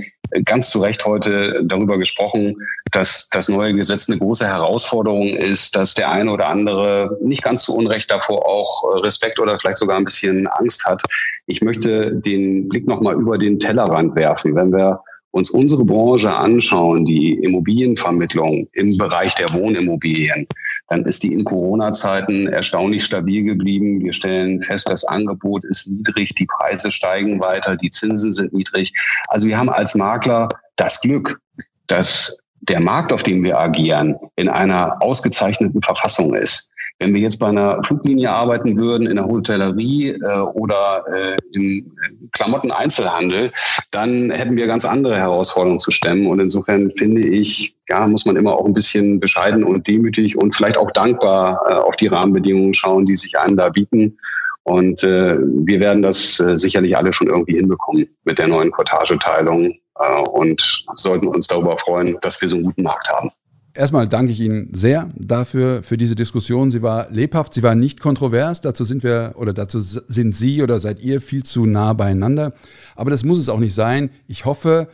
ganz 0.45 0.71
zu 0.71 0.81
Recht 0.81 1.05
heute 1.05 1.63
darüber 1.65 1.99
gesprochen, 1.99 2.55
dass 2.91 3.29
das 3.31 3.49
neue 3.49 3.75
Gesetz 3.75 4.09
eine 4.09 4.19
große 4.19 4.47
Herausforderung 4.47 5.29
ist, 5.29 5.75
dass 5.77 5.95
der 5.95 6.11
eine 6.11 6.31
oder 6.33 6.49
andere 6.49 7.17
nicht 7.23 7.43
ganz 7.43 7.65
zu 7.65 7.77
Unrecht 7.77 8.11
davor 8.11 8.47
auch 8.47 9.03
Respekt 9.03 9.39
oder 9.39 9.59
vielleicht 9.59 9.79
sogar 9.79 9.97
ein 9.97 10.05
bisschen 10.05 10.47
Angst 10.47 10.85
hat. 10.87 11.03
Ich 11.47 11.63
möchte 11.63 12.15
den 12.15 12.69
Blick 12.69 12.87
nochmal 12.87 13.15
über 13.15 13.39
den 13.39 13.59
Tellerrand 13.59 14.15
werfen. 14.15 14.55
Wenn 14.55 14.73
wir 14.73 15.01
uns 15.33 15.51
unsere 15.51 15.85
Branche 15.85 16.33
anschauen, 16.33 17.05
die 17.05 17.33
Immobilienvermittlung 17.35 18.69
im 18.73 18.97
Bereich 18.97 19.35
der 19.35 19.53
Wohnimmobilien, 19.53 20.47
dann 20.89 21.05
ist 21.07 21.23
die 21.23 21.33
in 21.33 21.45
Corona-Zeiten 21.45 22.49
erstaunlich 22.49 23.05
stabil 23.05 23.45
geblieben. 23.45 24.05
Wir 24.05 24.13
stellen 24.13 24.63
fest, 24.63 24.89
das 24.91 25.05
Angebot 25.05 25.65
ist 25.65 25.91
niedrig, 25.91 26.35
die 26.35 26.47
Preise 26.47 26.91
steigen 26.91 27.41
weiter, 27.41 27.77
die 27.77 27.91
Zinsen 27.91 28.33
sind 28.33 28.53
niedrig. 28.53 28.93
Also 29.29 29.47
wir 29.47 29.59
haben 29.59 29.71
als 29.71 29.95
Makler 29.95 30.51
das 30.77 31.01
Glück, 31.01 31.41
dass 31.87 32.45
der 32.61 32.81
Markt, 32.81 33.13
auf 33.13 33.23
dem 33.23 33.43
wir 33.43 33.59
agieren, 33.59 34.17
in 34.37 34.49
einer 34.49 35.03
ausgezeichneten 35.03 35.83
Verfassung 35.83 36.35
ist. 36.35 36.72
Wenn 37.03 37.15
wir 37.15 37.21
jetzt 37.21 37.41
bei 37.41 37.49
einer 37.49 37.83
Fluglinie 37.83 38.31
arbeiten 38.31 38.77
würden, 38.77 39.09
in 39.09 39.17
der 39.17 39.27
Hotellerie 39.27 40.11
äh, 40.11 40.39
oder 40.55 41.05
äh, 41.13 41.37
im 41.53 41.93
Klamotteneinzelhandel, 42.31 43.51
dann 43.91 44.31
hätten 44.31 44.57
wir 44.57 44.69
ganz 44.69 44.85
andere 44.85 45.17
Herausforderungen 45.17 45.81
zu 45.81 45.91
stemmen. 45.91 46.29
Und 46.29 46.39
insofern 46.39 46.93
finde 46.97 47.27
ich, 47.27 47.77
ja, 47.89 48.07
muss 48.07 48.25
man 48.25 48.37
immer 48.37 48.53
auch 48.57 48.65
ein 48.65 48.73
bisschen 48.73 49.19
bescheiden 49.19 49.65
und 49.65 49.89
demütig 49.89 50.41
und 50.41 50.55
vielleicht 50.55 50.79
auch 50.79 50.93
dankbar 50.93 51.61
äh, 51.69 51.75
auf 51.75 51.97
die 51.97 52.07
Rahmenbedingungen 52.07 52.73
schauen, 52.73 53.05
die 53.05 53.17
sich 53.17 53.37
einem 53.37 53.57
da 53.57 53.69
bieten. 53.69 54.17
Und 54.63 55.03
äh, 55.03 55.39
wir 55.41 55.81
werden 55.81 56.03
das 56.03 56.39
äh, 56.39 56.57
sicherlich 56.57 56.97
alle 56.97 57.13
schon 57.13 57.27
irgendwie 57.27 57.57
hinbekommen 57.57 58.07
mit 58.23 58.39
der 58.39 58.47
neuen 58.47 58.71
Cortageteilung 58.71 59.77
äh, 59.99 60.21
und 60.31 60.87
sollten 60.95 61.27
uns 61.27 61.49
darüber 61.49 61.77
freuen, 61.79 62.17
dass 62.21 62.41
wir 62.41 62.49
so 62.49 62.57
einen 62.57 62.67
guten 62.67 62.85
Markt 62.85 63.11
haben. 63.11 63.33
Erstmal 63.75 64.07
danke 64.07 64.33
ich 64.33 64.41
Ihnen 64.41 64.69
sehr 64.75 65.09
dafür, 65.17 65.83
für 65.83 65.97
diese 65.97 66.15
Diskussion. 66.15 66.71
Sie 66.71 66.83
war 66.83 67.11
lebhaft, 67.11 67.55
sie 67.55 67.63
war 67.63 67.75
nicht 67.75 68.01
kontrovers. 68.01 68.61
Dazu 68.61 68.85
sind 68.85 69.03
wir 69.03 69.33
oder 69.37 69.55
dazu 69.55 69.81
sind 69.81 70.35
Sie 70.35 70.63
oder 70.63 70.79
seid 70.79 71.01
ihr 71.01 71.23
viel 71.23 71.43
zu 71.43 71.65
nah 71.65 71.95
beieinander. 71.95 72.53
Aber 72.97 73.11
das 73.11 73.25
muss 73.25 73.39
es 73.39 73.49
auch 73.49 73.61
nicht 73.61 73.75
sein. 73.75 74.11
Ich 74.29 74.45
hoffe, 74.45 74.89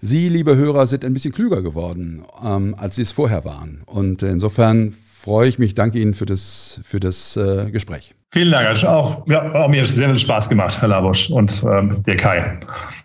Sie, 0.00 0.28
liebe 0.28 0.56
Hörer, 0.56 0.86
sind 0.86 1.04
ein 1.04 1.14
bisschen 1.14 1.32
klüger 1.32 1.62
geworden, 1.62 2.22
ähm, 2.44 2.74
als 2.78 2.96
Sie 2.96 3.02
es 3.02 3.12
vorher 3.12 3.44
waren. 3.44 3.82
Und 3.86 4.22
insofern 4.22 4.94
freue 5.20 5.48
ich 5.48 5.58
mich. 5.58 5.74
Danke 5.74 5.98
Ihnen 5.98 6.14
für 6.14 6.26
das, 6.26 6.80
für 6.82 7.00
das 7.00 7.36
äh, 7.36 7.70
Gespräch. 7.70 8.14
Vielen 8.30 8.52
Dank. 8.52 8.84
Auch, 8.84 9.26
ja, 9.26 9.52
auch 9.54 9.68
mir 9.68 9.84
sehr 9.84 10.08
viel 10.08 10.18
Spaß 10.18 10.48
gemacht, 10.48 10.80
Herr 10.80 10.88
Labusch 10.88 11.30
und 11.30 11.62
ähm, 11.64 12.02
der 12.06 12.16
Kai. 12.16 12.60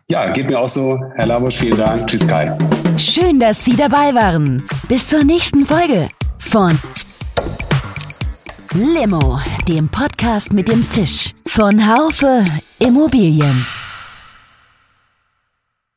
Ja, 0.08 0.30
geht 0.32 0.48
mir 0.48 0.60
auch 0.60 0.70
so. 0.70 1.00
Herr 1.16 1.26
Labusch, 1.26 1.58
vielen 1.58 1.78
Dank. 1.78 2.06
Tschüss, 2.06 2.28
Kai. 2.28 2.56
Schön, 2.96 3.40
dass 3.40 3.66
Sie 3.66 3.76
dabei 3.76 4.14
waren. 4.14 4.64
Bis 4.88 5.08
zur 5.08 5.24
nächsten 5.24 5.66
Folge 5.66 6.10
von 6.38 6.78
Limo, 8.76 9.40
dem 9.68 9.90
Podcast 9.90 10.54
mit 10.54 10.68
dem 10.68 10.88
Zisch 10.88 11.32
von 11.48 11.88
Haufe 11.88 12.46
Immobilien. 12.78 13.66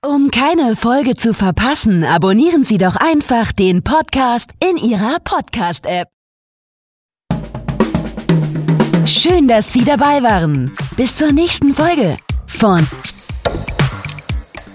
Um 0.06 0.30
keine 0.30 0.74
Folge 0.74 1.14
zu 1.14 1.34
verpassen, 1.34 2.02
abonnieren 2.02 2.64
Sie 2.64 2.78
doch 2.78 2.96
einfach 2.96 3.52
den 3.52 3.84
Podcast 3.84 4.52
in 4.58 4.78
Ihrer 4.78 5.18
Podcast-App. 5.22 6.08
Schön, 9.04 9.48
dass 9.48 9.70
Sie 9.70 9.84
dabei 9.84 10.22
waren. 10.22 10.72
Bis 10.96 11.16
zur 11.16 11.32
nächsten 11.32 11.74
Folge 11.74 12.16
von 12.46 12.86